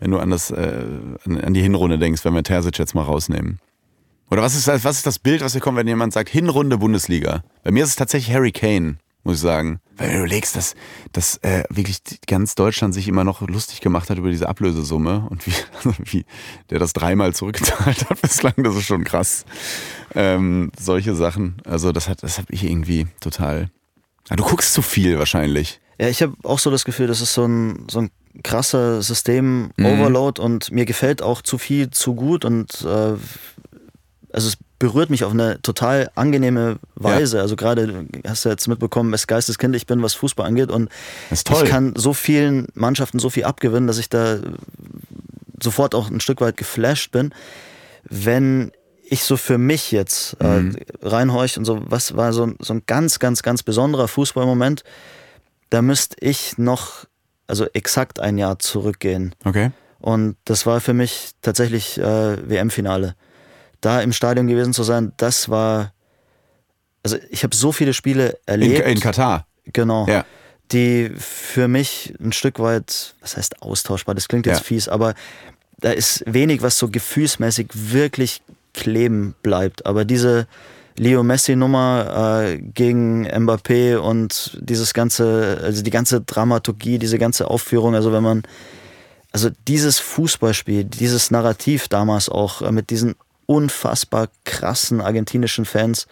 [0.00, 0.84] wenn du an, das, äh,
[1.24, 3.58] an die Hinrunde denkst, wenn wir Terzic jetzt mal rausnehmen?
[4.30, 7.44] Oder was ist, was ist das Bild, was hier kommt, wenn jemand sagt, Hinrunde Bundesliga?
[7.62, 9.80] Bei mir ist es tatsächlich Harry Kane, muss ich sagen.
[9.96, 10.74] Weil du überlegst, dass,
[11.12, 15.46] dass äh, wirklich ganz Deutschland sich immer noch lustig gemacht hat über diese Ablösesumme und
[15.46, 15.54] wie,
[16.04, 16.26] wie
[16.70, 19.44] der das dreimal zurückgezahlt hat bislang, das ist schon krass.
[20.14, 21.56] Ähm, solche Sachen.
[21.64, 23.70] Also das hat, das habe ich irgendwie total.
[24.28, 25.80] Ja, du guckst zu viel wahrscheinlich.
[25.98, 28.10] Ja, ich habe auch so das Gefühl, das ist so ein, so ein
[28.42, 30.44] krasser System-Overload mhm.
[30.44, 33.14] und mir gefällt auch zu viel zu gut und äh,
[34.32, 37.38] also es berührt mich auf eine total angenehme Weise.
[37.38, 37.42] Ja.
[37.42, 40.90] Also gerade hast du jetzt mitbekommen, was Geisteskind ich bin, was Fußball angeht und
[41.30, 44.40] ich kann so vielen Mannschaften so viel abgewinnen, dass ich da
[45.62, 47.32] sofort auch ein Stück weit geflasht bin.
[48.02, 48.72] Wenn
[49.04, 50.76] ich so für mich jetzt äh, mhm.
[51.00, 54.84] reinhorch und so, was war so, so ein ganz, ganz, ganz besonderer Fußballmoment,
[55.70, 57.06] da müsste ich noch,
[57.46, 59.34] also exakt ein Jahr zurückgehen.
[59.46, 59.70] Okay.
[59.98, 63.14] Und das war für mich tatsächlich äh, WM-Finale
[63.84, 65.92] da im Stadion gewesen zu sein, das war,
[67.02, 68.80] also ich habe so viele Spiele erlebt.
[68.80, 69.46] In, in Katar.
[69.72, 70.06] Genau.
[70.06, 70.24] Ja.
[70.72, 74.64] Die für mich ein Stück weit, was heißt austauschbar, das klingt jetzt ja.
[74.64, 75.14] fies, aber
[75.78, 78.40] da ist wenig, was so gefühlsmäßig wirklich
[78.72, 79.84] kleben bleibt.
[79.84, 80.46] Aber diese
[80.96, 87.94] Leo Messi-Nummer äh, gegen Mbappé und dieses ganze, also die ganze Dramaturgie, diese ganze Aufführung,
[87.94, 88.42] also wenn man,
[89.32, 93.16] also dieses Fußballspiel, dieses Narrativ damals auch äh, mit diesen
[93.46, 96.06] unfassbar krassen argentinischen Fans.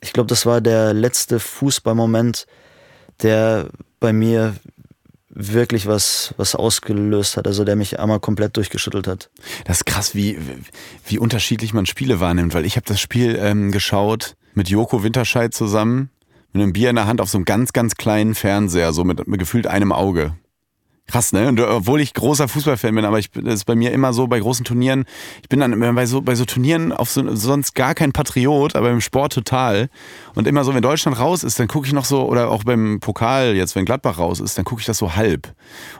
[0.00, 2.46] Ich glaube, das war der letzte Fußballmoment,
[3.22, 3.68] der
[3.98, 4.54] bei mir
[5.28, 9.30] wirklich was, was ausgelöst hat, also der mich einmal komplett durchgeschüttelt hat.
[9.64, 10.38] Das ist krass, wie,
[11.06, 15.54] wie unterschiedlich man Spiele wahrnimmt, weil ich habe das Spiel ähm, geschaut mit Joko Winterscheid
[15.54, 16.10] zusammen,
[16.52, 19.26] mit einem Bier in der Hand auf so einem ganz, ganz kleinen Fernseher, so mit,
[19.28, 20.34] mit gefühlt einem Auge.
[21.10, 21.48] Krass, ne?
[21.48, 24.26] Und äh, obwohl ich großer Fußballfan bin, aber ich, das ist bei mir immer so
[24.26, 25.04] bei großen Turnieren,
[25.42, 28.90] ich bin dann bei so, bei so Turnieren auf so, sonst gar kein Patriot, aber
[28.90, 29.88] im Sport total.
[30.34, 33.00] Und immer so, wenn Deutschland raus ist, dann gucke ich noch so, oder auch beim
[33.00, 35.48] Pokal jetzt, wenn Gladbach raus ist, dann gucke ich das so halb.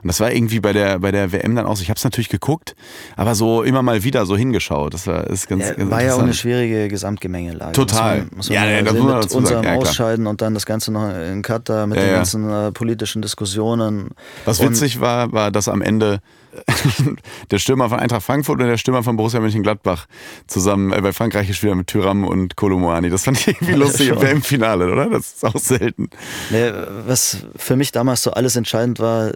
[0.03, 1.83] Und das war irgendwie bei der, bei der WM dann auch so.
[1.83, 2.77] Ich habe es natürlich geguckt,
[3.17, 4.95] aber so immer mal wieder so hingeschaut.
[4.95, 7.73] Das war ist ganz, ja, ganz War ja auch eine schwierige Gesamtgemengelage.
[7.73, 8.19] Total.
[8.19, 10.55] Muss man, muss man ja, ja, das muss man mit unserem ja, Ausscheiden und dann
[10.55, 14.11] das Ganze noch in Katar mit ja, den ganzen äh, politischen Diskussionen.
[14.45, 16.21] Was witzig war, war, dass am Ende
[17.51, 20.07] der Stürmer von Eintracht Frankfurt und der Stürmer von Borussia Mönchengladbach
[20.47, 23.11] zusammen äh, bei Frankreich gespielt haben mit Tyram und Kolomoani.
[23.11, 25.09] Das fand ich irgendwie lustig ja, im Finale, oder?
[25.09, 26.11] Das ist auch selten.
[26.51, 26.73] Nee,
[27.07, 29.33] was für mich damals so alles entscheidend war,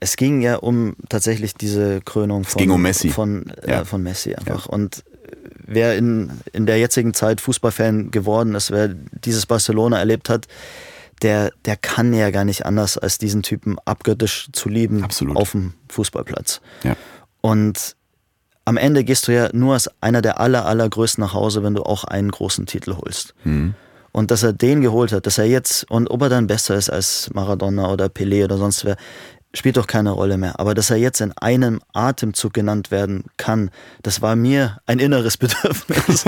[0.00, 3.10] es ging ja um tatsächlich diese Krönung von, um Messi.
[3.10, 3.84] Von, äh, ja.
[3.84, 4.66] von Messi einfach.
[4.66, 4.72] Ja.
[4.72, 5.04] Und
[5.64, 10.48] wer in, in der jetzigen Zeit Fußballfan geworden ist, wer dieses Barcelona erlebt hat,
[11.22, 15.36] der, der kann ja gar nicht anders, als diesen Typen abgöttisch zu lieben Absolut.
[15.36, 16.60] auf dem Fußballplatz.
[16.82, 16.96] Ja.
[17.40, 17.96] Und
[18.64, 21.82] am Ende gehst du ja nur als einer der aller, allergrößten nach Hause, wenn du
[21.82, 23.34] auch einen großen Titel holst.
[23.44, 23.74] Mhm.
[24.12, 26.90] Und dass er den geholt hat, dass er jetzt, und ob er dann besser ist
[26.90, 28.96] als Maradona oder Pelé oder sonst wer,
[29.54, 30.58] spielt doch keine Rolle mehr.
[30.58, 33.70] Aber dass er jetzt in einem Atemzug genannt werden kann,
[34.02, 36.24] das war mir ein inneres Bedürfnis.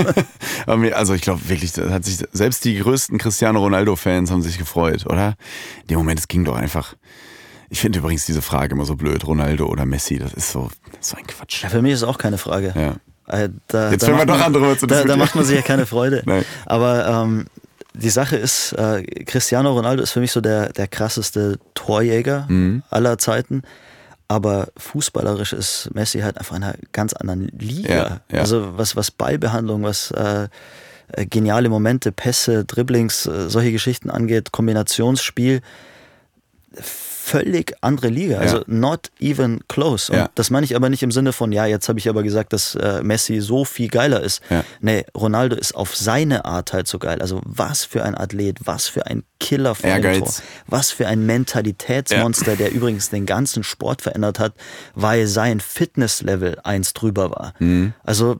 [0.93, 5.05] also ich glaube wirklich, das hat sich selbst die größten Cristiano Ronaldo-Fans haben sich gefreut,
[5.05, 5.35] oder?
[5.83, 6.95] In dem Moment, es ging doch einfach.
[7.69, 10.99] Ich finde übrigens diese Frage immer so blöd, Ronaldo oder Messi, das ist so, das
[11.01, 11.63] ist so ein Quatsch.
[11.63, 12.73] Ja, für mich ist es auch keine Frage.
[12.75, 12.95] Ja.
[13.27, 14.85] Äh, da, Jetzt fangen wir doch an drüber zu.
[14.85, 16.23] Da, da macht man sich ja keine Freude.
[16.65, 17.47] Aber ähm,
[17.95, 22.83] die Sache ist, äh, Cristiano Ronaldo ist für mich so der, der krasseste Torjäger mhm.
[22.89, 23.63] aller Zeiten.
[24.27, 27.93] Aber fußballerisch ist Messi halt einfach in einer ganz anderen Liga.
[27.93, 28.39] Ja, ja.
[28.39, 30.47] Also was, was Ballbehandlung, was äh,
[31.13, 35.61] äh geniale Momente, Pässe, Dribblings, äh, solche Geschichten angeht, Kombinationsspiel
[37.25, 38.37] völlig andere Liga.
[38.37, 40.11] Also not even close.
[40.11, 40.29] Und ja.
[40.35, 42.75] das meine ich aber nicht im Sinne von, ja, jetzt habe ich aber gesagt, dass
[42.75, 44.41] äh, Messi so viel geiler ist.
[44.51, 44.63] Ja.
[44.79, 47.21] Nee, Ronaldo ist auf seine Art halt so geil.
[47.21, 50.33] Also was für ein Athlet, was für ein Killer von dem Tor.
[50.67, 52.57] Was für ein Mentalitätsmonster, ja.
[52.57, 54.53] der übrigens den ganzen Sport verändert hat,
[54.93, 57.53] weil sein Fitnesslevel eins drüber war.
[57.57, 57.93] Mhm.
[58.03, 58.39] Also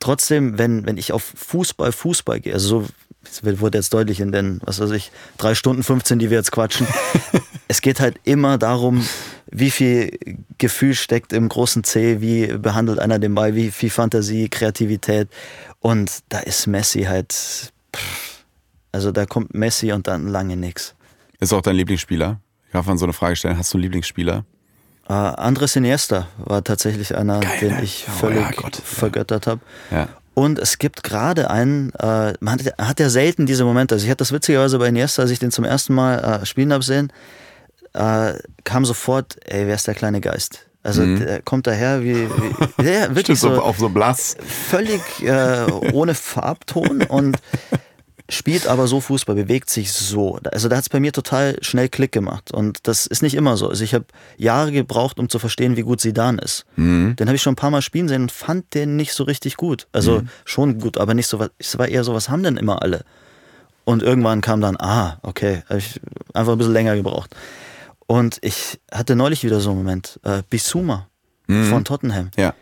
[0.00, 2.86] trotzdem, wenn, wenn ich auf Fußball, Fußball gehe, also so
[3.28, 6.52] das wurde jetzt deutlich in den, was weiß ich, drei Stunden 15, die wir jetzt
[6.52, 6.86] quatschen.
[7.68, 9.06] es geht halt immer darum,
[9.50, 10.18] wie viel
[10.58, 15.28] Gefühl steckt im großen C, wie behandelt einer den Ball, wie viel Fantasie, Kreativität.
[15.80, 17.72] Und da ist Messi halt,
[18.92, 20.94] also da kommt Messi und dann lange nichts.
[21.38, 22.40] Ist auch dein Lieblingsspieler?
[22.66, 23.58] Ich darf man so eine Frage stellen.
[23.58, 24.44] Hast du einen Lieblingsspieler?
[25.08, 27.84] Uh, Andres Iniesta war tatsächlich einer, Geil, den ne?
[27.84, 29.60] ich völlig oh, ja, vergöttert habe.
[29.92, 30.08] Ja.
[30.38, 33.94] Und es gibt gerade einen, äh, man hat, hat, ja selten diese Momente.
[33.94, 36.74] Also ich hatte das witzigerweise bei Iniesta, als ich den zum ersten Mal äh, spielen
[36.74, 37.10] habe sehen,
[37.94, 40.66] äh, kam sofort, ey, wer ist der kleine Geist?
[40.82, 41.20] Also mhm.
[41.20, 44.36] der kommt daher wie, wie ja, wirklich Stimmt, so, auch so blass.
[44.68, 47.38] Völlig äh, ohne Farbton und
[48.28, 50.38] spielt aber so Fußball, bewegt sich so.
[50.52, 52.50] Also da hat es bei mir total schnell Klick gemacht.
[52.52, 53.68] Und das ist nicht immer so.
[53.68, 56.64] Also ich habe Jahre gebraucht, um zu verstehen, wie gut Sidan ist.
[56.76, 57.16] Mhm.
[57.16, 59.56] Den habe ich schon ein paar Mal spielen sehen und fand den nicht so richtig
[59.56, 59.86] gut.
[59.92, 60.28] Also mhm.
[60.44, 61.50] schon gut, aber nicht so was.
[61.58, 63.04] Es war eher so, was haben denn immer alle?
[63.84, 66.00] Und irgendwann kam dann, ah, okay, habe ich
[66.34, 67.34] einfach ein bisschen länger gebraucht.
[68.08, 70.18] Und ich hatte neulich wieder so einen Moment.
[70.24, 71.06] Äh, Bisuma
[71.46, 71.66] mhm.
[71.66, 72.30] von Tottenham.
[72.36, 72.54] Ja.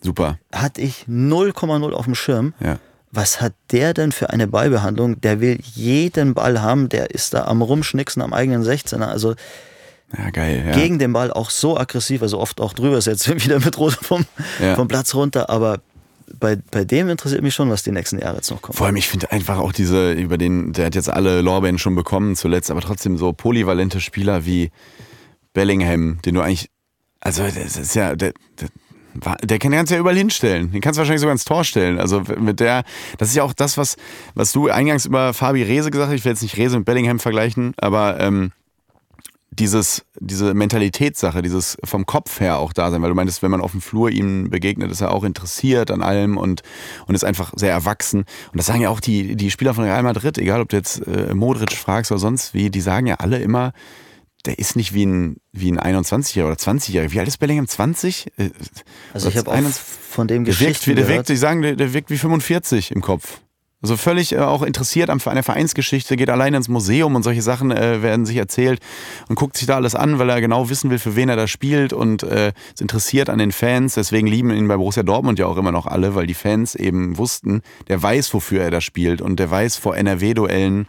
[0.00, 0.38] Super.
[0.52, 2.54] Hatte ich 0,0 auf dem Schirm.
[2.60, 2.78] Ja
[3.16, 5.20] was hat der denn für eine Ballbehandlung?
[5.20, 9.06] Der will jeden Ball haben, der ist da am Rumschnicksen am eigenen 16er.
[9.06, 9.34] Also
[10.16, 10.72] ja, geil, ja.
[10.72, 13.94] gegen den Ball auch so aggressiv, also oft auch drüber ist jetzt wieder mit Rot
[13.94, 14.24] vom,
[14.60, 14.76] ja.
[14.76, 15.80] vom Platz runter, aber
[16.38, 18.76] bei, bei dem interessiert mich schon, was die nächsten Jahre jetzt noch kommen.
[18.76, 21.94] Vor allem, ich finde einfach auch diese, über den, der hat jetzt alle Lorbeeren schon
[21.94, 24.70] bekommen zuletzt, aber trotzdem so polyvalente Spieler wie
[25.54, 26.70] Bellingham, den du eigentlich,
[27.20, 28.68] also das ist ja, der, der
[29.42, 30.72] der kann kannst ja überall hinstellen.
[30.72, 31.98] Den kannst du wahrscheinlich sogar ins Tor stellen.
[31.98, 32.84] Also mit der,
[33.18, 33.96] das ist ja auch das, was,
[34.34, 36.18] was du eingangs über Fabi Rehse gesagt hast.
[36.18, 38.52] Ich will jetzt nicht Rehse mit Bellingham vergleichen, aber ähm,
[39.58, 43.60] dieses, diese Mentalitätssache, dieses vom Kopf her auch da sein, weil du meintest, wenn man
[43.60, 46.62] auf dem Flur ihm begegnet, ist er auch interessiert an allem und,
[47.06, 48.20] und ist einfach sehr erwachsen.
[48.52, 51.06] Und das sagen ja auch die, die Spieler von Real Madrid, egal ob du jetzt
[51.06, 53.72] äh, Modric fragst oder sonst wie, die sagen ja alle immer,
[54.46, 57.12] der ist nicht wie ein, wie ein 21-Jähriger oder 20-Jähriger.
[57.12, 57.66] Wie alt ist Bellingham?
[57.66, 58.32] 20?
[58.36, 58.50] Äh,
[59.12, 61.92] also ich habe auch von dem Geschichten der wirkt, der wirkt, die sagen, der, der
[61.92, 63.40] wirkt wie 45 im Kopf.
[63.82, 67.70] Also völlig äh, auch interessiert an einer Vereinsgeschichte, geht alleine ins Museum und solche Sachen
[67.70, 68.80] äh, werden sich erzählt
[69.28, 71.46] und guckt sich da alles an, weil er genau wissen will, für wen er da
[71.46, 73.94] spielt und äh, ist interessiert an den Fans.
[73.94, 77.18] Deswegen lieben ihn bei Borussia Dortmund ja auch immer noch alle, weil die Fans eben
[77.18, 80.88] wussten, der weiß, wofür er da spielt und der weiß vor NRW-Duellen,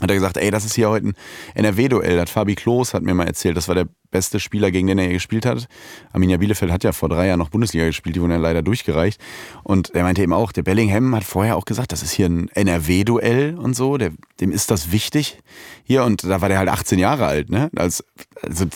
[0.00, 1.14] hat er gesagt, ey, das ist hier heute ein
[1.54, 2.16] NRW-Duell.
[2.16, 5.08] Das Fabi Klos hat mir mal erzählt, das war der beste Spieler, gegen den er
[5.08, 5.66] gespielt hat.
[6.12, 9.20] Arminia Bielefeld hat ja vor drei Jahren noch Bundesliga gespielt, die wurden ja leider durchgereicht.
[9.64, 12.48] Und er meinte eben auch, der Bellingham hat vorher auch gesagt, das ist hier ein
[12.48, 15.40] NRW-Duell und so, der, dem ist das wichtig
[15.82, 16.04] hier.
[16.04, 17.70] Und da war der halt 18 Jahre alt, ne?
[17.76, 18.04] Also,
[18.42, 18.66] also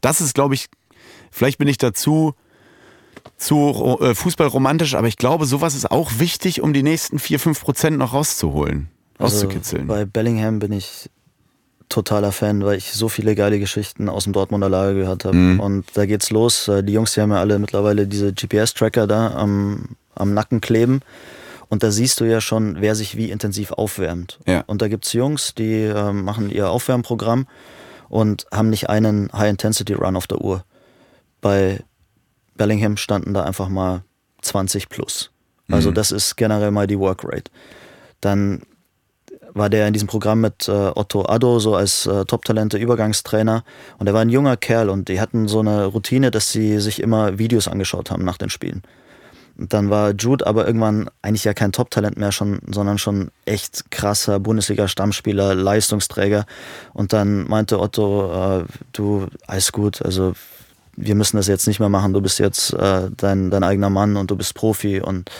[0.00, 0.68] das ist, glaube ich,
[1.30, 2.34] vielleicht bin ich dazu
[3.36, 7.60] zu äh, Fußballromantisch, aber ich glaube, sowas ist auch wichtig, um die nächsten vier, fünf
[7.60, 8.88] Prozent noch rauszuholen
[9.22, 9.82] auszukitzeln.
[9.82, 11.10] Also bei Bellingham bin ich
[11.88, 15.36] totaler Fan, weil ich so viele geile Geschichten aus dem Dortmunder Lager gehört habe.
[15.36, 15.60] Mhm.
[15.60, 16.68] Und da geht's los.
[16.68, 21.00] Äh, die Jungs, die haben ja alle mittlerweile diese GPS-Tracker da am, am Nacken kleben.
[21.68, 24.38] Und da siehst du ja schon, wer sich wie intensiv aufwärmt.
[24.46, 24.62] Ja.
[24.66, 27.46] Und da gibt's Jungs, die äh, machen ihr Aufwärmprogramm
[28.08, 30.64] und haben nicht einen High-Intensity-Run auf der Uhr.
[31.40, 31.82] Bei
[32.56, 34.02] Bellingham standen da einfach mal
[34.42, 35.30] 20 plus.
[35.70, 35.94] Also mhm.
[35.94, 37.50] das ist generell mal die Workrate.
[38.20, 38.62] Dann
[39.54, 43.64] war der in diesem Programm mit äh, Otto Addo, so als äh, Top-Talente Übergangstrainer.
[43.98, 47.02] Und er war ein junger Kerl und die hatten so eine Routine, dass sie sich
[47.02, 48.82] immer Videos angeschaut haben nach den Spielen.
[49.58, 53.90] Und dann war Jude aber irgendwann eigentlich ja kein Top-Talent mehr, schon, sondern schon echt
[53.90, 56.46] krasser Bundesliga-Stammspieler, Leistungsträger.
[56.94, 60.32] Und dann meinte Otto, äh, du, alles gut, also
[60.96, 64.16] wir müssen das jetzt nicht mehr machen, du bist jetzt äh, dein, dein eigener Mann
[64.16, 65.30] und du bist Profi und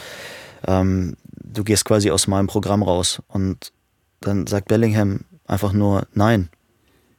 [0.66, 3.22] ähm, du gehst quasi aus meinem Programm raus.
[3.28, 3.72] Und
[4.26, 6.48] dann sagt Bellingham einfach nur, nein,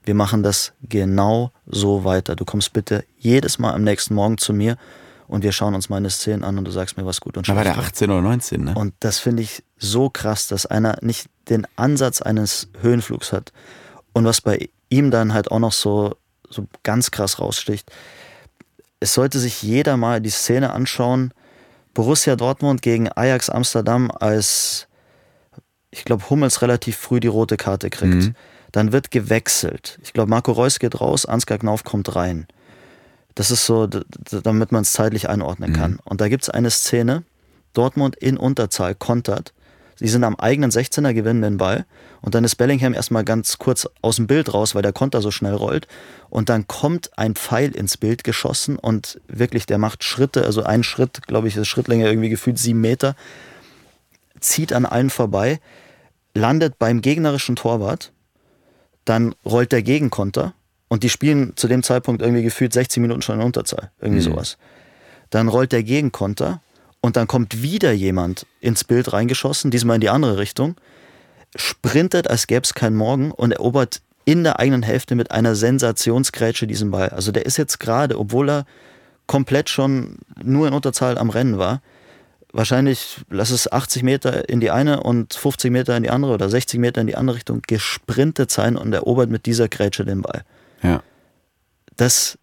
[0.04, 2.36] wir machen das genau so weiter.
[2.36, 4.78] Du kommst bitte jedes Mal am nächsten Morgen zu mir
[5.28, 7.58] und wir schauen uns meine Szenen an und du sagst mir, was gut und schlecht
[7.58, 7.64] war.
[7.64, 8.74] Der 18 oder 19, ne?
[8.76, 13.54] Und das finde ich so krass, dass einer nicht den Ansatz eines Höhenflugs hat.
[14.14, 16.16] Und was bei ihm dann halt auch noch so,
[16.50, 17.92] so ganz krass raussticht,
[19.00, 21.34] es sollte sich jeder mal die Szene anschauen,
[21.94, 24.88] Borussia Dortmund gegen Ajax Amsterdam als
[25.94, 28.16] ich glaube, Hummels relativ früh die rote Karte kriegt.
[28.16, 28.36] Mhm.
[28.72, 30.00] Dann wird gewechselt.
[30.04, 32.48] Ich glaube, Marco Reus geht raus, Ansgar Knauf kommt rein.
[33.36, 35.76] Das ist so, damit man es zeitlich einordnen mhm.
[35.76, 36.00] kann.
[36.04, 37.24] Und da gibt es eine Szene,
[37.74, 39.54] Dortmund in Unterzahl kontert.
[39.96, 41.86] Sie sind am eigenen 16er, gewinnen den Ball.
[42.22, 45.30] Und dann ist Bellingham erstmal ganz kurz aus dem Bild raus, weil der Konter so
[45.30, 45.88] schnell rollt.
[46.30, 50.84] Und dann kommt ein Pfeil ins Bild geschossen und wirklich, der macht Schritte, also ein
[50.84, 53.16] Schritt, glaube ich, ist Schrittlänge irgendwie gefühlt sieben Meter,
[54.44, 55.60] zieht an allen vorbei
[56.34, 58.12] landet beim gegnerischen Torwart,
[59.06, 60.54] dann rollt der Gegenkonter
[60.88, 64.32] und die spielen zu dem Zeitpunkt irgendwie gefühlt 60 Minuten schon in Unterzahl, irgendwie mhm.
[64.34, 64.58] sowas.
[65.30, 66.62] Dann rollt der Gegenkonter
[67.02, 70.76] und dann kommt wieder jemand ins Bild reingeschossen, diesmal in die andere Richtung,
[71.56, 76.66] sprintet, als gäbe es keinen Morgen und erobert in der eigenen Hälfte mit einer Sensationsgrätsche
[76.66, 77.10] diesen Ball.
[77.10, 78.66] Also der ist jetzt gerade, obwohl er
[79.28, 81.82] komplett schon nur in Unterzahl am Rennen war,
[82.54, 86.50] wahrscheinlich, lass es 80 Meter in die eine und 50 Meter in die andere oder
[86.50, 90.46] 60 Meter in die andere Richtung gesprintet sein und erobert mit dieser Grätsche den Ball.
[90.82, 91.04] Ja.
[91.98, 92.38] Das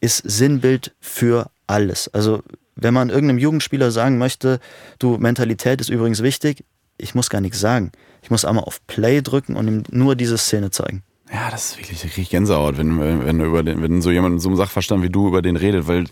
[0.00, 2.08] ist Sinnbild für alles.
[2.14, 2.42] Also
[2.76, 4.58] wenn man irgendeinem Jugendspieler sagen möchte,
[4.98, 6.64] du, Mentalität ist übrigens wichtig,
[6.96, 7.92] ich muss gar nichts sagen.
[8.22, 11.02] Ich muss einmal auf Play drücken und ihm nur diese Szene zeigen.
[11.32, 14.40] Ja, das ist wirklich, kriege ich Gänsehaut, wenn, wenn, wenn, über den, wenn so jemand,
[14.42, 16.04] so ein Sachverstand wie du über den redet, weil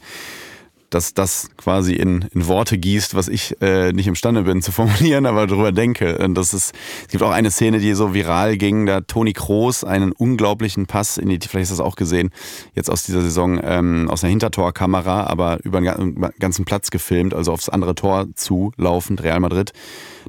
[0.90, 5.24] dass das quasi in, in Worte gießt, was ich äh, nicht imstande bin zu formulieren,
[5.24, 6.18] aber darüber denke.
[6.18, 9.84] Und das ist, es gibt auch eine Szene, die so viral ging, da Toni Kroos
[9.84, 12.30] einen unglaublichen Pass in die, vielleicht hast du das auch gesehen,
[12.74, 17.52] jetzt aus dieser Saison ähm, aus einer Hintertorkamera, aber über den ganzen Platz gefilmt, also
[17.52, 19.72] aufs andere Tor zu laufend, Real Madrid.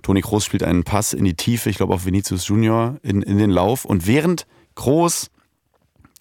[0.04, 3.38] Toni Kroos spielt einen Pass in die Tiefe, ich glaube auf Vinicius Junior in, in
[3.40, 5.32] den Lauf und während Kroos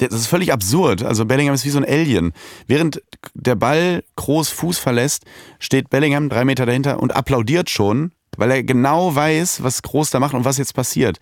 [0.09, 1.03] das ist völlig absurd.
[1.03, 2.33] Also Bellingham ist wie so ein Alien.
[2.67, 3.03] Während
[3.35, 5.25] der Ball groß Fuß verlässt,
[5.59, 10.21] steht Bellingham drei Meter dahinter und applaudiert schon, weil er genau weiß, was Groß da
[10.21, 11.19] macht und was jetzt passiert.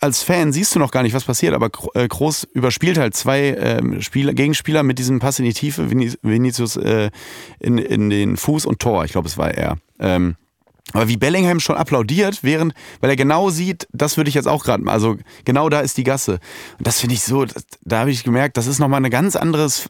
[0.00, 3.54] Als Fan siehst du noch gar nicht, was passiert, aber Groß äh, überspielt halt zwei
[3.58, 7.10] ähm, Spieler, Gegenspieler mit diesem Pass in die Tiefe, Vinicius äh,
[7.60, 9.04] in, in den Fuß und Tor.
[9.04, 9.78] Ich glaube, es war er.
[10.94, 14.64] Aber wie Bellingham schon applaudiert, während, weil er genau sieht, das würde ich jetzt auch
[14.64, 16.38] gerade, also genau da ist die Gasse.
[16.78, 17.44] Und das finde ich so,
[17.82, 19.88] da habe ich gemerkt, das ist nochmal ein ganz anderes,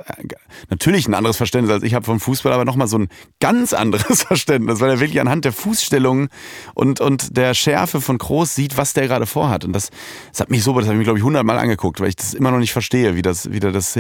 [0.71, 3.09] natürlich ein anderes Verständnis als ich habe vom Fußball, aber nochmal so ein
[3.39, 6.29] ganz anderes Verständnis, weil er wirklich anhand der Fußstellung
[6.73, 9.67] und, und der Schärfe von Groß sieht, was der gerade vorhat.
[9.67, 9.91] Und das,
[10.31, 12.33] das hat mich so, das habe ich mir glaube ich hundertmal angeguckt, weil ich das
[12.33, 13.99] immer noch nicht verstehe, wie das, wie der das.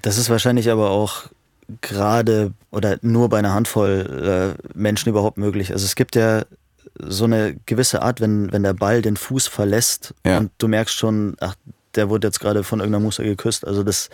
[0.00, 1.26] Das ist wahrscheinlich aber auch
[1.80, 5.72] gerade oder nur bei einer Handvoll äh, Menschen überhaupt möglich.
[5.72, 6.42] Also es gibt ja
[6.98, 10.38] so eine gewisse Art, wenn, wenn der Ball den Fuß verlässt ja.
[10.38, 11.54] und du merkst schon, ach,
[11.94, 13.66] der wurde jetzt gerade von irgendeiner Muster geküsst.
[13.66, 14.10] Also das,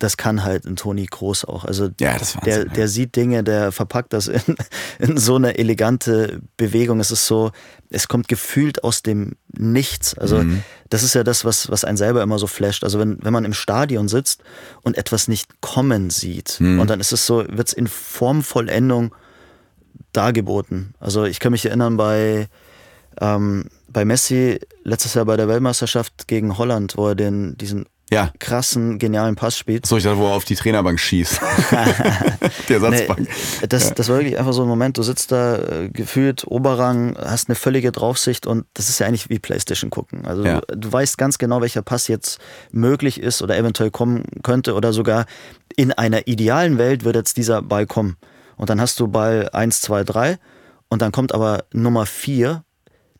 [0.00, 1.66] das kann halt ein Toni Groß auch.
[1.66, 4.56] Also ja, der, der sieht Dinge, der verpackt das in,
[4.98, 7.00] in so eine elegante Bewegung.
[7.00, 7.52] Es ist so,
[7.90, 10.16] es kommt gefühlt aus dem Nichts.
[10.16, 10.62] Also mhm.
[10.88, 12.82] das ist ja das, was, was einen selber immer so flasht.
[12.82, 14.42] Also wenn, wenn man im Stadion sitzt
[14.80, 16.80] und etwas nicht kommen sieht mhm.
[16.80, 19.14] und dann ist es so, wird es in Formvollendung
[20.12, 20.94] dargeboten.
[20.98, 22.48] Also ich kann mich erinnern bei,
[23.20, 28.32] ähm, bei Messi letztes Jahr bei der Weltmeisterschaft gegen Holland, wo er den, diesen ja.
[28.38, 29.86] krassen, genialen Pass spielt.
[29.86, 31.40] So, ich dachte, wo er auf die Trainerbank schießt.
[32.68, 33.20] die Ersatzbank.
[33.20, 37.16] Nee, das, das war wirklich einfach so ein Moment, du sitzt da äh, gefühlt Oberrang,
[37.16, 40.24] hast eine völlige Draufsicht und das ist ja eigentlich wie Playstation gucken.
[40.26, 40.60] Also ja.
[40.60, 42.40] du, du, weißt ganz genau, welcher Pass jetzt
[42.72, 45.26] möglich ist oder eventuell kommen könnte oder sogar
[45.76, 48.16] in einer idealen Welt wird jetzt dieser Ball kommen.
[48.56, 50.38] Und dann hast du Ball 1, 2, 3
[50.88, 52.64] und dann kommt aber Nummer 4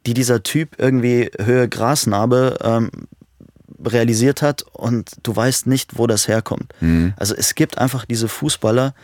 [0.07, 2.91] die dieser Typ irgendwie Höhe Grasnarbe ähm,
[3.85, 6.73] realisiert hat und du weißt nicht, wo das herkommt.
[6.81, 7.15] Mhm.
[7.17, 8.95] Also es gibt einfach diese Fußballer,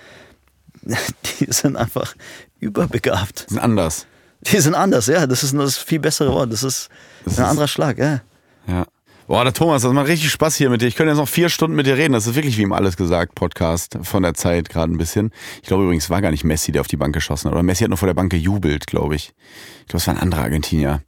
[0.83, 2.15] die sind einfach
[2.61, 3.47] überbegabt.
[3.49, 4.07] Die sind anders.
[4.43, 5.27] Die sind anders, ja.
[5.27, 6.53] Das ist das viel bessere Wort.
[6.53, 6.89] Das ist
[7.25, 8.21] das ein ist, anderer Schlag, ja.
[8.67, 8.87] Ja.
[9.27, 10.87] Boah, der Thomas, das macht richtig Spaß hier mit dir.
[10.87, 12.13] Ich könnte jetzt noch vier Stunden mit dir reden.
[12.13, 15.33] Das ist wirklich wie ihm alles gesagt, Podcast von der Zeit gerade ein bisschen.
[15.63, 17.53] Ich glaube übrigens, es war gar nicht Messi, der auf die Bank geschossen hat.
[17.55, 19.33] Oder Messi hat nur vor der Bank gejubelt, glaube ich.
[19.81, 21.03] Ich glaube, es war ein anderer Argentinier.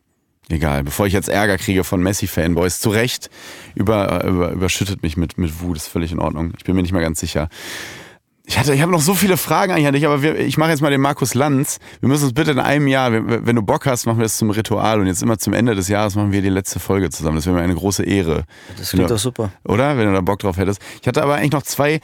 [0.51, 3.29] Egal, bevor ich jetzt Ärger kriege von Messi-Fanboys, zu Recht
[3.75, 6.55] über, über, überschüttet mich mit, mit Wut, ist völlig in Ordnung.
[6.57, 7.51] Ich bin mir nicht mehr ganz sicher.
[8.49, 10.71] Ich, hatte, ich habe noch so viele Fragen eigentlich an dich, aber wir, ich mache
[10.71, 11.81] jetzt mal den Markus Lanz.
[12.01, 14.49] Wir müssen uns bitte in einem Jahr, wenn du Bock hast, machen wir das zum
[14.49, 17.37] Ritual und jetzt immer zum Ende des Jahres machen wir die letzte Folge zusammen.
[17.37, 18.45] Das wäre mir eine große Ehre.
[18.79, 19.53] Das klingt doch super.
[19.65, 19.99] Oder?
[19.99, 20.81] Wenn du da Bock drauf hättest.
[21.03, 22.01] Ich hatte aber eigentlich noch zwei,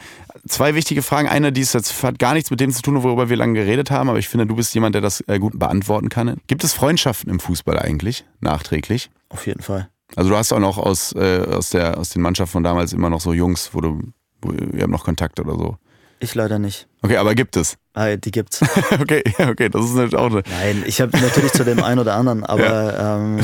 [0.47, 1.27] zwei wichtige Fragen.
[1.27, 3.89] Eine, die ist jetzt, hat gar nichts mit dem zu tun, worüber wir lange geredet
[3.89, 6.37] haben, aber ich finde, du bist jemand, der das äh, gut beantworten kann.
[6.45, 9.09] Gibt es Freundschaften im Fußball eigentlich, nachträglich?
[9.29, 9.89] Auf jeden Fall.
[10.15, 13.09] Also du hast auch noch aus, äh, aus, der, aus den Mannschaften von damals immer
[13.09, 13.99] noch so Jungs, wo du,
[14.43, 15.77] wo, wir haben noch Kontakt oder so.
[16.19, 16.87] Ich leider nicht.
[17.01, 17.77] Okay, aber gibt es?
[17.93, 18.61] Ah, die gibt's.
[18.99, 20.43] okay, okay, das ist natürlich auch eine.
[20.49, 23.17] Nein, ich habe natürlich zu dem einen oder anderen, aber ja.
[23.17, 23.39] ähm,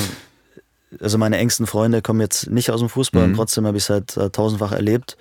[0.99, 3.29] also meine engsten Freunde kommen jetzt nicht aus dem Fußball mhm.
[3.29, 5.17] und trotzdem habe ich es halt äh, tausendfach erlebt,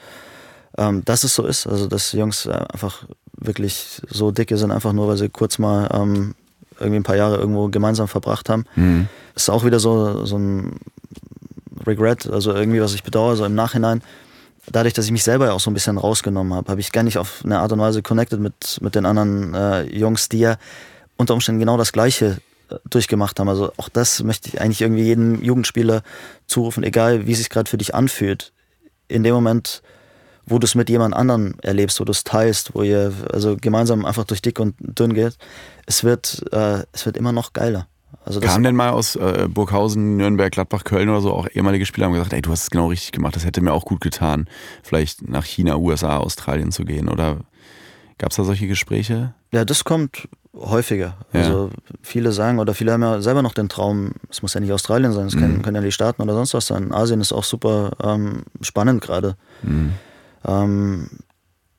[0.79, 1.67] ähm, dass es so ist.
[1.67, 3.05] Also dass Jungs äh, einfach
[3.37, 6.35] wirklich so dicke sind, einfach nur, weil sie kurz mal ähm,
[6.79, 8.65] irgendwie ein paar Jahre irgendwo gemeinsam verbracht haben.
[8.75, 9.09] Mhm.
[9.35, 10.81] Ist auch wieder so, so ein
[11.87, 14.03] Regret, also irgendwie, was ich bedauere, so im Nachhinein
[14.67, 17.03] dadurch, dass ich mich selber ja auch so ein bisschen rausgenommen habe, habe ich gar
[17.03, 20.57] nicht auf eine Art und Weise connected mit, mit den anderen äh, Jungs, die ja
[21.17, 22.39] unter Umständen genau das Gleiche
[22.71, 23.49] äh, durchgemacht haben.
[23.49, 26.03] Also auch das möchte ich eigentlich irgendwie jedem Jugendspieler
[26.47, 28.53] zurufen, egal wie es sich gerade für dich anfühlt.
[29.09, 29.83] In dem Moment,
[30.47, 34.05] wo du es mit jemand anderem erlebst, wo du es teilst, wo ihr also gemeinsam
[34.05, 35.37] einfach durch dick und dünn geht,
[35.87, 37.87] es wird, äh, es wird immer noch geiler.
[38.25, 42.07] Also Kam denn mal aus äh, Burghausen, Nürnberg, Gladbach, Köln oder so auch ehemalige Spieler
[42.07, 44.47] haben gesagt, ey, du hast es genau richtig gemacht, das hätte mir auch gut getan,
[44.83, 47.39] vielleicht nach China, USA, Australien zu gehen oder
[48.19, 49.35] gab es da solche Gespräche?
[49.53, 51.17] Ja, das kommt häufiger.
[51.33, 51.41] Ja.
[51.41, 51.71] Also
[52.03, 55.13] viele sagen oder viele haben ja selber noch den Traum, es muss ja nicht Australien
[55.13, 55.41] sein, es mhm.
[55.41, 56.93] können, können, ja die Staaten oder sonst was sein.
[56.93, 59.37] Asien ist auch super ähm, spannend gerade.
[59.63, 59.95] Mhm.
[60.47, 61.11] Ähm,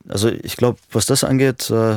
[0.08, 1.96] also ich glaube, was das angeht, äh,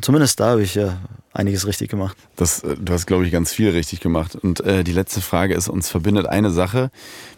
[0.00, 0.98] zumindest da habe ich ja
[1.32, 2.16] einiges richtig gemacht.
[2.36, 4.34] Das, äh, du hast, glaube ich, ganz viel richtig gemacht.
[4.36, 6.90] Und äh, die letzte Frage ist, uns verbindet eine Sache.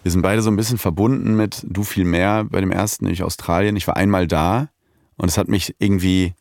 [0.03, 3.23] Wir sind beide so ein bisschen verbunden mit du viel mehr bei dem ersten, nämlich
[3.23, 3.77] Australien.
[3.77, 4.69] Ich war einmal da
[5.17, 6.35] und es hat mich irgendwie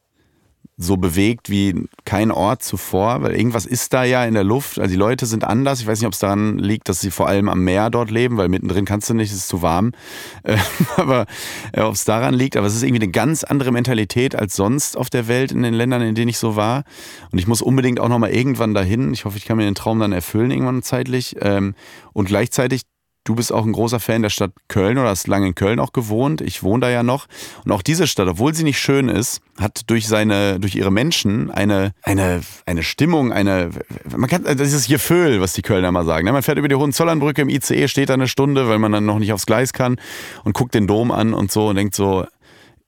[0.80, 4.78] so bewegt wie kein Ort zuvor, weil irgendwas ist da ja in der Luft.
[4.78, 5.82] Also die Leute sind anders.
[5.82, 8.38] Ich weiß nicht, ob es daran liegt, dass sie vor allem am Meer dort leben,
[8.38, 9.92] weil mittendrin kannst du nicht, es ist zu warm.
[10.44, 10.58] Äh,
[10.96, 11.26] aber
[11.74, 14.96] äh, ob es daran liegt, aber es ist irgendwie eine ganz andere Mentalität als sonst
[14.96, 16.84] auf der Welt in den Ländern, in denen ich so war.
[17.32, 19.12] Und ich muss unbedingt auch nochmal irgendwann dahin.
[19.14, 21.36] Ich hoffe, ich kann mir den Traum dann erfüllen irgendwann zeitlich.
[21.42, 21.76] Ähm,
[22.14, 22.84] und gleichzeitig
[23.28, 25.92] Du bist auch ein großer Fan der Stadt Köln oder hast lange in Köln auch
[25.92, 26.40] gewohnt.
[26.40, 27.28] Ich wohne da ja noch.
[27.66, 31.52] Und auch diese Stadt, obwohl sie nicht schön ist, hat durch seine, durch ihre Menschen
[31.52, 33.72] eine, eine, eine Stimmung, eine,
[34.16, 36.26] man kann, das ist Gefühl, was die Kölner mal sagen.
[36.26, 36.32] Ne?
[36.32, 39.20] Man fährt über die Hohenzollernbrücke im ICE, steht da eine Stunde, weil man dann noch
[39.20, 39.98] nicht aufs Gleis kann
[40.46, 42.26] und guckt den Dom an und so und denkt so,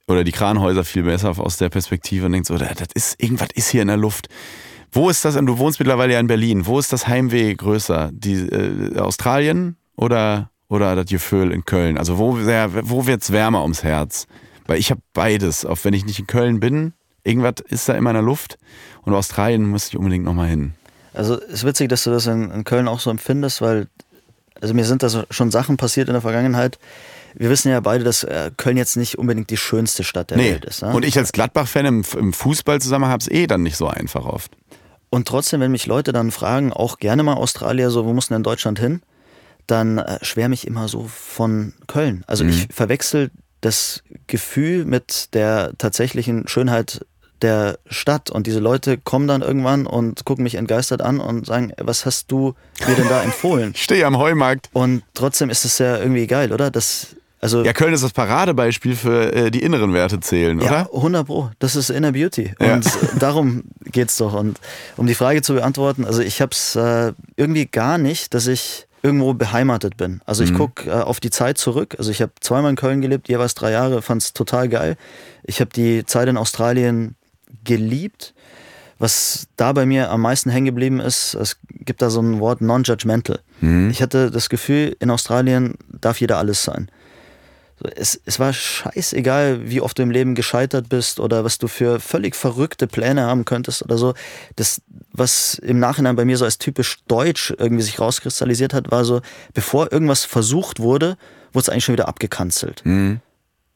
[0.08, 3.68] oder die Kranhäuser viel besser aus der Perspektive und denkt so, das ist, irgendwas ist
[3.68, 4.30] hier in der Luft.
[4.90, 8.10] Wo ist das, du wohnst mittlerweile ja in Berlin, wo ist das Heimweh größer?
[8.12, 11.98] Die, äh, Australien, oder, oder das Gefühl in Köln?
[11.98, 14.26] Also wo, wo wird es wärmer ums Herz?
[14.66, 15.64] Weil ich habe beides.
[15.64, 18.58] Auch wenn ich nicht in Köln bin, irgendwas ist da immer in der Luft.
[19.02, 20.74] Und Australien muss ich unbedingt nochmal hin.
[21.12, 23.88] Also es ist witzig, dass du das in, in Köln auch so empfindest, weil
[24.60, 26.78] also mir sind da schon Sachen passiert in der Vergangenheit.
[27.34, 30.52] Wir wissen ja beide, dass äh, Köln jetzt nicht unbedingt die schönste Stadt der nee.
[30.52, 30.82] Welt ist.
[30.82, 30.92] Ne?
[30.92, 34.52] Und ich als Gladbach-Fan im, im Fußballzusammenhang habe es eh dann nicht so einfach oft.
[35.08, 38.38] Und trotzdem, wenn mich Leute dann fragen, auch gerne mal Australier, so, wo muss denn
[38.38, 39.02] in Deutschland hin?
[39.70, 42.24] Dann äh, schwärme ich immer so von Köln.
[42.26, 42.50] Also mhm.
[42.50, 43.30] ich verwechsel
[43.60, 47.04] das Gefühl mit der tatsächlichen Schönheit
[47.42, 51.72] der Stadt und diese Leute kommen dann irgendwann und gucken mich entgeistert an und sagen,
[51.78, 52.54] was hast du
[52.86, 53.72] mir denn da empfohlen?
[53.74, 54.68] Ich stehe am Heumarkt.
[54.72, 56.70] Und trotzdem ist es ja irgendwie geil, oder?
[56.70, 60.70] Das, also, ja, Köln ist das Paradebeispiel für äh, die inneren Werte zählen, oder?
[60.70, 61.50] Ja, 100 Pro.
[61.58, 62.52] Das ist Inner Beauty.
[62.60, 62.74] Ja.
[62.74, 62.86] Und
[63.18, 64.34] darum geht's doch.
[64.34, 64.60] Und
[64.96, 68.86] um die Frage zu beantworten, also ich habe es äh, irgendwie gar nicht, dass ich
[69.02, 70.20] irgendwo beheimatet bin.
[70.26, 70.58] Also ich mhm.
[70.58, 71.96] gucke äh, auf die Zeit zurück.
[71.98, 74.96] Also ich habe zweimal in Köln gelebt, jeweils drei Jahre, fand es total geil.
[75.42, 77.16] Ich habe die Zeit in Australien
[77.64, 78.34] geliebt.
[78.98, 82.60] Was da bei mir am meisten hängen geblieben ist, es gibt da so ein Wort
[82.60, 83.40] non-judgmental.
[83.62, 83.88] Mhm.
[83.88, 86.90] Ich hatte das Gefühl, in Australien darf jeder alles sein.
[87.94, 92.00] Es, es war scheißegal, wie oft du im Leben gescheitert bist oder was du für
[92.00, 94.14] völlig verrückte Pläne haben könntest oder so.
[94.56, 94.82] Das,
[95.12, 99.20] was im Nachhinein bei mir so als typisch deutsch irgendwie sich rauskristallisiert hat, war so,
[99.54, 101.16] bevor irgendwas versucht wurde,
[101.52, 102.82] wurde es eigentlich schon wieder abgekanzelt.
[102.84, 103.20] Mhm.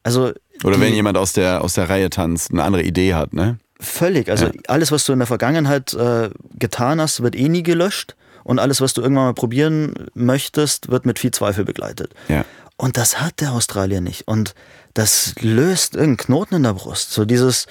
[0.03, 0.33] Also
[0.63, 3.57] oder wenn jemand aus der, aus der Reihe tanzt, eine andere Idee hat, ne?
[3.79, 4.29] Völlig.
[4.29, 4.51] Also ja.
[4.67, 8.15] alles, was du in der Vergangenheit äh, getan hast, wird eh nie gelöscht.
[8.43, 12.13] Und alles, was du irgendwann mal probieren möchtest, wird mit viel Zweifel begleitet.
[12.27, 12.45] Ja.
[12.77, 14.27] Und das hat der Australier nicht.
[14.27, 14.53] Und
[14.93, 17.11] das löst irgendeinen Knoten in der Brust.
[17.11, 17.67] So dieses,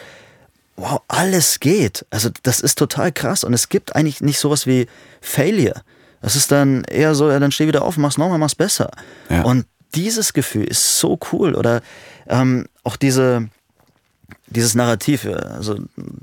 [0.77, 2.07] wow, alles geht.
[2.11, 3.45] Also das ist total krass.
[3.45, 4.87] Und es gibt eigentlich nicht sowas wie
[5.21, 5.83] Failure.
[6.23, 8.91] Das ist dann eher so, ja, dann steh wieder auf, mach's nochmal, mach's besser.
[9.29, 9.43] Ja.
[9.43, 11.55] Und dieses Gefühl ist so cool.
[11.55, 11.83] Oder
[12.27, 13.49] ähm, auch diese,
[14.47, 15.79] dieses Narrativ, also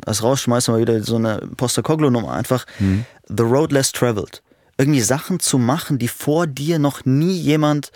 [0.06, 3.06] als rausschmeißen wir wieder so eine Posterkoglu-Nummer, einfach mhm.
[3.28, 4.42] The Road Less Traveled.
[4.78, 7.92] Irgendwie Sachen zu machen, die vor dir noch nie jemand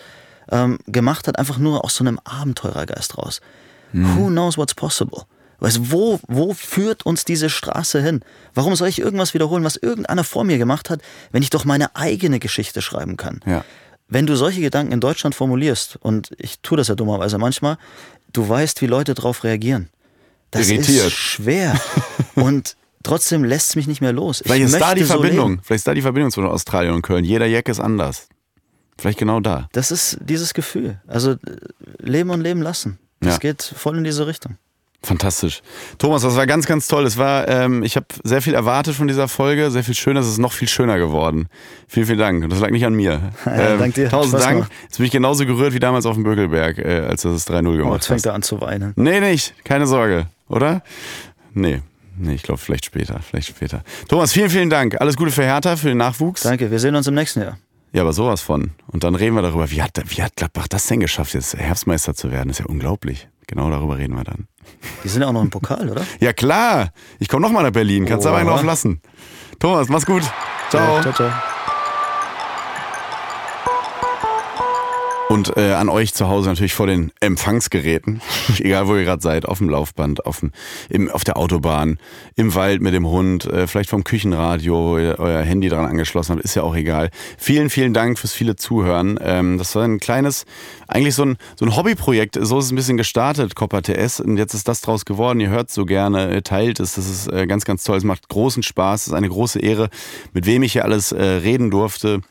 [0.52, 3.42] ähm, gemacht hat, einfach nur aus so einem Abenteurergeist raus.
[3.92, 4.16] Mhm.
[4.16, 5.24] Who knows what's possible?
[5.60, 8.22] Weißt, wo, wo führt uns diese Straße hin?
[8.54, 11.02] Warum soll ich irgendwas wiederholen, was irgendeiner vor mir gemacht hat,
[11.32, 13.40] wenn ich doch meine eigene Geschichte schreiben kann?
[13.46, 13.64] Ja.
[14.08, 17.78] Wenn du solche Gedanken in Deutschland formulierst, und ich tue das ja dummerweise manchmal,
[18.34, 19.90] du weißt, wie Leute darauf reagieren.
[20.52, 21.08] Das Irritiert.
[21.08, 21.80] ist schwer.
[22.36, 24.44] und trotzdem lässt es mich nicht mehr los.
[24.46, 25.60] Vielleicht ich ist da die Verbindung.
[25.64, 27.26] Vielleicht ist da die Verbindung zwischen Australien und Köln.
[27.26, 28.28] Jeder Jack ist anders.
[28.98, 29.68] Vielleicht genau da.
[29.74, 31.00] Das ist dieses Gefühl.
[31.08, 31.36] Also
[32.00, 32.98] leben und leben lassen.
[33.20, 33.40] Das ja.
[33.40, 34.58] geht voll in diese Richtung.
[35.06, 35.62] Fantastisch.
[36.00, 37.06] Thomas, das war ganz, ganz toll.
[37.06, 40.20] Es war, ähm, ich habe sehr viel erwartet von dieser Folge, sehr viel schöner.
[40.20, 41.48] Es ist noch viel schöner geworden.
[41.88, 42.44] Vielen, vielen Dank.
[42.44, 43.32] Und das lag nicht an mir.
[43.46, 44.10] Ja, ähm, dank dir.
[44.10, 44.56] Tausend Dank.
[44.56, 44.72] Gemacht.
[44.84, 47.92] Jetzt bin ich genauso gerührt wie damals auf dem Bögelberg, äh, als das 3-0 gemacht
[47.92, 48.94] oh, jetzt fängt er an zu weinen.
[48.96, 49.54] Nee, nicht.
[49.64, 50.28] Keine Sorge.
[50.50, 50.82] Oder?
[51.54, 51.82] Nee.
[52.18, 53.20] Nee, ich glaube, vielleicht später.
[53.20, 53.84] Vielleicht später.
[54.08, 55.00] Thomas, vielen, vielen Dank.
[55.00, 56.42] Alles Gute für Hertha, für den Nachwuchs.
[56.42, 56.72] Danke.
[56.72, 57.58] Wir sehen uns im nächsten Jahr.
[57.96, 58.72] Ja, aber sowas von.
[58.88, 62.14] Und dann reden wir darüber, wie hat, wie hat Gladbach das denn geschafft, jetzt Herbstmeister
[62.14, 62.50] zu werden?
[62.50, 63.30] Das ist ja unglaublich.
[63.48, 64.50] Genau darüber reden wir dann.
[65.06, 66.06] Die sind ja auch noch im Pokal, oder?
[66.20, 66.92] ja, klar.
[67.20, 68.06] Ich komme nochmal nach Berlin.
[68.06, 68.32] Kannst du oh.
[68.34, 69.02] aber einen drauf lassen.
[69.60, 70.24] Thomas, mach's gut.
[70.70, 70.98] Ciao.
[70.98, 71.32] Ja, ciao, ciao.
[75.28, 78.22] Und äh, an euch zu Hause natürlich vor den Empfangsgeräten,
[78.60, 80.52] egal wo ihr gerade seid, auf dem Laufband, auf, dem,
[80.88, 81.98] im, auf der Autobahn,
[82.36, 86.34] im Wald mit dem Hund, äh, vielleicht vom Küchenradio, wo ihr euer Handy dran angeschlossen
[86.34, 87.10] habt, ist ja auch egal.
[87.40, 89.18] Vielen, vielen Dank fürs viele Zuhören.
[89.20, 90.46] Ähm, das war ein kleines,
[90.88, 92.38] eigentlich so ein, so ein Hobbyprojekt.
[92.40, 94.20] So ist es ein bisschen gestartet, Copper TS.
[94.20, 95.40] Und jetzt ist das draus geworden.
[95.40, 96.94] Ihr hört so gerne, teilt es.
[96.94, 97.98] Das ist äh, ganz, ganz toll.
[97.98, 99.02] Es macht großen Spaß.
[99.02, 99.90] Es ist eine große Ehre,
[100.34, 102.22] mit wem ich hier alles äh, reden durfte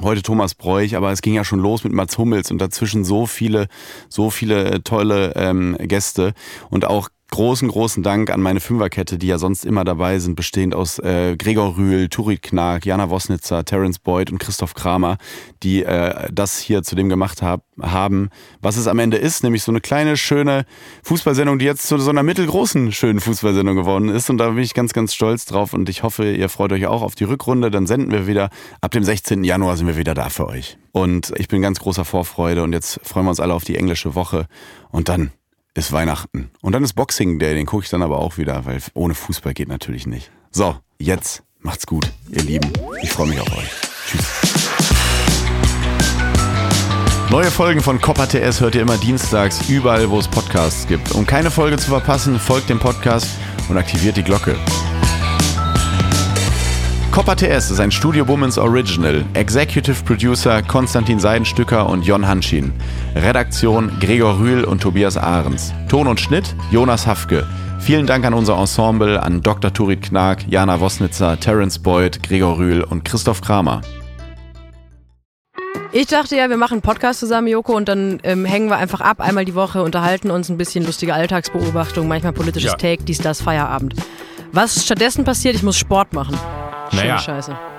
[0.00, 3.26] heute Thomas Bräuch, aber es ging ja schon los mit Mats Hummels und dazwischen so
[3.26, 3.68] viele,
[4.08, 6.34] so viele äh, tolle ähm, Gäste
[6.70, 10.74] und auch großen, großen Dank an meine Fünferkette, die ja sonst immer dabei sind, bestehend
[10.74, 15.16] aus äh, Gregor Rühl, Turit Knark, Jana Wosnitzer, Terence Boyd und Christoph Kramer,
[15.62, 18.28] die äh, das hier zu dem gemacht hab, haben,
[18.60, 20.66] was es am Ende ist, nämlich so eine kleine, schöne
[21.04, 24.28] Fußballsendung, die jetzt zu so einer mittelgroßen, schönen Fußballsendung geworden ist.
[24.28, 27.02] Und da bin ich ganz, ganz stolz drauf und ich hoffe, ihr freut euch auch
[27.02, 27.70] auf die Rückrunde.
[27.70, 28.50] Dann senden wir wieder.
[28.82, 29.42] Ab dem 16.
[29.42, 30.76] Januar sind wir wieder da für euch.
[30.92, 34.14] Und ich bin ganz großer Vorfreude und jetzt freuen wir uns alle auf die englische
[34.14, 34.46] Woche.
[34.90, 35.32] Und dann
[35.74, 36.50] ist Weihnachten.
[36.60, 39.54] Und dann ist Boxing Day, den gucke ich dann aber auch wieder, weil ohne Fußball
[39.54, 40.30] geht natürlich nicht.
[40.50, 42.72] So, jetzt macht's gut, ihr Lieben.
[43.02, 43.70] Ich freue mich auf euch.
[44.06, 44.26] Tschüss.
[47.30, 51.12] Neue Folgen von Copper TS hört ihr immer dienstags, überall wo es Podcasts gibt.
[51.12, 53.28] Um keine Folge zu verpassen, folgt dem Podcast
[53.70, 54.54] und aktiviert die Glocke.
[57.12, 59.22] Copper TS ist ein Studio Womans Original.
[59.34, 62.72] Executive Producer Konstantin Seidenstücker und Jon Hanschin.
[63.14, 65.74] Redaktion Gregor Rühl und Tobias Ahrens.
[65.90, 67.46] Ton und Schnitt Jonas Hafke.
[67.80, 69.74] Vielen Dank an unser Ensemble, an Dr.
[69.74, 73.82] Turit Knag, Jana Wosnitzer, Terence Boyd, Gregor Rühl und Christoph Kramer.
[75.92, 79.02] Ich dachte ja, wir machen einen Podcast zusammen, Joko, und dann ähm, hängen wir einfach
[79.02, 82.76] ab, einmal die Woche, unterhalten uns ein bisschen lustige Alltagsbeobachtung, manchmal politisches ja.
[82.78, 83.96] Take, dies, das, Feierabend.
[84.52, 86.38] Was stattdessen passiert, ich muss Sport machen.
[86.92, 87.56] Naja, Scheiße.